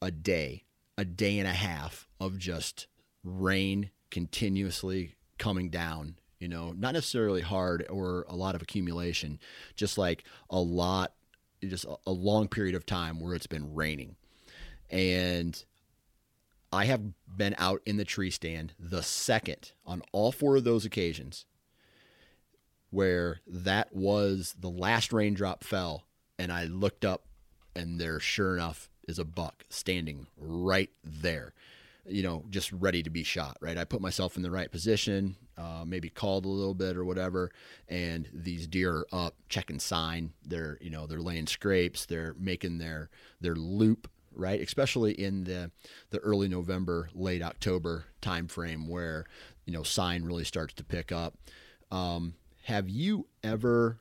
a 0.00 0.10
day, 0.10 0.64
a 0.96 1.04
day 1.04 1.38
and 1.38 1.48
a 1.48 1.52
half 1.52 2.08
of 2.20 2.38
just 2.38 2.86
rain 3.24 3.90
continuously 4.10 5.16
coming 5.38 5.70
down. 5.70 6.16
You 6.38 6.48
know, 6.48 6.72
not 6.72 6.94
necessarily 6.94 7.40
hard 7.40 7.84
or 7.90 8.24
a 8.28 8.36
lot 8.36 8.54
of 8.54 8.62
accumulation, 8.62 9.40
just 9.74 9.98
like 9.98 10.24
a 10.48 10.60
lot, 10.60 11.12
just 11.60 11.84
a 12.06 12.12
long 12.12 12.46
period 12.46 12.76
of 12.76 12.86
time 12.86 13.18
where 13.18 13.34
it's 13.34 13.48
been 13.48 13.74
raining. 13.74 14.14
And 14.90 15.62
I 16.72 16.84
have 16.84 17.02
been 17.36 17.54
out 17.58 17.80
in 17.86 17.96
the 17.96 18.04
tree 18.04 18.30
stand 18.30 18.74
the 18.78 19.02
second 19.02 19.72
on 19.86 20.02
all 20.12 20.32
four 20.32 20.56
of 20.56 20.64
those 20.64 20.84
occasions 20.84 21.46
where 22.90 23.40
that 23.46 23.94
was 23.94 24.54
the 24.58 24.70
last 24.70 25.12
raindrop 25.12 25.64
fell 25.64 26.04
and 26.38 26.52
I 26.52 26.64
looked 26.64 27.04
up 27.04 27.24
and 27.74 28.00
there 28.00 28.20
sure 28.20 28.56
enough 28.56 28.90
is 29.06 29.18
a 29.18 29.24
buck 29.24 29.64
standing 29.68 30.26
right 30.36 30.90
there 31.04 31.54
you 32.06 32.22
know 32.22 32.44
just 32.50 32.72
ready 32.72 33.02
to 33.02 33.10
be 33.10 33.22
shot 33.22 33.56
right? 33.60 33.78
I 33.78 33.84
put 33.84 34.00
myself 34.00 34.36
in 34.36 34.42
the 34.42 34.50
right 34.50 34.70
position 34.70 35.36
uh, 35.56 35.84
maybe 35.86 36.08
called 36.08 36.44
a 36.44 36.48
little 36.48 36.74
bit 36.74 36.96
or 36.96 37.04
whatever 37.04 37.50
and 37.88 38.28
these 38.32 38.66
deer 38.66 39.06
are 39.12 39.26
up 39.26 39.34
checking 39.48 39.80
sign. 39.80 40.32
They're 40.46 40.78
you 40.80 40.90
know 40.90 41.06
they're 41.06 41.20
laying 41.20 41.46
scrapes 41.46 42.06
they're 42.06 42.34
making 42.38 42.78
their 42.78 43.10
their 43.40 43.54
loop 43.54 44.08
right? 44.38 44.60
Especially 44.60 45.12
in 45.12 45.44
the 45.44 45.70
the 46.10 46.18
early 46.20 46.48
November, 46.48 47.10
late 47.14 47.42
October 47.42 48.06
timeframe, 48.22 48.88
where 48.88 49.26
you 49.66 49.72
know 49.72 49.82
sign 49.82 50.24
really 50.24 50.44
starts 50.44 50.74
to 50.74 50.84
pick 50.84 51.12
up. 51.12 51.36
Um, 51.90 52.34
have 52.64 52.88
you 52.88 53.26
ever 53.42 53.98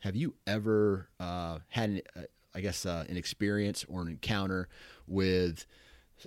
have 0.00 0.16
you 0.16 0.34
ever 0.46 1.08
uh, 1.20 1.58
had 1.68 1.90
an, 1.90 2.00
uh, 2.16 2.22
I 2.54 2.60
guess 2.60 2.84
uh, 2.84 3.04
an 3.08 3.16
experience 3.16 3.84
or 3.88 4.02
an 4.02 4.08
encounter 4.08 4.68
with 5.06 5.66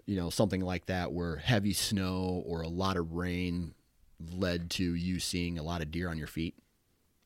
you 0.06 0.16
know 0.16 0.30
something 0.30 0.62
like 0.62 0.88
that 0.88 1.12
where 1.12 1.38
heavy 1.38 1.74
snow 1.74 2.44
or 2.46 2.62
a 2.62 2.68
lot 2.68 2.98
of 2.98 3.14
rain 3.14 3.74
led 4.32 4.70
to 4.72 4.96
you 4.96 5.20
seeing 5.20 5.60
a 5.60 5.64
lot 5.64 5.82
of 5.82 5.92
deer 5.92 6.10
on 6.10 6.18
your 6.18 6.28
feet 6.28 6.56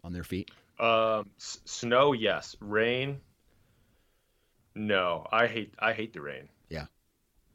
on 0.03 0.13
their 0.13 0.23
feet 0.23 0.51
um, 0.79 1.29
s- 1.37 1.59
snow 1.65 2.13
yes 2.13 2.55
rain 2.59 3.19
no, 4.75 5.27
I 5.31 5.47
hate 5.47 5.73
I 5.79 5.93
hate 5.93 6.13
the 6.13 6.21
rain. 6.21 6.49
Yeah. 6.69 6.85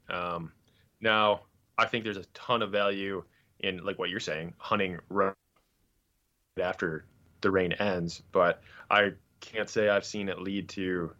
Um, 0.09 0.51
now 1.01 1.41
I 1.77 1.85
think 1.85 2.03
there's 2.03 2.17
a 2.17 2.25
ton 2.33 2.61
of 2.61 2.71
value 2.71 3.23
in 3.59 3.83
like 3.83 3.99
what 3.99 4.09
you're 4.09 4.19
saying, 4.19 4.53
hunting 4.57 4.99
right 5.09 5.33
after 6.61 7.05
the 7.41 7.51
rain 7.51 7.73
ends, 7.73 8.21
but 8.31 8.61
I 8.89 9.13
can't 9.39 9.69
say 9.69 9.89
I've 9.89 10.05
seen 10.05 10.29
it 10.29 10.39
lead 10.39 10.69
to 10.69 11.11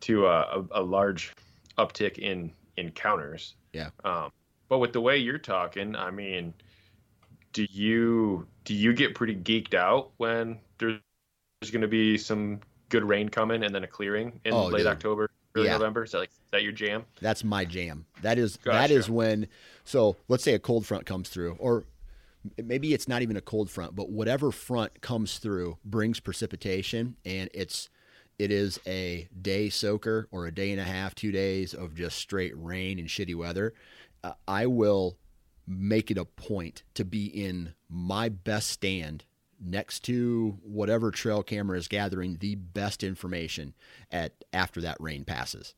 to 0.00 0.26
a, 0.26 0.40
a, 0.40 0.80
a 0.80 0.82
large 0.82 1.32
uptick 1.78 2.18
in 2.18 2.52
encounters. 2.76 3.54
Yeah. 3.72 3.90
Um, 4.04 4.30
but 4.68 4.78
with 4.78 4.92
the 4.92 5.00
way 5.00 5.18
you're 5.18 5.38
talking, 5.38 5.96
I 5.96 6.10
mean, 6.10 6.54
do 7.52 7.66
you 7.70 8.46
do 8.64 8.74
you 8.74 8.92
get 8.92 9.14
pretty 9.14 9.36
geeked 9.36 9.74
out 9.74 10.12
when 10.16 10.60
there's 10.78 11.00
going 11.70 11.82
to 11.82 11.88
be 11.88 12.16
some 12.18 12.60
good 12.90 13.08
rain 13.08 13.28
coming 13.28 13.64
and 13.64 13.74
then 13.74 13.84
a 13.84 13.86
clearing 13.86 14.38
in 14.44 14.52
oh, 14.52 14.66
late 14.66 14.80
dude. 14.80 14.88
October, 14.88 15.30
early 15.54 15.66
yeah. 15.66 15.72
November? 15.72 16.04
Is 16.04 16.12
that 16.12 16.18
like 16.18 16.30
is 16.30 16.50
that 16.50 16.62
your 16.62 16.72
jam? 16.72 17.04
That's 17.20 17.42
my 17.42 17.64
jam. 17.64 18.04
That 18.22 18.38
is 18.38 18.56
gotcha. 18.58 18.78
that 18.78 18.90
is 18.90 19.08
when. 19.08 19.48
So 19.84 20.16
let's 20.28 20.44
say 20.44 20.54
a 20.54 20.58
cold 20.58 20.86
front 20.86 21.06
comes 21.06 21.28
through, 21.30 21.56
or 21.58 21.84
maybe 22.62 22.92
it's 22.92 23.08
not 23.08 23.22
even 23.22 23.36
a 23.36 23.40
cold 23.40 23.70
front, 23.70 23.96
but 23.96 24.10
whatever 24.10 24.50
front 24.52 25.00
comes 25.00 25.38
through 25.38 25.78
brings 25.84 26.20
precipitation, 26.20 27.16
and 27.24 27.48
it's 27.54 27.88
it 28.38 28.50
is 28.50 28.80
a 28.86 29.28
day 29.40 29.68
soaker 29.68 30.28
or 30.30 30.46
a 30.46 30.52
day 30.52 30.70
and 30.70 30.80
a 30.80 30.84
half, 30.84 31.14
two 31.14 31.32
days 31.32 31.74
of 31.74 31.94
just 31.94 32.18
straight 32.18 32.52
rain 32.56 32.98
and 32.98 33.08
shitty 33.08 33.34
weather. 33.34 33.74
Uh, 34.22 34.32
I 34.46 34.66
will 34.66 35.16
make 35.66 36.10
it 36.10 36.18
a 36.18 36.24
point 36.24 36.82
to 36.94 37.04
be 37.04 37.26
in 37.26 37.74
my 37.88 38.28
best 38.28 38.70
stand 38.70 39.24
next 39.60 40.00
to 40.00 40.58
whatever 40.62 41.10
trail 41.10 41.42
camera 41.42 41.76
is 41.76 41.88
gathering 41.88 42.38
the 42.40 42.54
best 42.54 43.02
information 43.02 43.74
at 44.10 44.32
after 44.52 44.80
that 44.80 44.96
rain 45.00 45.24
passes. 45.24 45.74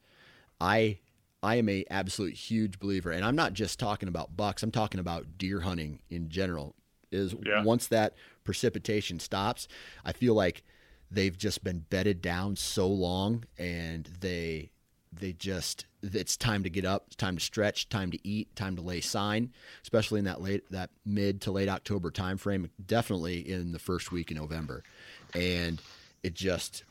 I 0.60 0.98
I 1.42 1.56
am 1.56 1.68
a 1.68 1.84
absolute 1.90 2.34
huge 2.34 2.78
believer, 2.78 3.10
and 3.10 3.24
I'm 3.24 3.36
not 3.36 3.52
just 3.52 3.78
talking 3.78 4.08
about 4.08 4.36
bucks. 4.36 4.62
I'm 4.62 4.70
talking 4.70 5.00
about 5.00 5.38
deer 5.38 5.60
hunting 5.60 6.00
in 6.08 6.28
general. 6.28 6.74
Is 7.10 7.34
yeah. 7.44 7.62
once 7.62 7.88
that 7.88 8.14
precipitation 8.44 9.18
stops, 9.18 9.68
I 10.04 10.12
feel 10.12 10.34
like 10.34 10.62
they've 11.10 11.36
just 11.36 11.62
been 11.62 11.84
bedded 11.90 12.22
down 12.22 12.56
so 12.56 12.88
long, 12.88 13.44
and 13.58 14.08
they 14.20 14.71
they 15.12 15.32
just 15.32 15.86
it's 16.02 16.36
time 16.36 16.64
to 16.64 16.70
get 16.70 16.84
up, 16.84 17.04
it's 17.06 17.16
time 17.16 17.36
to 17.36 17.42
stretch, 17.42 17.88
time 17.88 18.10
to 18.10 18.28
eat, 18.28 18.54
time 18.56 18.74
to 18.76 18.82
lay 18.82 19.00
sign, 19.00 19.52
especially 19.82 20.18
in 20.18 20.24
that 20.24 20.40
late 20.40 20.68
that 20.70 20.90
mid 21.04 21.40
to 21.42 21.52
late 21.52 21.68
October 21.68 22.10
timeframe, 22.10 22.68
definitely 22.84 23.40
in 23.40 23.72
the 23.72 23.78
first 23.78 24.10
week 24.10 24.30
in 24.30 24.36
November. 24.36 24.82
And 25.34 25.80
it 26.22 26.34
just 26.34 26.84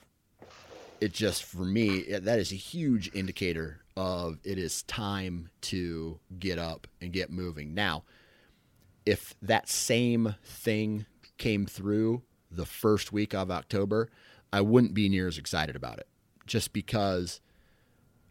it 0.99 1.13
just 1.13 1.43
for 1.43 1.65
me 1.65 2.03
that 2.03 2.39
is 2.39 2.51
a 2.51 2.55
huge 2.55 3.09
indicator 3.13 3.81
of 3.97 4.37
it 4.43 4.57
is 4.57 4.83
time 4.83 5.49
to 5.61 6.19
get 6.39 6.59
up 6.59 6.87
and 7.01 7.11
get 7.11 7.31
moving. 7.31 7.73
Now, 7.73 8.03
if 9.05 9.33
that 9.41 9.67
same 9.67 10.35
thing 10.45 11.05
came 11.37 11.65
through 11.65 12.21
the 12.49 12.65
first 12.65 13.11
week 13.11 13.33
of 13.33 13.49
October, 13.49 14.09
I 14.53 14.61
wouldn't 14.61 14.93
be 14.93 15.09
near 15.09 15.27
as 15.27 15.37
excited 15.37 15.75
about 15.75 15.97
it 15.97 16.07
just 16.45 16.73
because 16.73 17.41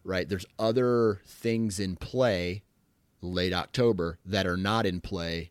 right? 0.04 0.28
There's 0.28 0.46
other 0.58 1.20
things 1.26 1.80
in 1.80 1.96
play 1.96 2.62
late 3.20 3.52
October 3.52 4.18
that 4.24 4.46
are 4.46 4.56
not 4.56 4.86
in 4.86 5.00
play, 5.00 5.50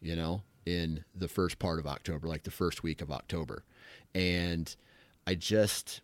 you 0.00 0.16
know, 0.16 0.42
in 0.66 1.04
the 1.14 1.28
first 1.28 1.58
part 1.58 1.78
of 1.78 1.86
October, 1.86 2.28
like 2.28 2.42
the 2.42 2.50
first 2.50 2.82
week 2.82 3.00
of 3.00 3.10
October. 3.10 3.64
And 4.14 4.74
I 5.26 5.34
just, 5.34 6.00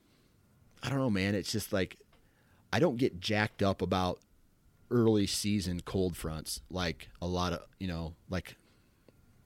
I 0.83 0.89
don't 0.89 0.99
know, 0.99 1.11
man. 1.11 1.35
It's 1.35 1.53
just 1.53 1.73
like, 1.73 1.97
I 2.73 2.79
don't 2.79 2.97
get 2.97 3.21
jacked 3.21 3.63
up 3.63 3.83
about 3.83 4.21
early 4.91 5.27
season 5.27 5.81
cold 5.85 6.17
fronts 6.17 6.61
like 6.71 7.09
a 7.21 7.27
lot 7.27 7.53
of, 7.53 7.61
you 7.79 7.89
know, 7.89 8.15
like 8.31 8.57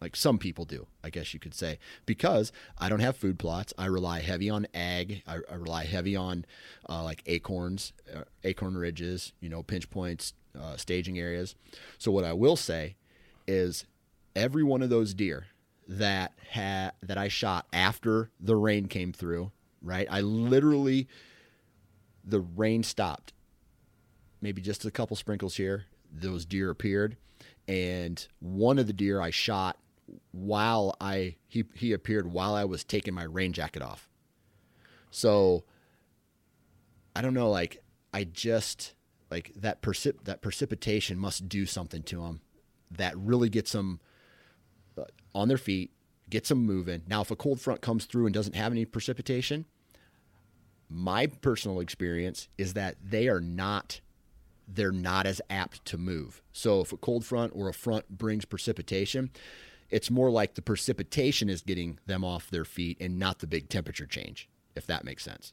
like 0.01 0.17
some 0.17 0.39
people 0.39 0.65
do, 0.65 0.87
I 1.05 1.11
guess 1.11 1.35
you 1.35 1.41
could 1.41 1.55
say, 1.55 1.79
because 2.07 2.53
I 2.79 2.89
don't 2.89 3.01
have 3.01 3.17
food 3.17 3.39
plots. 3.39 3.75
I 3.77 3.87
rely 3.87 4.21
heavy 4.21 4.49
on 4.49 4.67
ag. 4.73 5.23
I, 5.27 5.39
I 5.51 5.55
rely 5.55 5.85
heavy 5.85 6.17
on 6.17 6.47
uh, 6.89 7.05
like 7.05 7.23
acorns, 7.27 7.93
uh, 8.15 8.23
acorn 8.43 8.77
ridges, 8.77 9.33
you 9.41 9.49
know, 9.49 9.63
pinch 9.63 9.91
points, 9.91 10.33
uh, 10.59 10.77
staging 10.77 11.19
areas. 11.19 11.55
So 11.99 12.11
what 12.11 12.25
I 12.25 12.33
will 12.33 12.57
say 12.57 12.97
is 13.47 13.85
every 14.35 14.63
one 14.63 14.83
of 14.83 14.91
those 14.91 15.13
deer 15.13 15.47
that 15.87 16.33
had 16.51 16.93
that 17.03 17.19
I 17.19 17.29
shot 17.29 17.67
after 17.73 18.31
the 18.41 18.57
rain 18.57 18.87
came 18.87 19.13
through, 19.13 19.53
right? 19.83 20.07
I 20.11 20.21
literally 20.23 21.09
the 22.25 22.41
rain 22.41 22.83
stopped. 22.83 23.33
Maybe 24.41 24.63
just 24.63 24.85
a 24.87 24.91
couple 24.91 25.17
sprinkles 25.17 25.57
here. 25.57 25.85
Those 26.11 26.47
deer 26.47 26.71
appeared 26.71 27.17
and 27.71 28.27
one 28.41 28.81
of 28.81 28.89
the 28.89 28.93
deer 28.93 29.21
I 29.21 29.31
shot 29.31 29.79
while 30.33 30.97
I 31.01 31.37
he 31.49 31.65
he 31.75 31.93
appeared 31.93 32.33
while 32.33 32.55
I 32.55 32.65
was 32.65 32.85
taking 32.85 33.15
my 33.15 33.25
rain 33.25 33.53
jacket 33.53 33.83
off. 33.83 34.09
So 35.11 35.65
I 37.15 37.23
don't 37.23 37.35
know, 37.35 37.51
like 37.51 37.83
I 38.13 38.25
just 38.25 38.95
like 39.31 39.53
that 39.57 39.83
precip 39.83 40.25
that 40.25 40.43
precipitation 40.43 41.19
must 41.19 41.49
do 41.49 41.67
something 41.67 42.03
to 42.05 42.23
them 42.23 42.41
that 42.91 43.17
really 43.17 43.49
gets 43.49 43.73
them 43.73 44.01
uh, 44.99 45.05
on 45.35 45.49
their 45.49 45.59
feet, 45.59 45.93
gets 46.29 46.49
them 46.49 46.65
moving. 46.65 47.03
Now, 47.07 47.21
if 47.21 47.31
a 47.31 47.37
cold 47.37 47.61
front 47.61 47.81
comes 47.81 48.05
through 48.05 48.27
and 48.27 48.35
doesn't 48.35 48.57
have 48.57 48.73
any 48.73 48.85
precipitation, 48.85 49.65
my 50.89 51.27
personal 51.27 51.81
experience 51.81 52.49
is 52.59 52.75
that 52.75 52.97
they 53.03 53.29
are 53.29 53.41
not 53.41 54.01
they're 54.73 54.93
not 54.93 55.27
as 55.27 55.41
apt 55.51 55.85
to 55.85 55.99
move. 55.99 56.43
So 56.53 56.81
if 56.81 56.93
a 56.93 56.97
cold 56.97 57.25
front 57.25 57.53
or 57.57 57.69
a 57.69 57.75
front 57.75 58.09
brings 58.09 58.45
precipitation, 58.45 59.31
it's 59.91 60.11
more 60.11 60.31
like 60.31 60.55
the 60.55 60.63
precipitation 60.63 61.49
is 61.49 61.63
getting 61.63 61.99
them 62.07 62.25
off 62.25 62.51
their 62.51 62.65
feet 62.65 62.99
and 63.01 63.19
not 63.19 63.41
the 63.41 63.47
big 63.47 63.69
temperature 63.69 64.07
change, 64.07 64.49
if 64.75 64.87
that 64.87 65.05
makes 65.05 65.25
sense. 65.25 65.53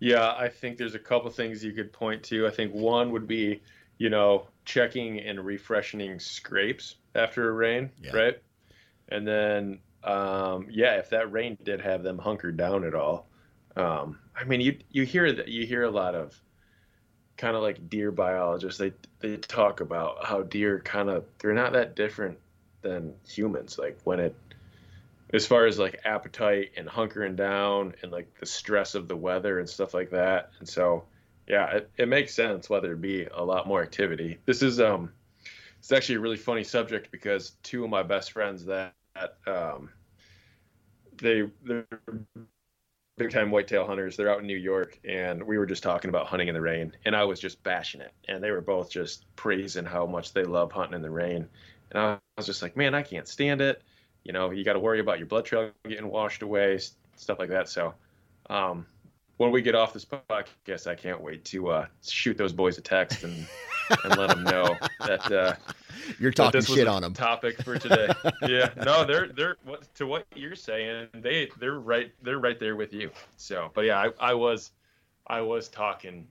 Yeah, 0.00 0.34
I 0.36 0.48
think 0.48 0.76
there's 0.76 0.94
a 0.94 0.98
couple 0.98 1.30
things 1.30 1.64
you 1.64 1.72
could 1.72 1.92
point 1.92 2.22
to. 2.24 2.46
I 2.46 2.50
think 2.50 2.72
one 2.74 3.10
would 3.12 3.26
be, 3.26 3.62
you 3.98 4.10
know, 4.10 4.48
checking 4.64 5.20
and 5.20 5.44
refreshing 5.44 6.18
scrapes 6.18 6.96
after 7.14 7.48
a 7.48 7.52
rain, 7.52 7.90
yeah. 8.02 8.16
right? 8.16 8.38
And 9.08 9.26
then, 9.26 9.78
um, 10.02 10.66
yeah, 10.70 10.96
if 10.96 11.10
that 11.10 11.32
rain 11.32 11.56
did 11.62 11.80
have 11.80 12.02
them 12.02 12.18
hunkered 12.18 12.56
down 12.56 12.84
at 12.84 12.94
all, 12.94 13.28
um, 13.76 14.18
I 14.36 14.44
mean, 14.44 14.60
you 14.60 14.78
you 14.90 15.04
hear 15.04 15.32
that 15.32 15.48
you 15.48 15.66
hear 15.66 15.84
a 15.84 15.90
lot 15.90 16.14
of 16.14 16.38
kind 17.36 17.56
of 17.56 17.62
like 17.62 17.88
deer 17.88 18.10
biologists. 18.10 18.78
They 18.78 18.92
they 19.20 19.36
talk 19.36 19.80
about 19.80 20.24
how 20.24 20.42
deer 20.42 20.80
kind 20.80 21.08
of 21.08 21.24
they're 21.38 21.54
not 21.54 21.72
that 21.72 21.96
different 21.96 22.38
than 22.84 23.14
humans. 23.26 23.76
Like 23.78 23.98
when 24.04 24.20
it, 24.20 24.36
as 25.32 25.44
far 25.44 25.66
as 25.66 25.78
like 25.80 26.00
appetite 26.04 26.70
and 26.76 26.86
hunkering 26.86 27.34
down 27.34 27.94
and 28.02 28.12
like 28.12 28.38
the 28.38 28.46
stress 28.46 28.94
of 28.94 29.08
the 29.08 29.16
weather 29.16 29.58
and 29.58 29.68
stuff 29.68 29.92
like 29.92 30.10
that. 30.10 30.50
And 30.60 30.68
so, 30.68 31.04
yeah, 31.48 31.78
it, 31.78 31.90
it 31.96 32.08
makes 32.08 32.32
sense 32.32 32.70
whether 32.70 32.92
it 32.92 33.00
be 33.00 33.24
a 33.24 33.42
lot 33.42 33.66
more 33.66 33.82
activity. 33.82 34.38
This 34.46 34.62
is 34.62 34.80
um, 34.80 35.10
it's 35.80 35.90
actually 35.90 36.16
a 36.16 36.20
really 36.20 36.36
funny 36.36 36.62
subject 36.62 37.10
because 37.10 37.56
two 37.64 37.82
of 37.82 37.90
my 37.90 38.04
best 38.04 38.30
friends 38.30 38.64
that 38.66 38.94
um, 39.46 39.90
they 41.16 41.50
they're 41.64 41.86
big 43.16 43.30
time 43.30 43.50
whitetail 43.50 43.86
hunters. 43.86 44.16
They're 44.16 44.30
out 44.30 44.40
in 44.40 44.46
New 44.46 44.56
York, 44.56 44.98
and 45.04 45.42
we 45.42 45.58
were 45.58 45.66
just 45.66 45.82
talking 45.82 46.08
about 46.08 46.26
hunting 46.26 46.48
in 46.48 46.54
the 46.54 46.60
rain, 46.60 46.92
and 47.04 47.14
I 47.14 47.24
was 47.24 47.38
just 47.40 47.62
bashing 47.62 48.00
it, 48.00 48.12
and 48.28 48.42
they 48.42 48.50
were 48.50 48.60
both 48.60 48.90
just 48.90 49.24
praising 49.36 49.84
how 49.84 50.06
much 50.06 50.32
they 50.32 50.44
love 50.44 50.72
hunting 50.72 50.94
in 50.94 51.02
the 51.02 51.10
rain. 51.10 51.48
And 51.94 52.02
I 52.02 52.18
was 52.36 52.46
just 52.46 52.60
like, 52.60 52.76
man, 52.76 52.94
I 52.94 53.02
can't 53.02 53.26
stand 53.28 53.60
it. 53.60 53.82
You 54.24 54.32
know, 54.32 54.50
you 54.50 54.64
got 54.64 54.72
to 54.72 54.80
worry 54.80 55.00
about 55.00 55.18
your 55.18 55.26
blood 55.26 55.44
trail 55.44 55.70
getting 55.88 56.08
washed 56.08 56.42
away, 56.42 56.80
stuff 57.16 57.38
like 57.38 57.50
that. 57.50 57.68
So, 57.68 57.94
um, 58.50 58.86
when 59.36 59.50
we 59.50 59.62
get 59.62 59.74
off 59.74 59.92
this 59.92 60.04
podcast, 60.04 60.86
I 60.86 60.94
can't 60.94 61.20
wait 61.20 61.44
to 61.46 61.68
uh, 61.68 61.86
shoot 62.06 62.36
those 62.36 62.52
boys 62.52 62.78
a 62.78 62.80
text 62.80 63.24
and, 63.24 63.46
and 64.04 64.16
let 64.16 64.30
them 64.30 64.44
know 64.44 64.76
that 65.00 65.30
uh, 65.32 65.54
you're 66.20 66.30
talking 66.30 66.60
that 66.60 66.66
shit 66.66 66.86
on 66.86 67.02
them. 67.02 67.14
Topic 67.14 67.60
for 67.62 67.76
today. 67.76 68.08
yeah, 68.42 68.70
no, 68.84 69.04
they're 69.04 69.28
they're 69.28 69.56
what, 69.64 69.92
to 69.96 70.06
what 70.06 70.26
you're 70.34 70.54
saying. 70.54 71.08
They 71.14 71.50
they're 71.58 71.80
right 71.80 72.12
they're 72.22 72.38
right 72.38 72.58
there 72.58 72.76
with 72.76 72.92
you. 72.92 73.10
So, 73.36 73.70
but 73.74 73.84
yeah, 73.84 73.98
I, 73.98 74.30
I 74.30 74.34
was 74.34 74.70
I 75.26 75.40
was 75.40 75.68
talking 75.68 76.28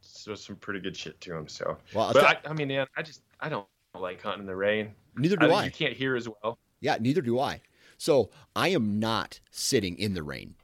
so 0.00 0.34
some 0.34 0.56
pretty 0.56 0.80
good 0.80 0.96
shit 0.96 1.20
to 1.22 1.30
them. 1.30 1.46
So, 1.46 1.78
well, 1.94 2.12
but 2.12 2.24
I, 2.24 2.50
I 2.50 2.52
mean, 2.52 2.68
man, 2.68 2.86
I 2.96 3.02
just 3.02 3.22
I 3.38 3.48
don't 3.48 3.66
like 3.98 4.22
hunting 4.22 4.42
in 4.42 4.46
the 4.46 4.56
rain. 4.56 4.92
Neither 5.16 5.36
do 5.36 5.50
I. 5.50 5.62
I. 5.62 5.64
You 5.66 5.70
can't 5.70 5.94
hear 5.96 6.16
as 6.16 6.28
well. 6.28 6.58
Yeah, 6.80 6.96
neither 7.00 7.20
do 7.20 7.38
I. 7.38 7.60
So 7.98 8.30
I 8.56 8.68
am 8.68 8.98
not 8.98 9.40
sitting 9.50 9.98
in 9.98 10.14
the 10.14 10.22
rain. 10.22 10.54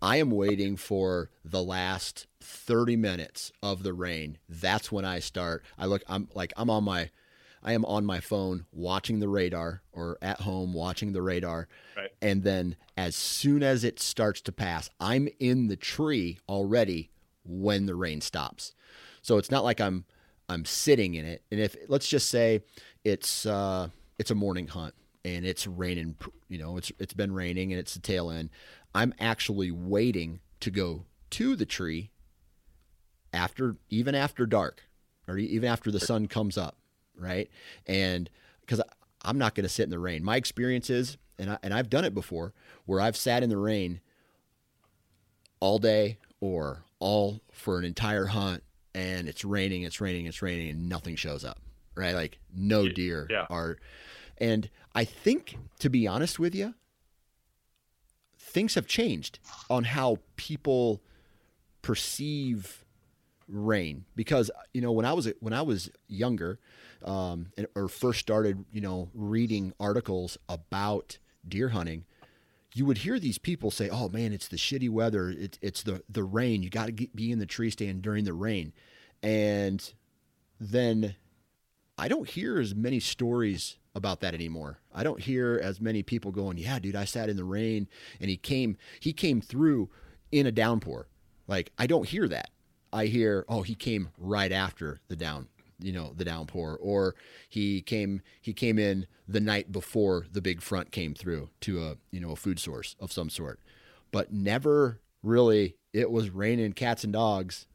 I 0.00 0.16
am 0.16 0.30
waiting 0.30 0.76
for 0.76 1.30
the 1.44 1.62
last 1.62 2.26
30 2.40 2.96
minutes 2.96 3.52
of 3.62 3.82
the 3.82 3.94
rain. 3.94 4.38
That's 4.48 4.92
when 4.92 5.04
I 5.04 5.18
start. 5.18 5.64
I 5.78 5.86
look, 5.86 6.02
I'm 6.08 6.28
like, 6.34 6.52
I'm 6.56 6.70
on 6.70 6.84
my, 6.84 7.10
I 7.62 7.72
am 7.72 7.84
on 7.86 8.04
my 8.04 8.20
phone 8.20 8.66
watching 8.72 9.20
the 9.20 9.28
radar 9.28 9.82
or 9.92 10.18
at 10.20 10.42
home 10.42 10.74
watching 10.74 11.12
the 11.12 11.22
radar. 11.22 11.68
Right. 11.96 12.10
And 12.20 12.42
then 12.42 12.76
as 12.96 13.16
soon 13.16 13.62
as 13.62 13.82
it 13.82 13.98
starts 13.98 14.40
to 14.42 14.52
pass, 14.52 14.90
I'm 15.00 15.28
in 15.38 15.68
the 15.68 15.76
tree 15.76 16.38
already 16.48 17.10
when 17.44 17.86
the 17.86 17.94
rain 17.94 18.20
stops. 18.20 18.74
So 19.22 19.38
it's 19.38 19.50
not 19.50 19.64
like 19.64 19.80
I'm 19.80 20.04
I'm 20.48 20.64
sitting 20.64 21.14
in 21.14 21.24
it, 21.24 21.42
and 21.50 21.60
if 21.60 21.76
let's 21.88 22.08
just 22.08 22.28
say 22.28 22.62
it's 23.02 23.46
uh, 23.46 23.88
it's 24.18 24.30
a 24.30 24.34
morning 24.34 24.68
hunt 24.68 24.94
and 25.24 25.46
it's 25.46 25.66
raining, 25.66 26.16
you 26.48 26.58
know, 26.58 26.76
it's 26.76 26.92
it's 26.98 27.14
been 27.14 27.32
raining 27.32 27.72
and 27.72 27.80
it's 27.80 27.94
the 27.94 28.00
tail 28.00 28.30
end. 28.30 28.50
I'm 28.94 29.14
actually 29.18 29.70
waiting 29.70 30.40
to 30.60 30.70
go 30.70 31.04
to 31.30 31.56
the 31.56 31.66
tree 31.66 32.10
after 33.32 33.76
even 33.90 34.14
after 34.14 34.46
dark 34.46 34.82
or 35.26 35.38
even 35.38 35.68
after 35.68 35.90
the 35.90 36.00
sun 36.00 36.28
comes 36.28 36.56
up. 36.56 36.76
right? 37.18 37.48
And 37.86 38.30
because 38.60 38.80
I'm 39.22 39.38
not 39.38 39.54
going 39.54 39.64
to 39.64 39.68
sit 39.68 39.84
in 39.84 39.90
the 39.90 39.98
rain. 39.98 40.22
My 40.22 40.36
experience 40.36 40.90
is, 40.90 41.16
and 41.38 41.50
I, 41.50 41.58
and 41.62 41.72
I've 41.72 41.90
done 41.90 42.04
it 42.04 42.14
before, 42.14 42.52
where 42.86 43.00
I've 43.00 43.16
sat 43.16 43.42
in 43.42 43.48
the 43.50 43.56
rain 43.56 44.00
all 45.60 45.78
day 45.78 46.18
or 46.40 46.84
all 46.98 47.40
for 47.52 47.78
an 47.78 47.84
entire 47.84 48.26
hunt, 48.26 48.62
and 48.94 49.28
it's 49.28 49.44
raining, 49.44 49.82
it's 49.82 50.00
raining, 50.00 50.26
it's 50.26 50.42
raining, 50.42 50.70
and 50.70 50.88
nothing 50.88 51.16
shows 51.16 51.44
up, 51.44 51.60
right? 51.94 52.14
Like 52.14 52.38
no 52.54 52.88
deer 52.88 53.26
yeah. 53.30 53.46
are. 53.50 53.78
And 54.38 54.68
I 54.94 55.04
think, 55.04 55.56
to 55.80 55.88
be 55.88 56.06
honest 56.06 56.38
with 56.38 56.54
you, 56.54 56.74
things 58.38 58.74
have 58.74 58.86
changed 58.86 59.38
on 59.68 59.84
how 59.84 60.18
people 60.36 61.02
perceive 61.82 62.84
rain 63.46 64.06
because 64.16 64.50
you 64.72 64.80
know 64.80 64.90
when 64.90 65.04
I 65.04 65.12
was 65.12 65.30
when 65.40 65.52
I 65.52 65.60
was 65.60 65.90
younger 66.08 66.58
um, 67.04 67.48
or 67.74 67.88
first 67.88 68.20
started 68.20 68.64
you 68.72 68.80
know 68.80 69.10
reading 69.12 69.74
articles 69.78 70.38
about 70.48 71.18
deer 71.46 71.70
hunting, 71.70 72.04
you 72.74 72.84
would 72.84 72.98
hear 72.98 73.18
these 73.18 73.38
people 73.38 73.70
say, 73.70 73.88
"Oh 73.88 74.08
man, 74.08 74.32
it's 74.32 74.48
the 74.48 74.56
shitty 74.56 74.90
weather. 74.90 75.30
It's 75.30 75.58
it's 75.62 75.82
the 75.82 76.02
the 76.08 76.24
rain. 76.24 76.62
You 76.62 76.68
got 76.68 76.86
to 76.86 76.92
be 76.92 77.30
in 77.32 77.38
the 77.38 77.46
tree 77.46 77.70
stand 77.70 78.02
during 78.02 78.24
the 78.24 78.34
rain," 78.34 78.72
and 79.22 79.92
then 80.60 81.14
I 81.96 82.08
don't 82.08 82.28
hear 82.28 82.58
as 82.58 82.74
many 82.74 82.98
stories 82.98 83.76
about 83.94 84.20
that 84.20 84.34
anymore. 84.34 84.80
I 84.92 85.04
don't 85.04 85.20
hear 85.20 85.58
as 85.62 85.80
many 85.80 86.02
people 86.02 86.32
going, 86.32 86.58
"Yeah, 86.58 86.80
dude, 86.80 86.96
I 86.96 87.04
sat 87.04 87.28
in 87.30 87.36
the 87.36 87.44
rain 87.44 87.88
and 88.20 88.28
he 88.28 88.36
came 88.36 88.76
he 88.98 89.12
came 89.12 89.40
through 89.40 89.88
in 90.32 90.46
a 90.46 90.52
downpour." 90.52 91.06
Like 91.46 91.72
I 91.78 91.86
don't 91.86 92.08
hear 92.08 92.26
that. 92.28 92.50
I 92.92 93.06
hear, 93.06 93.44
"Oh, 93.48 93.62
he 93.62 93.76
came 93.76 94.08
right 94.18 94.50
after 94.50 95.00
the 95.06 95.16
down, 95.16 95.48
you 95.78 95.92
know, 95.92 96.12
the 96.16 96.24
downpour 96.24 96.78
or 96.80 97.14
he 97.48 97.80
came 97.80 98.22
he 98.40 98.52
came 98.52 98.78
in 98.78 99.06
the 99.26 99.40
night 99.40 99.72
before 99.72 100.26
the 100.30 100.42
big 100.42 100.60
front 100.62 100.90
came 100.90 101.14
through 101.14 101.50
to 101.60 101.82
a, 101.82 101.96
you 102.10 102.20
know, 102.20 102.32
a 102.32 102.36
food 102.36 102.58
source 102.58 102.96
of 103.00 103.12
some 103.12 103.30
sort." 103.30 103.60
But 104.12 104.32
never 104.32 105.00
really 105.22 105.76
it 105.92 106.10
was 106.10 106.30
raining 106.30 106.72
cats 106.72 107.04
and 107.04 107.12
dogs 107.12 107.66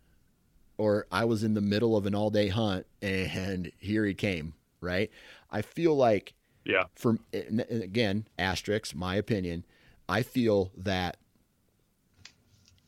or 0.79 1.05
I 1.12 1.25
was 1.25 1.43
in 1.43 1.53
the 1.53 1.62
middle 1.62 1.95
of 1.97 2.05
an 2.05 2.15
all 2.15 2.29
day 2.31 2.47
hunt 2.47 2.88
and 3.01 3.71
here 3.77 4.05
he 4.05 4.15
came, 4.15 4.53
right? 4.81 5.12
I 5.51 5.62
feel 5.62 5.95
like, 5.95 6.33
yeah, 6.65 6.85
from 6.95 7.19
again, 7.33 8.27
asterisks, 8.38 8.95
my 8.95 9.15
opinion, 9.15 9.65
I 10.07 10.23
feel 10.23 10.71
that 10.77 11.17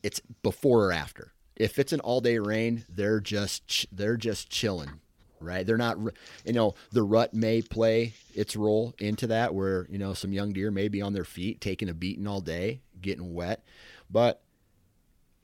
it's 0.02 0.20
before 0.42 0.86
or 0.86 0.92
after. 0.92 1.31
If 1.56 1.78
it's 1.78 1.92
an 1.92 2.00
all 2.00 2.20
day 2.20 2.38
rain, 2.38 2.84
they're 2.88 3.20
just 3.20 3.86
they're 3.94 4.16
just 4.16 4.50
chilling, 4.50 5.00
right? 5.40 5.66
They're 5.66 5.76
not, 5.76 5.98
you 6.44 6.52
know, 6.52 6.74
the 6.90 7.02
rut 7.02 7.34
may 7.34 7.62
play 7.62 8.14
its 8.34 8.56
role 8.56 8.94
into 8.98 9.26
that, 9.28 9.54
where 9.54 9.86
you 9.90 9.98
know 9.98 10.14
some 10.14 10.32
young 10.32 10.52
deer 10.52 10.70
may 10.70 10.88
be 10.88 11.02
on 11.02 11.12
their 11.12 11.24
feet, 11.24 11.60
taking 11.60 11.88
a 11.88 11.94
beating 11.94 12.26
all 12.26 12.40
day, 12.40 12.80
getting 13.00 13.34
wet, 13.34 13.64
but 14.10 14.42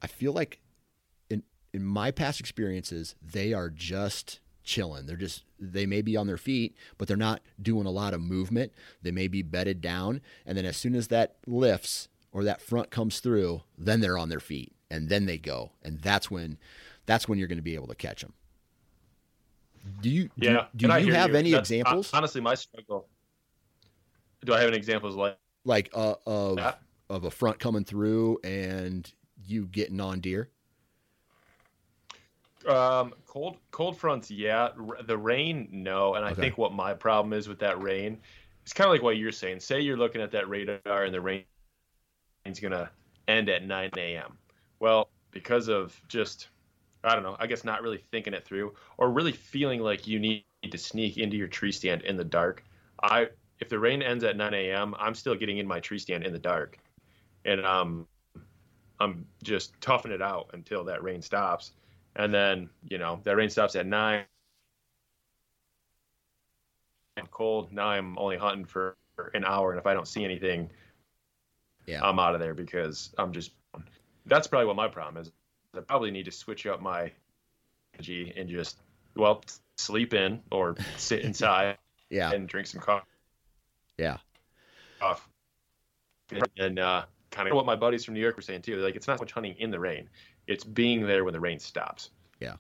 I 0.01 0.07
feel 0.07 0.33
like 0.33 0.61
in 1.29 1.43
in 1.73 1.85
my 1.85 2.11
past 2.11 2.41
experiences, 2.41 3.15
they 3.23 3.53
are 3.53 3.71
just 3.71 4.41
chilling. 4.65 5.07
They're 5.07 5.17
just 5.17 5.45
they 5.61 5.87
may 5.87 6.03
be 6.03 6.17
on 6.17 6.27
their 6.27 6.39
feet, 6.39 6.75
but 6.97 7.09
they're 7.09 7.17
not 7.17 7.43
doing 7.61 7.87
a 7.87 7.91
lot 7.91 8.15
of 8.15 8.21
movement. 8.21 8.73
They 9.03 9.11
may 9.11 9.29
be 9.29 9.43
bedded 9.43 9.81
down, 9.81 10.21
and 10.47 10.57
then 10.57 10.65
as 10.65 10.77
soon 10.77 10.95
as 10.95 11.09
that 11.09 11.37
lifts 11.47 12.09
or 12.33 12.45
that 12.45 12.61
front 12.63 12.91
comes 12.91 13.21
through, 13.21 13.63
then 13.77 14.01
they're 14.01 14.19
on 14.19 14.29
their 14.29 14.41
feet 14.41 14.73
and 14.91 15.09
then 15.09 15.27
they 15.27 15.39
go, 15.39 15.73
and 15.83 15.99
that's 16.01 16.31
when 16.31 16.59
that's 17.07 17.29
when 17.29 17.39
you're 17.39 17.49
going 17.49 17.59
to 17.59 17.63
be 17.63 17.75
able 17.75 17.89
to 17.89 17.95
catch 17.95 18.23
them. 18.23 18.33
Do 20.01 20.11
you 20.11 20.29
yeah? 20.37 20.67
do 20.77 20.87
you 20.87 21.13
have 21.13 21.31
you. 21.31 21.37
any 21.37 21.51
That's, 21.53 21.71
examples? 21.71 22.13
Honestly, 22.13 22.41
my 22.41 22.55
struggle. 22.55 23.07
Do 24.45 24.55
I 24.55 24.61
have 24.61 24.69
any 24.69 24.77
examples 24.77 25.17
like 25.17 25.39
like 25.65 25.91
uh, 25.95 26.15
of 26.27 26.57
that? 26.57 26.81
of 27.11 27.25
a 27.25 27.31
front 27.31 27.59
coming 27.59 27.85
through 27.85 28.39
and 28.45 29.11
you 29.47 29.67
getting 29.67 30.01
on 30.01 30.21
deer? 30.21 30.51
Um, 32.67 33.15
cold 33.27 33.57
cold 33.71 33.97
fronts, 33.97 34.31
yeah. 34.31 34.71
R- 34.79 35.03
the 35.03 35.17
rain, 35.17 35.69
no. 35.71 36.15
And 36.15 36.25
I 36.25 36.33
Okay. 36.33 36.41
think 36.43 36.59
what 36.59 36.73
my 36.73 36.93
problem 36.93 37.33
is 37.33 37.49
with 37.49 37.59
that 37.61 37.81
rain, 37.81 38.21
it's 38.63 38.73
kind 38.73 38.87
of 38.89 38.93
like 38.93 39.03
what 39.03 39.17
you're 39.17 39.33
saying. 39.33 39.61
Say 39.61 39.81
you're 39.81 39.97
looking 39.97 40.21
at 40.21 40.31
that 40.33 40.49
radar 40.49 41.05
and 41.05 41.15
the 41.15 41.21
rain 41.21 41.45
is 42.45 42.61
gonna 42.61 42.91
end 43.27 43.49
at 43.49 43.65
9 43.65 43.91
a.m. 43.97 44.37
Well, 44.81 45.09
because 45.31 45.69
of 45.69 46.01
just 46.09 46.49
I 47.05 47.15
don't 47.15 47.23
know, 47.23 47.37
I 47.39 47.47
guess 47.47 47.65
not 47.65 47.83
really 47.83 48.03
thinking 48.11 48.35
it 48.35 48.45
through 48.45 48.75
or 48.97 49.11
really 49.11 49.33
feeling 49.33 49.81
like 49.81 50.07
you 50.07 50.19
need 50.19 50.45
to 50.69 50.79
sneak 50.79 51.17
into 51.17 51.37
your 51.37 51.49
tree 51.49 51.73
stand 51.73 52.03
in 52.03 52.17
the 52.17 52.25
dark. 52.25 52.65
I 53.03 53.29
if 53.61 53.69
the 53.69 53.79
rain 53.79 54.03
ends 54.03 54.25
at 54.25 54.37
9 54.37 54.55
a.m., 54.55 54.95
I'm 54.99 55.15
still 55.15 55.35
getting 55.35 55.59
in 55.59 55.67
my 55.67 55.81
tree 55.81 55.99
stand 55.99 56.25
in 56.25 56.33
the 56.33 56.39
dark, 56.39 56.79
and 57.45 57.65
um, 57.65 58.07
I'm 59.01 59.27
just 59.43 59.81
toughing 59.81 60.13
it 60.13 60.23
out 60.23 60.51
until 60.53 60.85
that 60.85 61.03
rain 61.03 61.23
stops, 61.23 61.73
and 62.17 62.33
then 62.33 62.69
you 62.89 62.99
know 62.99 63.21
that 63.25 63.37
rain 63.37 63.51
stops 63.51 63.77
at 63.77 63.87
nine. 63.87 64.25
I'm 67.17 67.27
cold. 67.29 67.73
Now 67.73 67.89
I'm 67.89 68.17
only 68.19 68.37
hunting 68.37 68.65
for 68.65 68.97
an 69.35 69.45
hour, 69.45 69.71
and 69.73 69.79
if 69.79 69.87
I 69.87 69.95
don't 69.95 70.07
see 70.09 70.25
anything, 70.25 70.71
Yeah. 71.87 72.01
I'm 72.03 72.19
out 72.19 72.35
of 72.35 72.41
there 72.41 72.55
because 72.55 73.15
I'm 73.19 73.33
just. 73.33 73.53
That's 74.29 74.47
probably 74.47 74.67
what 74.67 74.77
my 74.77 74.89
problem 74.89 75.21
is. 75.23 75.31
I 75.75 75.81
probably 75.81 76.11
need 76.11 76.25
to 76.25 76.33
switch 76.33 76.67
up 76.67 76.81
my 76.81 77.11
energy 77.95 78.33
and 78.37 78.49
just 78.49 78.79
well 79.17 79.43
sleep 79.77 80.15
in 80.15 80.41
or 80.51 80.77
sit 80.97 81.21
inside 81.21 81.79
Yeah, 82.11 82.31
and 82.33 82.49
drink 82.49 82.67
some 82.67 82.81
coffee. 82.81 83.05
yeah, 83.99 84.17
off. 85.03 85.29
And 86.59 86.79
uh, 86.79 87.05
kind 87.31 87.49
of 87.49 87.55
what 87.55 87.67
my 87.67 87.77
buddies 87.77 88.03
from 88.05 88.15
New 88.15 88.21
York 88.21 88.37
were 88.37 88.43
saying 88.43 88.63
too. 88.63 88.77
Like, 88.77 88.97
it's 88.97 89.07
not 89.07 89.19
so 89.19 89.23
much 89.25 89.33
hunting 89.33 89.55
in 89.59 89.71
the 89.71 89.79
rain; 89.79 90.09
it's 90.47 90.65
being 90.65 91.07
there 91.07 91.25
when 91.25 91.35
the 91.35 91.41
rain 91.41 91.59
stops. 91.59 92.11
Yeah. 92.41 92.55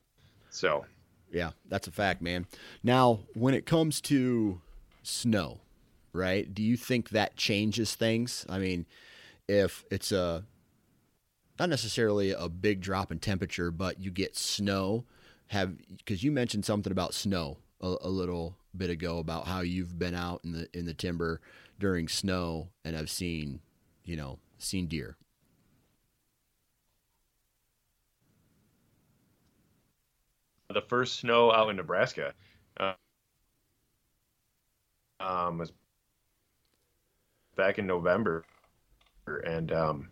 So 0.50 0.84
yeah. 1.32 1.50
That's 1.66 1.86
a 1.86 1.90
fact, 1.90 2.20
man. 2.20 2.46
Now, 2.82 3.20
when 3.34 3.54
it 3.54 3.64
comes 3.64 4.00
to 4.02 4.60
snow, 5.02 5.60
right? 6.12 6.52
Do 6.54 6.62
you 6.62 6.76
think 6.76 7.10
that 7.10 7.36
changes 7.36 7.94
things? 7.94 8.44
I 8.50 8.58
mean, 8.58 8.84
if 9.48 9.84
it's 9.90 10.12
a 10.12 10.44
not 11.58 11.68
necessarily 11.68 12.30
a 12.30 12.48
big 12.48 12.80
drop 12.80 13.10
in 13.10 13.18
temperature, 13.18 13.70
but 13.70 14.00
you 14.00 14.10
get 14.10 14.36
snow, 14.36 15.04
have 15.48 15.76
because 15.96 16.22
you 16.22 16.30
mentioned 16.30 16.64
something 16.64 16.92
about 16.92 17.14
snow 17.14 17.58
a, 17.80 17.96
a 18.02 18.08
little 18.08 18.56
bit 18.76 18.90
ago 18.90 19.18
about 19.18 19.46
how 19.46 19.60
you've 19.60 19.98
been 19.98 20.14
out 20.14 20.40
in 20.44 20.52
the 20.52 20.68
in 20.72 20.86
the 20.86 20.94
timber 20.94 21.40
during 21.78 22.08
snow 22.08 22.68
and 22.84 22.94
have 22.94 23.10
seen, 23.10 23.60
you 24.04 24.16
know, 24.16 24.38
seen 24.58 24.86
deer. 24.86 25.16
the 30.74 30.80
first 30.82 31.20
snow 31.20 31.52
out 31.52 31.70
in 31.70 31.76
Nebraska 31.76 32.34
uh, 32.78 32.92
um, 35.20 35.58
was 35.58 35.72
back 37.56 37.78
in 37.78 37.86
November, 37.86 38.44
and 39.26 39.72
um, 39.72 40.08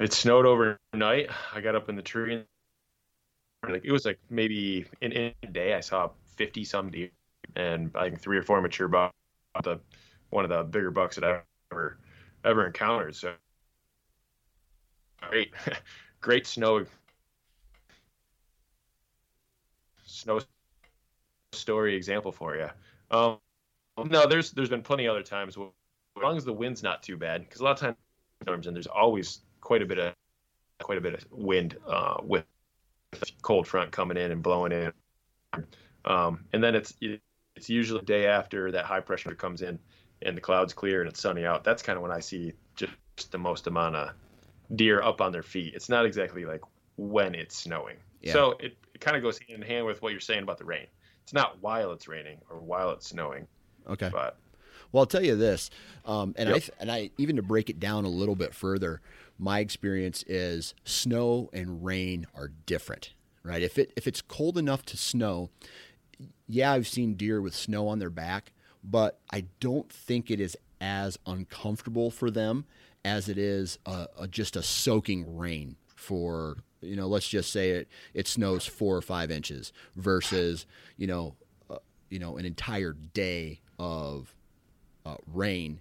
it 0.00 0.12
snowed 0.12 0.46
overnight. 0.46 1.28
I 1.54 1.60
got 1.60 1.76
up 1.76 1.88
in 1.88 1.94
the 1.94 2.02
tree, 2.02 2.34
and 3.62 3.72
like 3.72 3.84
it 3.84 3.92
was 3.92 4.06
like 4.06 4.18
maybe 4.30 4.86
in, 5.02 5.12
in 5.12 5.32
a 5.42 5.46
day 5.46 5.74
I 5.74 5.80
saw 5.80 6.10
fifty 6.36 6.64
some 6.64 6.90
deer, 6.90 7.10
and 7.54 7.90
I 7.94 8.08
think 8.08 8.20
three 8.20 8.38
or 8.38 8.42
four 8.42 8.60
mature 8.60 8.88
bucks. 8.88 9.14
The 9.62 9.78
one 10.30 10.44
of 10.44 10.50
the 10.50 10.62
bigger 10.62 10.90
bucks 10.90 11.16
that 11.16 11.24
I 11.24 11.40
ever 11.70 11.98
ever 12.44 12.66
encountered. 12.66 13.14
So 13.14 13.34
great, 15.20 15.52
great 16.20 16.46
snow 16.46 16.86
snow 20.06 20.40
story 21.52 21.94
example 21.94 22.32
for 22.32 22.56
you. 22.56 22.68
Um, 23.10 23.38
no, 24.06 24.26
there's 24.26 24.52
there's 24.52 24.70
been 24.70 24.82
plenty 24.82 25.06
other 25.06 25.22
times 25.22 25.58
where, 25.58 25.68
as 26.16 26.22
long 26.22 26.36
as 26.38 26.44
the 26.44 26.54
wind's 26.54 26.82
not 26.82 27.02
too 27.02 27.18
bad, 27.18 27.42
because 27.42 27.60
a 27.60 27.64
lot 27.64 27.72
of 27.72 27.78
times 27.78 27.96
storms 28.42 28.66
and 28.66 28.74
there's 28.74 28.86
always 28.86 29.40
quite 29.60 29.82
a 29.82 29.86
bit 29.86 29.98
of 29.98 30.14
quite 30.80 30.98
a 30.98 31.00
bit 31.00 31.14
of 31.14 31.26
wind 31.30 31.76
uh, 31.86 32.16
with 32.22 32.44
a 33.14 33.26
cold 33.42 33.68
front 33.68 33.92
coming 33.92 34.16
in 34.16 34.32
and 34.32 34.42
blowing 34.42 34.72
in, 34.72 34.92
um, 36.04 36.44
and 36.52 36.62
then 36.62 36.74
it's 36.74 36.94
it's 37.56 37.68
usually 37.68 38.00
the 38.00 38.06
day 38.06 38.26
after 38.26 38.72
that 38.72 38.84
high 38.84 39.00
pressure 39.00 39.34
comes 39.34 39.62
in 39.62 39.78
and 40.22 40.36
the 40.36 40.40
clouds 40.40 40.72
clear 40.72 41.00
and 41.00 41.08
it's 41.10 41.20
sunny 41.20 41.44
out. 41.44 41.64
That's 41.64 41.82
kind 41.82 41.96
of 41.96 42.02
when 42.02 42.12
I 42.12 42.20
see 42.20 42.52
just 42.76 42.92
the 43.30 43.38
most 43.38 43.66
amount 43.66 43.96
of 43.96 44.10
deer 44.76 45.02
up 45.02 45.20
on 45.20 45.32
their 45.32 45.42
feet. 45.42 45.74
It's 45.74 45.88
not 45.88 46.06
exactly 46.06 46.44
like 46.44 46.62
when 46.96 47.34
it's 47.34 47.56
snowing. 47.56 47.96
Yeah. 48.22 48.32
So 48.32 48.52
it, 48.60 48.76
it 48.94 49.00
kind 49.00 49.16
of 49.16 49.22
goes 49.22 49.38
hand 49.38 49.62
in 49.62 49.68
hand 49.68 49.86
with 49.86 50.02
what 50.02 50.12
you're 50.12 50.20
saying 50.20 50.42
about 50.44 50.58
the 50.58 50.64
rain. 50.64 50.86
It's 51.24 51.32
not 51.32 51.62
while 51.62 51.92
it's 51.92 52.08
raining 52.08 52.38
or 52.50 52.58
while 52.60 52.90
it's 52.92 53.08
snowing, 53.08 53.46
Okay. 53.88 54.10
but 54.10 54.38
Well, 54.92 55.02
I'll 55.02 55.06
tell 55.06 55.24
you 55.24 55.36
this, 55.36 55.70
um, 56.04 56.34
and 56.36 56.48
I 56.48 56.54
Yep. 56.54 56.60
th- 56.60 56.70
and 56.80 56.90
I 56.90 57.10
even 57.18 57.36
to 57.36 57.42
break 57.42 57.70
it 57.70 57.80
down 57.80 58.04
a 58.04 58.08
little 58.08 58.36
bit 58.36 58.54
further, 58.54 59.00
my 59.40 59.60
experience 59.60 60.22
is 60.26 60.74
snow 60.84 61.48
and 61.54 61.82
rain 61.82 62.26
are 62.34 62.52
different, 62.66 63.14
right? 63.42 63.62
If 63.62 63.78
it 63.78 63.90
if 63.96 64.06
it's 64.06 64.20
cold 64.20 64.58
enough 64.58 64.84
to 64.86 64.98
snow, 64.98 65.48
yeah, 66.46 66.72
I've 66.72 66.86
seen 66.86 67.14
deer 67.14 67.40
with 67.40 67.54
snow 67.54 67.88
on 67.88 67.98
their 67.98 68.10
back, 68.10 68.52
but 68.84 69.18
I 69.32 69.46
don't 69.58 69.90
think 69.90 70.30
it 70.30 70.40
is 70.40 70.56
as 70.80 71.18
uncomfortable 71.26 72.10
for 72.10 72.30
them 72.30 72.66
as 73.02 73.30
it 73.30 73.38
is 73.38 73.78
a, 73.86 74.08
a, 74.18 74.28
just 74.28 74.56
a 74.56 74.62
soaking 74.62 75.36
rain 75.38 75.76
for 75.96 76.58
you 76.82 76.96
know 76.96 77.06
let's 77.06 77.28
just 77.28 77.50
say 77.50 77.70
it 77.70 77.88
it 78.12 78.28
snows 78.28 78.66
four 78.66 78.94
or 78.94 79.02
five 79.02 79.30
inches 79.30 79.72
versus 79.96 80.66
you 80.98 81.06
know 81.06 81.34
uh, 81.70 81.76
you 82.10 82.18
know 82.18 82.36
an 82.36 82.44
entire 82.44 82.92
day 82.92 83.60
of 83.78 84.34
uh, 85.06 85.16
rain 85.32 85.80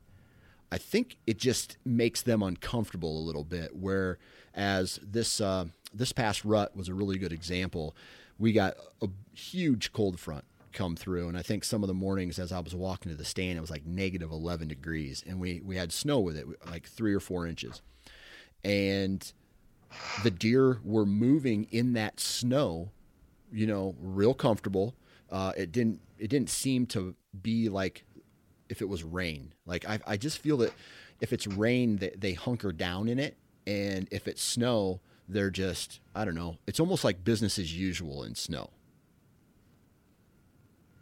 I 0.71 0.77
think 0.77 1.17
it 1.25 1.37
just 1.37 1.77
makes 1.85 2.21
them 2.21 2.43
uncomfortable 2.43 3.17
a 3.17 3.23
little 3.23 3.43
bit. 3.43 3.75
Whereas 3.75 4.99
this 5.03 5.41
uh, 5.41 5.65
this 5.93 6.11
past 6.11 6.45
rut 6.45 6.75
was 6.75 6.89
a 6.89 6.93
really 6.93 7.17
good 7.17 7.33
example. 7.33 7.95
We 8.37 8.53
got 8.53 8.75
a 9.01 9.07
huge 9.33 9.91
cold 9.91 10.19
front 10.19 10.45
come 10.71 10.95
through, 10.95 11.27
and 11.27 11.37
I 11.37 11.41
think 11.41 11.63
some 11.63 11.83
of 11.83 11.87
the 11.87 11.93
mornings 11.93 12.39
as 12.39 12.51
I 12.51 12.59
was 12.59 12.75
walking 12.75 13.11
to 13.11 13.17
the 13.17 13.25
stand, 13.25 13.57
it 13.57 13.61
was 13.61 13.71
like 13.71 13.85
negative 13.85 14.31
11 14.31 14.67
degrees, 14.67 15.23
and 15.27 15.39
we 15.39 15.61
we 15.63 15.75
had 15.75 15.91
snow 15.91 16.19
with 16.19 16.37
it, 16.37 16.45
like 16.69 16.87
three 16.87 17.13
or 17.13 17.19
four 17.19 17.47
inches, 17.47 17.81
and 18.63 19.31
the 20.23 20.31
deer 20.31 20.79
were 20.83 21.05
moving 21.05 21.65
in 21.71 21.93
that 21.93 22.19
snow, 22.19 22.91
you 23.51 23.65
know, 23.65 23.95
real 23.99 24.33
comfortable. 24.33 24.95
Uh, 25.31 25.53
it 25.57 25.71
didn't 25.71 26.01
it 26.17 26.29
didn't 26.29 26.49
seem 26.49 26.85
to 26.85 27.15
be 27.41 27.69
like 27.69 28.03
if 28.69 28.81
it 28.81 28.89
was 28.89 29.03
rain. 29.03 29.53
Like 29.65 29.87
I, 29.87 29.99
I 30.05 30.17
just 30.17 30.37
feel 30.37 30.57
that 30.57 30.73
if 31.19 31.33
it's 31.33 31.47
rain, 31.47 31.97
they, 31.97 32.13
they 32.17 32.33
hunker 32.33 32.71
down 32.71 33.09
in 33.09 33.19
it, 33.19 33.35
and 33.67 34.07
if 34.11 34.27
it's 34.27 34.41
snow, 34.41 35.01
they're 35.27 35.49
just 35.49 35.99
I 36.15 36.25
don't 36.25 36.35
know. 36.35 36.57
It's 36.67 36.79
almost 36.79 37.03
like 37.03 37.23
business 37.23 37.59
as 37.59 37.75
usual 37.75 38.23
in 38.23 38.35
snow. 38.35 38.69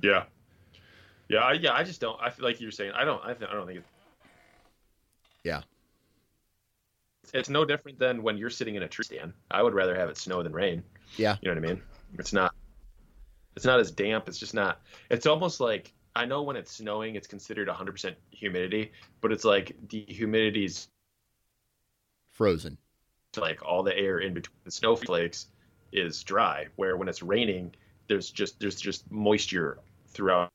Yeah, 0.01 0.23
yeah, 1.29 1.39
I, 1.39 1.53
yeah. 1.53 1.73
I 1.73 1.83
just 1.83 1.99
don't. 1.99 2.17
I 2.21 2.29
feel 2.29 2.45
like 2.45 2.61
you're 2.61 2.71
saying. 2.71 2.91
I 2.95 3.03
don't. 3.03 3.23
I, 3.23 3.33
th- 3.33 3.49
I 3.49 3.53
don't 3.53 3.67
think. 3.67 3.79
It, 3.79 3.85
yeah. 5.43 5.61
It's 7.33 7.49
no 7.49 7.65
different 7.65 7.99
than 7.99 8.23
when 8.23 8.37
you're 8.37 8.49
sitting 8.49 8.75
in 8.75 8.83
a 8.83 8.87
tree 8.87 9.03
stand. 9.03 9.33
I 9.51 9.61
would 9.61 9.73
rather 9.73 9.95
have 9.95 10.09
it 10.09 10.17
snow 10.17 10.43
than 10.43 10.53
rain. 10.53 10.83
Yeah. 11.17 11.35
You 11.41 11.49
know 11.49 11.59
what 11.59 11.69
I 11.69 11.73
mean? 11.73 11.81
It's 12.17 12.31
not. 12.31 12.53
It's 13.55 13.65
not 13.65 13.79
as 13.79 13.91
damp. 13.91 14.27
It's 14.27 14.37
just 14.37 14.53
not. 14.53 14.79
It's 15.09 15.25
almost 15.25 15.59
like 15.59 15.91
I 16.17 16.25
know 16.25 16.41
when 16.41 16.55
it's 16.55 16.71
snowing, 16.71 17.15
it's 17.15 17.27
considered 17.27 17.67
100% 17.67 18.15
humidity, 18.31 18.91
but 19.21 19.31
it's 19.31 19.45
like 19.45 19.75
the 19.89 20.03
humidity's 20.09 20.87
frozen. 22.31 22.77
Like 23.37 23.63
all 23.63 23.83
the 23.83 23.95
air 23.95 24.19
in 24.19 24.33
between 24.33 24.57
the 24.63 24.71
snowflakes 24.71 25.47
is 25.91 26.23
dry, 26.23 26.67
where 26.75 26.97
when 26.97 27.07
it's 27.07 27.21
raining, 27.21 27.75
there's 28.07 28.31
just 28.31 28.59
there's 28.59 28.81
just 28.81 29.09
moisture 29.11 29.77
throughout 30.07 30.49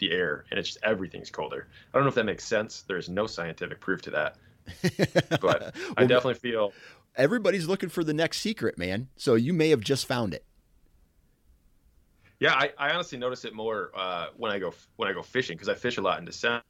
the 0.00 0.10
air, 0.10 0.44
and 0.50 0.58
it's 0.58 0.70
just 0.70 0.80
everything's 0.82 1.30
colder. 1.30 1.68
I 1.94 1.96
don't 1.96 2.04
know 2.04 2.08
if 2.08 2.16
that 2.16 2.24
makes 2.26 2.44
sense. 2.44 2.82
There's 2.88 3.08
no 3.08 3.28
scientific 3.28 3.78
proof 3.78 4.02
to 4.02 4.10
that, 4.10 4.36
but 5.40 5.40
well, 5.40 5.72
I 5.96 6.04
definitely 6.04 6.34
feel 6.34 6.72
everybody's 7.14 7.68
looking 7.68 7.90
for 7.90 8.02
the 8.02 8.14
next 8.14 8.40
secret, 8.40 8.76
man. 8.76 9.08
So 9.16 9.36
you 9.36 9.52
may 9.52 9.70
have 9.70 9.80
just 9.80 10.06
found 10.06 10.34
it. 10.34 10.44
Yeah, 12.38 12.54
I, 12.54 12.72
I 12.78 12.90
honestly 12.90 13.18
notice 13.18 13.44
it 13.44 13.54
more 13.54 13.90
uh, 13.96 14.26
when 14.36 14.52
I 14.52 14.58
go 14.58 14.74
when 14.96 15.08
I 15.08 15.12
go 15.12 15.22
fishing 15.22 15.56
because 15.56 15.68
I 15.68 15.74
fish 15.74 15.96
a 15.96 16.02
lot 16.02 16.18
in 16.18 16.24
December. 16.24 16.62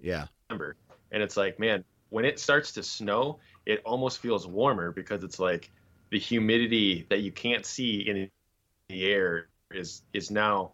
Yeah. 0.00 0.26
And 0.50 1.22
it's 1.22 1.36
like, 1.36 1.58
man, 1.58 1.84
when 2.08 2.24
it 2.24 2.38
starts 2.40 2.72
to 2.72 2.82
snow, 2.82 3.38
it 3.66 3.82
almost 3.84 4.18
feels 4.18 4.46
warmer 4.46 4.92
because 4.92 5.22
it's 5.22 5.38
like 5.38 5.70
the 6.10 6.18
humidity 6.18 7.06
that 7.08 7.20
you 7.20 7.32
can't 7.32 7.64
see 7.64 8.00
in 8.00 8.30
the 8.88 9.04
air 9.06 9.48
is 9.70 10.02
is 10.12 10.30
now 10.30 10.72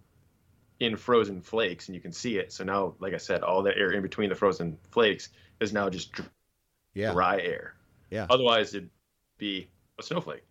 in 0.81 0.97
frozen 0.97 1.41
flakes 1.41 1.89
and 1.89 1.95
you 1.95 2.01
can 2.01 2.13
see 2.13 2.39
it. 2.39 2.53
So 2.53 2.65
now, 2.65 2.95
like 3.01 3.15
I 3.15 3.19
said, 3.19 3.43
all 3.43 3.63
the 3.63 3.77
air 3.77 3.93
in 3.93 4.03
between 4.03 4.29
the 4.29 4.35
frozen 4.35 4.79
flakes 4.91 5.31
is 5.61 5.73
now 5.73 5.89
just 5.89 6.13
dry 6.13 7.37
yeah. 7.37 7.43
air. 7.43 7.75
Yeah. 8.11 8.27
Otherwise, 8.29 8.75
it'd 8.75 8.91
be 9.39 9.69
a 9.99 10.03
snowflake. 10.03 10.45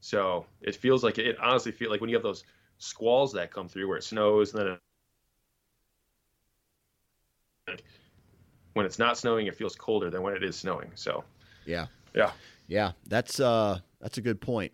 So 0.00 0.46
it 0.60 0.74
feels 0.74 1.04
like 1.04 1.18
it 1.18 1.38
honestly 1.40 1.72
feels 1.72 1.90
like 1.90 2.00
when 2.00 2.10
you 2.10 2.16
have 2.16 2.22
those 2.22 2.44
squalls 2.82 3.32
that 3.32 3.52
come 3.52 3.68
through 3.68 3.86
where 3.88 3.96
it 3.96 4.02
snows 4.02 4.52
and 4.52 4.60
then 4.66 4.78
it, 7.68 7.82
when 8.72 8.84
it's 8.84 8.98
not 8.98 9.16
snowing 9.16 9.46
it 9.46 9.54
feels 9.54 9.76
colder 9.76 10.10
than 10.10 10.22
when 10.22 10.34
it 10.34 10.42
is 10.42 10.56
snowing. 10.56 10.90
So 10.96 11.22
yeah. 11.64 11.86
yeah. 12.14 12.32
Yeah 12.66 12.92
that's 13.06 13.38
uh 13.38 13.78
that's 14.00 14.18
a 14.18 14.20
good 14.20 14.40
point. 14.40 14.72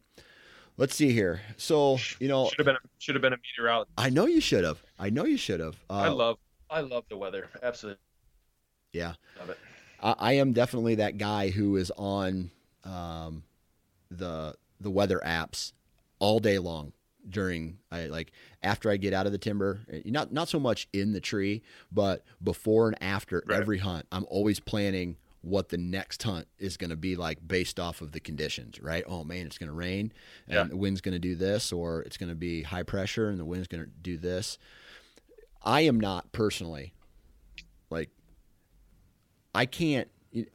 Let's 0.78 0.94
see 0.94 1.12
here. 1.12 1.42
So 1.58 1.98
you 2.18 2.28
know 2.28 2.48
should 2.48 2.58
have 2.58 2.66
been 2.66 2.76
a, 2.76 2.88
should 2.98 3.14
have 3.14 3.22
been 3.22 3.34
a 3.34 3.38
meteorologist. 3.38 3.92
I 3.98 4.08
know 4.08 4.26
you 4.26 4.40
should 4.40 4.64
have. 4.64 4.82
I 4.98 5.10
know 5.10 5.26
you 5.26 5.36
should 5.36 5.60
have. 5.60 5.76
Uh, 5.90 5.94
i 5.94 6.08
love 6.08 6.38
i 6.70 6.80
love 6.80 7.04
the 7.10 7.16
weather. 7.16 7.48
Absolutely. 7.62 8.00
Yeah. 8.94 9.14
Love 9.38 9.50
it. 9.50 9.58
I, 10.02 10.14
I 10.18 10.32
am 10.34 10.54
definitely 10.54 10.94
that 10.96 11.18
guy 11.18 11.50
who 11.50 11.76
is 11.76 11.92
on 11.96 12.50
um 12.84 13.42
the 14.10 14.54
the 14.80 14.90
weather 14.90 15.20
apps 15.22 15.72
all 16.20 16.38
day 16.38 16.58
long 16.58 16.92
during 17.28 17.78
I 17.90 18.06
like 18.06 18.32
after 18.62 18.90
I 18.90 18.96
get 18.96 19.12
out 19.12 19.26
of 19.26 19.32
the 19.32 19.38
timber, 19.38 19.80
eh, 19.90 20.02
not 20.06 20.32
not 20.32 20.48
so 20.48 20.58
much 20.58 20.88
in 20.92 21.12
the 21.12 21.20
tree, 21.20 21.62
but 21.92 22.24
before 22.42 22.88
and 22.88 23.02
after 23.02 23.42
right. 23.46 23.60
every 23.60 23.78
hunt, 23.78 24.06
I'm 24.12 24.26
always 24.28 24.60
planning 24.60 25.16
what 25.42 25.68
the 25.68 25.78
next 25.78 26.22
hunt 26.22 26.48
is 26.58 26.76
going 26.76 26.90
to 26.90 26.96
be 26.96 27.16
like 27.16 27.38
based 27.46 27.78
off 27.78 28.00
of 28.00 28.12
the 28.12 28.20
conditions, 28.20 28.80
right? 28.80 29.04
Oh 29.06 29.24
man, 29.24 29.46
it's 29.46 29.58
going 29.58 29.68
to 29.68 29.74
rain 29.74 30.12
and 30.48 30.56
yeah. 30.56 30.64
the 30.64 30.76
wind's 30.76 31.00
going 31.00 31.12
to 31.12 31.18
do 31.18 31.34
this 31.34 31.72
or 31.72 32.02
it's 32.02 32.16
going 32.16 32.28
to 32.28 32.34
be 32.34 32.62
high 32.62 32.82
pressure 32.82 33.28
and 33.28 33.38
the 33.38 33.44
wind's 33.44 33.68
going 33.68 33.84
to 33.84 33.90
do 34.02 34.16
this. 34.16 34.58
I 35.62 35.82
am 35.82 36.00
not 36.00 36.32
personally 36.32 36.92
like 37.90 38.10
I 39.54 39.66
can't 39.66 40.08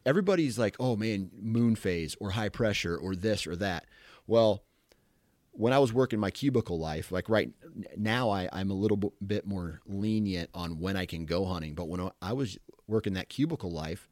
everybody's 0.06 0.58
like, 0.58 0.76
"Oh 0.78 0.96
man, 0.96 1.30
moon 1.40 1.76
phase 1.76 2.16
or 2.20 2.30
high 2.30 2.48
pressure 2.48 2.96
or 2.96 3.16
this 3.16 3.46
or 3.46 3.56
that." 3.56 3.86
Well, 4.26 4.62
when 5.56 5.72
I 5.72 5.78
was 5.78 5.92
working 5.92 6.18
my 6.18 6.30
cubicle 6.30 6.78
life, 6.78 7.12
like 7.12 7.28
right 7.28 7.50
now, 7.96 8.30
I, 8.30 8.48
I'm 8.52 8.70
a 8.70 8.74
little 8.74 9.14
bit 9.24 9.46
more 9.46 9.80
lenient 9.86 10.50
on 10.52 10.80
when 10.80 10.96
I 10.96 11.06
can 11.06 11.26
go 11.26 11.44
hunting. 11.44 11.74
But 11.74 11.88
when 11.88 12.10
I 12.20 12.32
was 12.32 12.58
working 12.88 13.14
that 13.14 13.28
cubicle 13.28 13.70
life, 13.70 14.08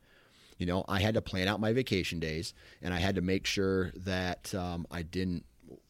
you 0.59 0.67
know, 0.67 0.85
I 0.89 1.01
had 1.01 1.15
to 1.15 1.21
plan 1.21 1.49
out 1.49 1.59
my 1.59 1.73
vacation 1.73 2.21
days 2.21 2.55
and 2.81 2.95
I 2.95 2.99
had 2.99 3.17
to 3.17 3.21
make 3.21 3.45
sure 3.45 3.91
that 3.97 4.55
um, 4.55 4.87
I 4.91 5.03
didn't, 5.03 5.45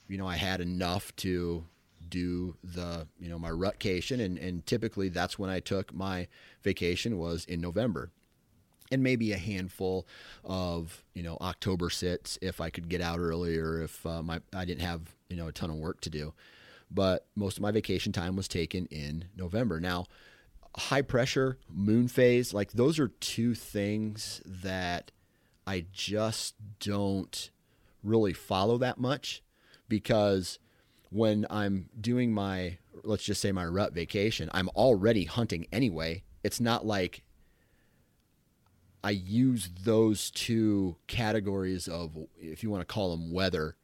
you 0.08 0.16
know, 0.16 0.26
I 0.26 0.36
had 0.36 0.62
enough 0.62 1.14
to 1.16 1.66
do 2.08 2.56
the, 2.64 3.06
you 3.20 3.28
know, 3.28 3.38
my 3.38 3.50
rutcation. 3.50 4.20
And, 4.20 4.38
and 4.38 4.64
typically 4.64 5.10
that's 5.10 5.38
when 5.38 5.50
I 5.50 5.60
took 5.60 5.92
my 5.92 6.28
vacation 6.62 7.18
was 7.18 7.44
in 7.44 7.60
November 7.60 8.10
and 8.90 9.02
maybe 9.02 9.32
a 9.32 9.38
handful 9.38 10.06
of 10.44 11.02
you 11.14 11.22
know 11.22 11.38
October 11.40 11.88
sits 11.88 12.38
if 12.42 12.60
I 12.60 12.68
could 12.68 12.88
get 12.90 13.00
out 13.00 13.18
earlier 13.18 13.82
if 13.82 14.04
uh, 14.04 14.22
my 14.22 14.40
I 14.52 14.66
didn't 14.66 14.82
have 14.82 15.00
you 15.32 15.38
know 15.38 15.48
a 15.48 15.52
ton 15.52 15.70
of 15.70 15.76
work 15.76 16.00
to 16.02 16.10
do. 16.10 16.34
But 16.90 17.26
most 17.34 17.56
of 17.56 17.62
my 17.62 17.70
vacation 17.70 18.12
time 18.12 18.36
was 18.36 18.48
taken 18.48 18.86
in 18.86 19.24
November. 19.36 19.80
Now, 19.80 20.04
high 20.76 21.02
pressure, 21.02 21.58
moon 21.70 22.06
phase, 22.06 22.52
like 22.52 22.72
those 22.72 22.98
are 22.98 23.08
two 23.08 23.54
things 23.54 24.42
that 24.44 25.10
I 25.66 25.86
just 25.90 26.54
don't 26.80 27.50
really 28.02 28.32
follow 28.34 28.78
that 28.78 28.98
much 28.98 29.42
because 29.88 30.58
when 31.10 31.46
I'm 31.48 31.88
doing 31.98 32.32
my 32.32 32.78
let's 33.04 33.24
just 33.24 33.40
say 33.40 33.52
my 33.52 33.64
rut 33.64 33.94
vacation, 33.94 34.50
I'm 34.52 34.68
already 34.70 35.24
hunting 35.24 35.66
anyway. 35.72 36.24
It's 36.44 36.60
not 36.60 36.86
like 36.86 37.22
I 39.04 39.10
use 39.10 39.70
those 39.84 40.30
two 40.30 40.96
categories 41.06 41.88
of, 41.88 42.16
if 42.38 42.62
you 42.62 42.70
want 42.70 42.82
to 42.82 42.92
call 42.92 43.10
them 43.10 43.32
weather 43.32 43.76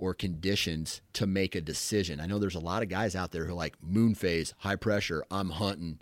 or 0.00 0.14
conditions, 0.14 1.02
to 1.12 1.26
make 1.26 1.54
a 1.54 1.60
decision. 1.60 2.20
I 2.20 2.26
know 2.26 2.38
there's 2.38 2.54
a 2.54 2.60
lot 2.60 2.82
of 2.82 2.88
guys 2.88 3.14
out 3.14 3.30
there 3.30 3.44
who 3.44 3.52
are 3.52 3.54
like 3.54 3.74
moon 3.82 4.14
phase, 4.14 4.54
high 4.58 4.76
pressure, 4.76 5.24
I'm 5.30 5.50
hunting. 5.50 6.00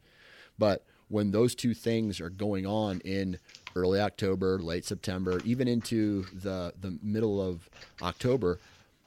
But 0.56 0.84
when 1.08 1.32
those 1.32 1.54
two 1.54 1.74
things 1.74 2.20
are 2.20 2.30
going 2.30 2.64
on 2.64 3.00
in 3.00 3.38
early 3.74 4.00
October, 4.00 4.58
late 4.58 4.84
September, 4.84 5.40
even 5.44 5.66
into 5.66 6.24
the 6.32 6.72
the 6.80 6.98
middle 7.02 7.40
of 7.42 7.68
October, 8.00 8.58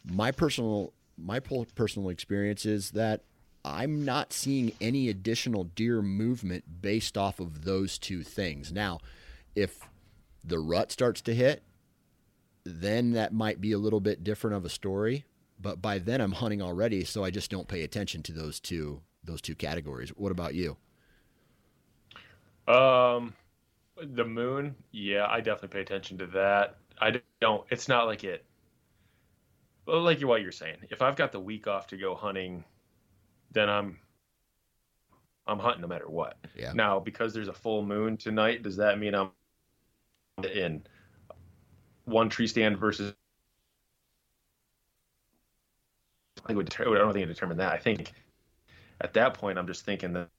my 0.03 0.31
personal 0.31 0.93
my 1.17 1.39
personal 1.39 2.09
experience 2.09 2.65
is 2.65 2.91
that 2.91 3.21
I'm 3.63 4.03
not 4.03 4.33
seeing 4.33 4.73
any 4.81 5.07
additional 5.07 5.65
deer 5.65 6.01
movement 6.01 6.81
based 6.81 7.17
off 7.17 7.39
of 7.39 7.63
those 7.63 7.97
two 7.97 8.23
things. 8.23 8.71
Now, 8.71 8.99
if 9.55 9.79
the 10.43 10.59
rut 10.59 10.91
starts 10.91 11.21
to 11.21 11.35
hit, 11.35 11.61
then 12.64 13.12
that 13.12 13.34
might 13.34 13.62
be 13.62 13.72
a 13.72 13.78
little 13.78 13.99
bit 13.99 14.24
different 14.24 14.55
of 14.55 14.66
a 14.66 14.70
story. 14.70 15.26
But 15.59 15.82
by 15.82 15.99
then 15.99 16.22
I'm 16.22 16.32
hunting 16.32 16.62
already, 16.62 17.03
so 17.03 17.24
I 17.24 17.30
just 17.30 17.51
don't 17.51 17.68
pay 17.68 17.84
attention 17.84 18.24
to 18.24 18.32
those 18.32 18.59
two 18.59 19.01
those 19.24 19.41
two 19.41 19.55
categories. 19.55 20.09
What 20.09 20.32
about 20.32 20.55
you? 20.55 20.78
Um, 22.68 23.34
the 24.01 24.26
moon, 24.26 24.76
yeah, 24.91 25.28
I 25.30 25.41
definitely 25.41 25.70
pay 25.70 25.82
attention 25.82 26.18
to 26.20 26.28
that. 26.28 26.78
I 26.99 27.22
don't. 27.39 27.66
It's 27.70 27.88
not 27.88 28.05
like 28.07 28.24
it. 28.24 28.45
Well, 29.86 30.01
like 30.01 30.22
what 30.22 30.41
you're 30.41 30.51
saying, 30.51 30.78
if 30.89 31.01
I've 31.01 31.16
got 31.16 31.32
the 31.32 31.39
week 31.39 31.68
off 31.68 31.88
to 31.88 31.97
go 31.97 32.16
hunting, 32.16 32.64
then 33.51 33.70
I'm 33.70 33.99
I'm 35.47 35.59
hunting 35.59 35.82
no 35.82 35.88
matter 35.88 36.09
what. 36.09 36.38
Yeah. 36.55 36.74
Now, 36.74 36.99
because 36.99 37.34
there's 37.34 37.47
a 37.47 37.53
full 37.53 37.84
moon 37.84 38.18
tonight, 38.18 38.64
does 38.64 38.78
that 38.78 38.99
mean 38.99 39.16
I'm 39.16 39.32
in 40.43 40.84
one 42.12 42.30
tree 42.30 42.47
stand 42.47 42.78
versus? 42.78 43.14
I, 46.45 46.53
would, 46.53 46.74
I 46.80 46.84
don't 46.84 47.14
think 47.14 47.24
it 47.24 47.28
determined 47.28 47.59
that. 47.59 47.72
I 47.72 47.78
think 47.78 48.12
at 48.99 49.14
that 49.14 49.34
point, 49.34 49.57
I'm 49.57 49.68
just 49.68 49.86
thinking 49.86 50.14
that. 50.14 50.30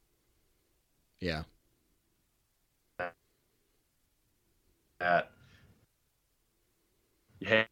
Yeah. 1.21 1.43
That. 4.99 5.31
Yeah. 7.41 7.65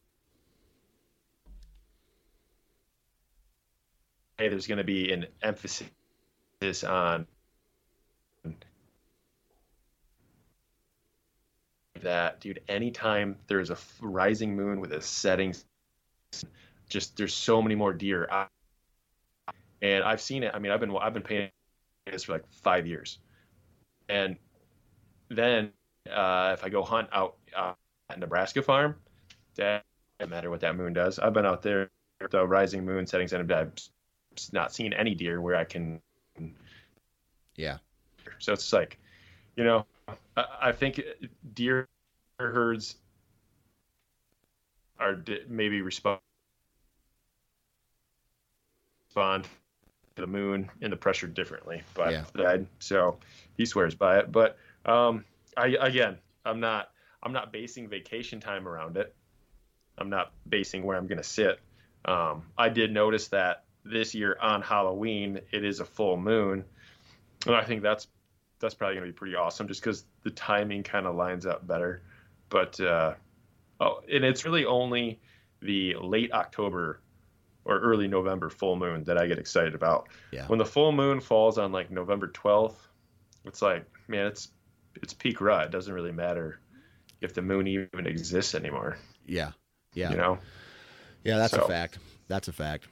Hey, 4.38 4.48
there's 4.48 4.66
going 4.66 4.78
to 4.78 4.84
be 4.84 5.12
an 5.12 5.26
emphasis 5.42 5.90
on 6.86 7.26
that, 12.03 12.40
dude. 12.40 12.61
Anytime 12.68 13.36
there's 13.46 13.70
a 13.70 13.76
rising 14.01 14.57
moon 14.57 14.80
with 14.80 14.92
a 14.92 15.01
setting, 15.01 15.55
just 16.88 17.16
there's 17.16 17.34
so 17.34 17.62
many 17.62 17.74
more 17.74 17.92
deer. 17.92 18.28
And 19.82 20.05
I've 20.05 20.20
seen 20.20 20.42
it. 20.42 20.53
I 20.55 20.59
mean, 20.59 20.72
I've 20.72 20.80
been 20.80 20.94
I've 20.96 21.14
been 21.14 21.22
paying 21.22 21.51
this 22.11 22.24
for 22.24 22.32
like 22.32 22.44
five 22.51 22.86
years, 22.86 23.18
and 24.09 24.36
then 25.28 25.72
uh, 26.11 26.51
if 26.53 26.64
I 26.64 26.68
go 26.68 26.82
hunt 26.82 27.09
out 27.12 27.36
uh, 27.57 27.72
at 28.11 28.18
Nebraska 28.18 28.62
farm, 28.62 28.96
that 29.57 29.84
doesn't 30.18 30.30
matter 30.30 30.51
what 30.51 30.61
that 30.61 30.76
moon 30.76 30.92
does. 30.92 31.18
I've 31.18 31.32
been 31.32 31.46
out 31.46 31.62
there 31.62 31.90
the 32.30 32.46
rising 32.46 32.84
moon, 32.84 33.07
setting 33.07 33.28
sun. 33.28 33.51
I've 33.51 33.72
not 34.53 34.74
seen 34.74 34.92
any 34.92 35.14
deer 35.14 35.40
where 35.40 35.57
I 35.57 35.64
can. 35.64 36.01
Yeah. 37.57 37.78
So 38.38 38.53
it's 38.53 38.72
like, 38.72 38.98
you 39.57 39.64
know, 39.64 39.86
I, 40.36 40.44
I 40.62 40.72
think 40.72 41.00
deer 41.54 41.88
herds 42.38 42.96
are 44.98 45.22
maybe 45.48 45.82
respond 45.82 46.20
respond 49.08 49.48
to 50.14 50.22
the 50.22 50.26
moon 50.26 50.70
and 50.80 50.92
the 50.92 50.96
pressure 50.96 51.26
differently. 51.26 51.82
But 51.94 52.12
yeah. 52.12 52.58
so 52.78 53.18
he 53.56 53.66
swears 53.66 53.94
by 53.94 54.18
it. 54.18 54.30
But 54.30 54.56
um, 54.86 55.24
I 55.56 55.76
again, 55.80 56.18
I'm 56.44 56.61
not 56.61 56.90
I'm 57.22 57.32
not 57.32 57.52
basing 57.52 57.88
vacation 57.88 58.40
time 58.40 58.68
around 58.68 58.96
it. 58.96 59.14
I'm 59.98 60.11
not 60.11 60.32
basing 60.48 60.84
where 60.84 60.96
I'm 60.96 61.06
going 61.06 61.18
to 61.18 61.24
sit. 61.24 61.61
Um, 62.04 62.44
I 62.56 62.68
did 62.68 62.92
notice 62.92 63.28
that 63.28 63.64
this 63.84 64.14
year 64.14 64.36
on 64.40 64.62
Halloween 64.62 65.40
it 65.50 65.64
is 65.64 65.80
a 65.80 65.84
full 65.84 66.16
moon, 66.16 66.64
and 67.46 67.54
I 67.54 67.64
think 67.64 67.82
that's 67.82 68.06
that's 68.61 68.74
probably 68.74 68.96
going 68.96 69.06
to 69.06 69.12
be 69.12 69.16
pretty 69.16 69.36
awesome 69.36 69.68
just 69.68 69.80
because 69.80 70.04
the 70.22 70.30
timing 70.30 70.82
kind 70.82 71.06
of 71.06 71.14
lines 71.16 71.46
up 71.46 71.66
better. 71.66 72.02
But 72.48 72.78
uh, 72.80 73.14
oh, 73.80 74.00
and 74.12 74.24
it's 74.24 74.44
really 74.44 74.64
only 74.64 75.20
the 75.61 75.96
late 76.00 76.32
October 76.32 77.00
or 77.64 77.78
early 77.78 78.08
November 78.08 78.50
full 78.50 78.76
moon 78.76 79.04
that 79.04 79.18
I 79.18 79.26
get 79.26 79.38
excited 79.38 79.74
about. 79.74 80.08
Yeah. 80.30 80.46
When 80.46 80.58
the 80.58 80.64
full 80.64 80.92
moon 80.92 81.20
falls 81.20 81.58
on 81.58 81.72
like 81.72 81.90
November 81.90 82.28
12th, 82.28 82.76
it's 83.44 83.62
like, 83.62 83.84
man, 84.08 84.26
it's 84.26 84.48
it's 85.02 85.14
peak 85.14 85.40
rut. 85.40 85.66
It 85.66 85.70
doesn't 85.70 85.92
really 85.92 86.12
matter 86.12 86.61
if 87.20 87.34
the 87.34 87.42
moon 87.42 87.66
even 87.66 88.06
exists 88.06 88.54
anymore. 88.54 88.96
Yeah. 89.26 89.52
Yeah. 89.94 90.11
You 90.11 90.16
know. 90.16 90.38
Yeah, 91.24 91.38
that's 91.38 91.52
so. 91.52 91.62
a 91.62 91.68
fact. 91.68 91.98
That's 92.28 92.48
a 92.48 92.52
fact. 92.52 92.88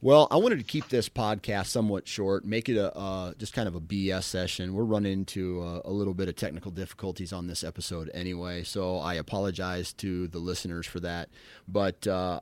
Well, 0.00 0.28
I 0.30 0.36
wanted 0.36 0.58
to 0.58 0.64
keep 0.64 0.88
this 0.90 1.08
podcast 1.08 1.66
somewhat 1.66 2.06
short, 2.06 2.44
make 2.44 2.68
it 2.68 2.76
a 2.76 3.34
just 3.36 3.52
kind 3.52 3.66
of 3.66 3.74
a 3.74 3.80
BS 3.80 4.22
session. 4.22 4.74
We're 4.74 4.84
running 4.84 5.12
into 5.12 5.60
a, 5.60 5.82
a, 5.86 5.90
little 5.90 6.14
bit 6.14 6.28
of 6.28 6.36
technical 6.36 6.70
difficulties 6.70 7.32
on 7.32 7.48
this 7.48 7.64
episode 7.64 8.08
anyway, 8.14 8.62
so 8.62 8.98
I 8.98 9.14
apologize 9.14 9.92
to 9.94 10.28
the 10.28 10.38
listeners 10.38 10.86
for 10.86 11.00
that. 11.00 11.28
But 11.66 12.06
uh, 12.06 12.38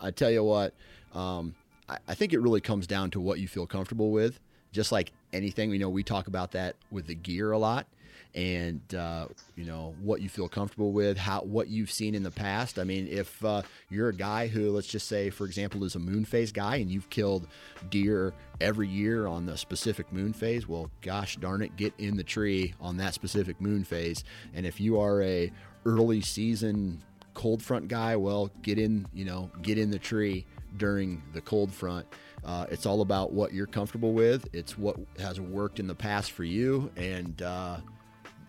I 0.00 0.10
tell 0.10 0.32
you 0.32 0.42
what, 0.42 0.74
um, 1.14 1.54
I, 1.88 1.98
I 2.08 2.14
think 2.14 2.32
it 2.32 2.40
really 2.40 2.60
comes 2.60 2.88
down 2.88 3.12
to 3.12 3.20
what 3.20 3.38
you 3.38 3.46
feel 3.46 3.68
comfortable 3.68 4.10
with. 4.10 4.40
Just 4.72 4.90
like 4.90 5.12
anything, 5.32 5.70
you 5.70 5.78
know, 5.78 5.88
we 5.88 6.02
talk 6.02 6.26
about 6.26 6.50
that 6.52 6.74
with 6.90 7.06
the 7.06 7.14
gear 7.14 7.52
a 7.52 7.58
lot 7.58 7.86
and 8.34 8.94
uh, 8.94 9.26
you 9.56 9.64
know 9.64 9.94
what 10.02 10.20
you 10.20 10.28
feel 10.28 10.48
comfortable 10.48 10.92
with, 10.92 11.16
how 11.16 11.40
what 11.40 11.68
you've 11.68 11.90
seen 11.90 12.14
in 12.14 12.22
the 12.22 12.30
past. 12.30 12.78
I 12.78 12.84
mean, 12.84 13.08
if 13.08 13.44
uh, 13.44 13.62
you're 13.90 14.08
a 14.08 14.14
guy 14.14 14.46
who, 14.46 14.70
let's 14.70 14.86
just 14.86 15.08
say, 15.08 15.30
for 15.30 15.44
example, 15.44 15.84
is 15.84 15.94
a 15.94 15.98
moon 15.98 16.24
phase 16.24 16.52
guy, 16.52 16.76
and 16.76 16.90
you've 16.90 17.10
killed 17.10 17.48
deer 17.90 18.34
every 18.60 18.88
year 18.88 19.26
on 19.26 19.46
the 19.46 19.56
specific 19.56 20.12
moon 20.12 20.32
phase, 20.32 20.68
well, 20.68 20.90
gosh 21.00 21.36
darn 21.36 21.62
it, 21.62 21.76
get 21.76 21.92
in 21.98 22.16
the 22.16 22.24
tree 22.24 22.74
on 22.80 22.96
that 22.98 23.14
specific 23.14 23.60
moon 23.60 23.84
phase. 23.84 24.24
And 24.54 24.66
if 24.66 24.80
you 24.80 25.00
are 25.00 25.22
a 25.22 25.52
early 25.86 26.20
season 26.20 27.02
cold 27.34 27.62
front 27.62 27.88
guy, 27.88 28.16
well, 28.16 28.50
get 28.62 28.78
in, 28.78 29.06
you 29.12 29.24
know, 29.24 29.50
get 29.62 29.78
in 29.78 29.90
the 29.90 29.98
tree 29.98 30.44
during 30.76 31.22
the 31.32 31.40
cold 31.40 31.72
front. 31.72 32.06
Uh, 32.44 32.66
it's 32.70 32.86
all 32.86 33.00
about 33.00 33.32
what 33.32 33.52
you're 33.52 33.66
comfortable 33.66 34.12
with. 34.12 34.48
It's 34.52 34.76
what 34.76 34.96
has 35.18 35.40
worked 35.40 35.80
in 35.80 35.86
the 35.86 35.94
past 35.94 36.32
for 36.32 36.44
you, 36.44 36.90
and 36.96 37.40
uh, 37.42 37.78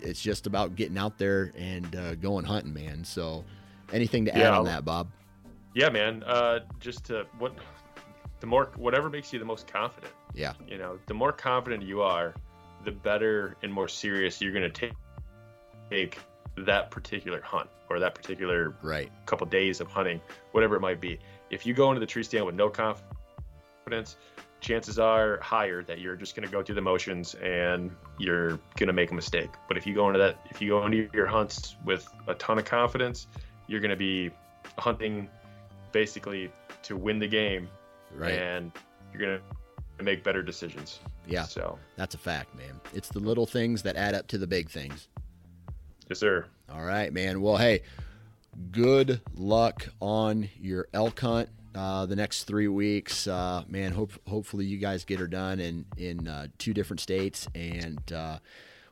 it's 0.01 0.21
just 0.21 0.47
about 0.47 0.75
getting 0.75 0.97
out 0.97 1.17
there 1.17 1.51
and 1.57 1.95
uh, 1.95 2.15
going 2.15 2.45
hunting, 2.45 2.73
man. 2.73 3.03
So, 3.03 3.43
anything 3.91 4.25
to 4.25 4.35
add 4.35 4.41
yeah, 4.41 4.57
on 4.57 4.65
that, 4.65 4.85
Bob? 4.85 5.09
Yeah, 5.73 5.89
man. 5.89 6.23
Uh, 6.23 6.59
just 6.79 7.05
to 7.05 7.25
what 7.37 7.53
the 8.39 8.47
more 8.47 8.71
whatever 8.75 9.09
makes 9.09 9.31
you 9.33 9.39
the 9.39 9.45
most 9.45 9.67
confident. 9.67 10.13
Yeah. 10.33 10.53
You 10.67 10.77
know, 10.77 10.99
the 11.07 11.13
more 11.13 11.31
confident 11.31 11.83
you 11.83 12.01
are, 12.01 12.33
the 12.85 12.91
better 12.91 13.57
and 13.61 13.73
more 13.73 13.87
serious 13.87 14.41
you're 14.41 14.53
going 14.53 14.63
to 14.63 14.69
take 14.69 14.93
take 15.89 16.19
that 16.57 16.91
particular 16.91 17.41
hunt 17.41 17.69
or 17.89 17.99
that 17.99 18.15
particular 18.15 18.75
right 18.81 19.11
couple 19.25 19.45
days 19.47 19.81
of 19.81 19.87
hunting, 19.87 20.21
whatever 20.51 20.75
it 20.75 20.81
might 20.81 21.01
be. 21.01 21.19
If 21.49 21.65
you 21.65 21.73
go 21.73 21.89
into 21.89 21.99
the 21.99 22.05
tree 22.05 22.23
stand 22.23 22.45
with 22.45 22.55
no 22.55 22.69
confidence, 22.69 24.17
chances 24.59 24.99
are 24.99 25.39
higher 25.41 25.83
that 25.83 25.99
you're 25.99 26.15
just 26.15 26.35
going 26.35 26.45
to 26.45 26.51
go 26.51 26.61
through 26.61 26.75
the 26.75 26.81
motions 26.81 27.35
and 27.35 27.91
you're 28.17 28.59
going 28.77 28.87
to 28.87 28.93
make 28.93 29.11
a 29.11 29.13
mistake. 29.13 29.49
But 29.67 29.77
if 29.77 29.87
you 29.87 29.93
go 29.93 30.07
into 30.07 30.19
that, 30.19 30.39
if 30.49 30.61
you 30.61 30.69
go 30.69 30.85
into 30.85 31.09
your 31.13 31.27
hunts 31.27 31.75
with 31.85 32.07
a 32.27 32.33
ton 32.35 32.57
of 32.57 32.65
confidence, 32.65 33.27
you're 33.67 33.79
going 33.79 33.91
to 33.91 33.97
be 33.97 34.31
hunting 34.77 35.29
basically 35.91 36.51
to 36.83 36.95
win 36.95 37.19
the 37.19 37.27
game, 37.27 37.69
right? 38.13 38.33
And 38.33 38.71
you're 39.13 39.21
going 39.21 39.39
to 39.97 40.03
make 40.03 40.23
better 40.23 40.41
decisions. 40.41 40.99
Yeah. 41.27 41.43
So 41.43 41.77
that's 41.95 42.15
a 42.15 42.19
fact, 42.19 42.55
man. 42.55 42.79
It's 42.93 43.09
the 43.09 43.19
little 43.19 43.45
things 43.45 43.83
that 43.83 43.95
add 43.95 44.15
up 44.15 44.27
to 44.27 44.37
the 44.37 44.47
big 44.47 44.69
things. 44.69 45.07
Yes, 46.09 46.19
sir. 46.19 46.45
All 46.71 46.83
right, 46.83 47.13
man. 47.13 47.41
Well, 47.41 47.57
hey, 47.57 47.81
good 48.71 49.21
luck 49.35 49.87
on 49.99 50.49
your 50.59 50.87
elk 50.93 51.19
hunt 51.19 51.49
uh, 51.79 52.05
the 52.05 52.15
next 52.15 52.43
three 52.43 52.67
weeks. 52.67 53.25
Uh, 53.25 53.63
man, 53.69 53.93
hope 53.93 54.11
hopefully 54.27 54.65
you 54.65 54.77
guys 54.77 55.05
get 55.05 55.17
her 55.17 55.27
done 55.27 55.61
in 55.61 55.85
in 55.95 56.27
uh, 56.27 56.47
two 56.57 56.73
different 56.73 56.99
states, 56.99 57.47
and 57.55 58.11
uh, 58.11 58.37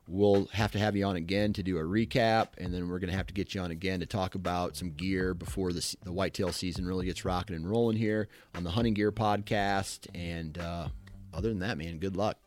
we'll 0.07 0.45
have 0.53 0.71
to 0.71 0.79
have 0.79 0.95
you 0.95 1.03
on 1.05 1.17
again 1.17 1.51
to 1.51 1.61
do 1.61 1.77
a 1.77 1.81
recap, 1.81 2.47
and 2.57 2.73
then 2.73 2.87
we're 2.87 2.99
going 2.99 3.11
to 3.11 3.17
have 3.17 3.27
to 3.27 3.33
get 3.33 3.53
you 3.53 3.59
on 3.59 3.71
again 3.71 3.99
to 3.99 4.05
talk 4.05 4.35
about 4.35 4.77
some 4.77 4.91
gear 4.91 5.33
before 5.33 5.73
the 5.73 5.95
the 6.03 6.13
whitetail 6.13 6.53
season 6.53 6.85
really 6.85 7.05
gets 7.05 7.25
rocking 7.25 7.57
and 7.57 7.69
rolling 7.69 7.97
here 7.97 8.29
on 8.55 8.63
the 8.63 8.71
Hunting 8.71 8.93
Gear 8.93 9.11
Podcast. 9.11 10.07
And 10.15 10.57
uh, 10.57 10.87
other 11.33 11.49
than 11.49 11.59
that, 11.59 11.77
man, 11.77 11.97
good 11.97 12.15
luck. 12.15 12.37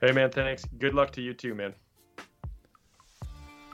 Hey, 0.00 0.12
man, 0.12 0.30
thanks. 0.30 0.64
Good 0.78 0.94
luck 0.94 1.10
to 1.12 1.20
you 1.20 1.34
too, 1.34 1.56
man. 1.56 1.74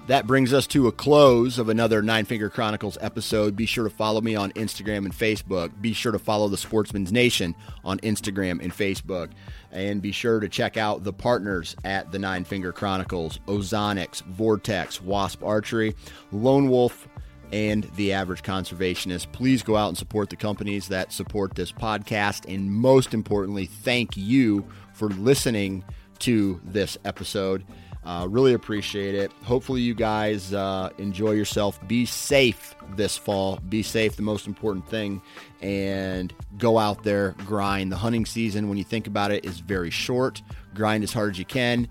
That 0.07 0.29
brings 0.29 0.53
us 0.53 0.69
to 0.69 0.87
a 0.87 0.93
close 0.93 1.59
of 1.59 1.69
another 1.69 2.01
Nine 2.01 2.27
Finger 2.27 2.49
Chronicles 2.49 2.97
episode. 3.01 3.57
Be 3.57 3.67
sure 3.67 3.83
to 3.83 3.91
follow 3.91 4.21
me 4.21 4.37
on 4.37 4.53
Instagram 4.53 4.99
and 4.99 5.13
Facebook. 5.13 5.73
Be 5.81 5.93
sure 5.93 6.13
to 6.13 6.19
follow 6.21 6.47
the 6.47 6.57
Sportsman's 6.57 7.11
Nation 7.11 7.57
on 7.85 7.99
Instagram 7.99 8.63
and 8.63 8.73
Facebook. 8.73 9.31
And 9.73 10.01
be 10.01 10.13
sure 10.13 10.39
to 10.39 10.49
check 10.49 10.77
out 10.77 11.03
the 11.03 11.13
partners 11.13 11.75
at 11.83 12.13
the 12.13 12.21
Nine 12.21 12.45
Finger 12.45 12.71
Chronicles 12.71 13.41
Ozonics, 13.49 14.23
Vortex, 14.27 15.03
Wasp 15.03 15.43
Archery, 15.43 15.97
Lone 16.31 16.71
Wolf, 16.71 17.09
and 17.51 17.91
the 17.97 18.13
average 18.13 18.45
conservationist. 18.45 19.33
Please 19.33 19.65
go 19.65 19.75
out 19.75 19.89
and 19.89 19.99
support 19.99 20.31
the 20.31 20.37
companies 20.37 20.87
that 20.87 21.13
support 21.13 21.57
this 21.57 21.73
podcast. 21.73 22.53
And 22.53 22.73
most 22.73 23.13
importantly, 23.13 23.67
thank 23.67 24.17
you 24.17 24.67
for 24.95 25.09
listening 25.09 25.83
to 26.21 26.61
this 26.65 26.97
episode. 27.05 27.65
Uh, 28.07 28.27
really 28.29 28.55
appreciate 28.55 29.17
it. 29.17 29.33
Hopefully, 29.43 29.81
you 29.81 29.93
guys 29.93 30.55
uh, 30.55 30.91
enjoy 30.99 31.33
yourself. 31.33 31.85
Be 31.89 32.07
safe 32.07 32.77
this 32.95 33.17
fall. 33.17 33.59
Be 33.69 33.83
safe, 33.83 34.15
the 34.15 34.23
most 34.23 34.47
important 34.47 34.89
thing, 34.89 35.21
and 35.61 36.33
go 36.57 36.79
out 36.79 37.03
there, 37.03 37.35
grind. 37.45 37.91
The 37.91 37.97
hunting 37.97 38.25
season, 38.25 38.69
when 38.69 38.79
you 38.79 38.85
think 38.85 39.09
about 39.09 39.33
it, 39.33 39.45
is 39.45 39.59
very 39.59 39.91
short. 39.91 40.41
Grind 40.73 41.03
as 41.03 41.13
hard 41.13 41.33
as 41.33 41.39
you 41.39 41.45
can 41.45 41.89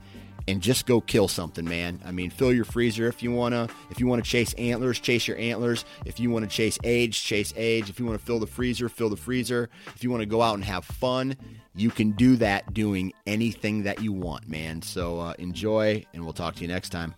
and 0.47 0.61
just 0.61 0.85
go 0.85 1.01
kill 1.01 1.27
something, 1.27 1.65
man. 1.65 1.99
I 2.05 2.11
mean, 2.11 2.29
fill 2.29 2.53
your 2.53 2.65
freezer 2.65 3.07
if 3.07 3.23
you 3.23 3.31
wanna. 3.31 3.67
If 3.89 3.99
you 3.99 4.07
wanna 4.07 4.21
chase 4.21 4.53
antlers, 4.53 4.99
chase 4.99 5.27
your 5.27 5.37
antlers. 5.37 5.85
If 6.05 6.19
you 6.19 6.29
wanna 6.29 6.47
chase 6.47 6.77
age, 6.83 7.23
chase 7.23 7.53
age. 7.55 7.89
If 7.89 7.99
you 7.99 8.05
wanna 8.05 8.19
fill 8.19 8.39
the 8.39 8.47
freezer, 8.47 8.87
fill 8.89 9.09
the 9.09 9.17
freezer. 9.17 9.69
If 9.95 10.03
you 10.03 10.11
wanna 10.11 10.25
go 10.25 10.41
out 10.41 10.55
and 10.55 10.63
have 10.63 10.85
fun, 10.85 11.35
you 11.75 11.89
can 11.89 12.11
do 12.11 12.35
that 12.37 12.73
doing 12.73 13.11
anything 13.27 13.83
that 13.83 14.01
you 14.01 14.13
want, 14.13 14.47
man. 14.47 14.81
So 14.81 15.19
uh, 15.19 15.33
enjoy, 15.39 16.05
and 16.13 16.23
we'll 16.23 16.33
talk 16.33 16.55
to 16.55 16.61
you 16.61 16.67
next 16.67 16.89
time. 16.89 17.15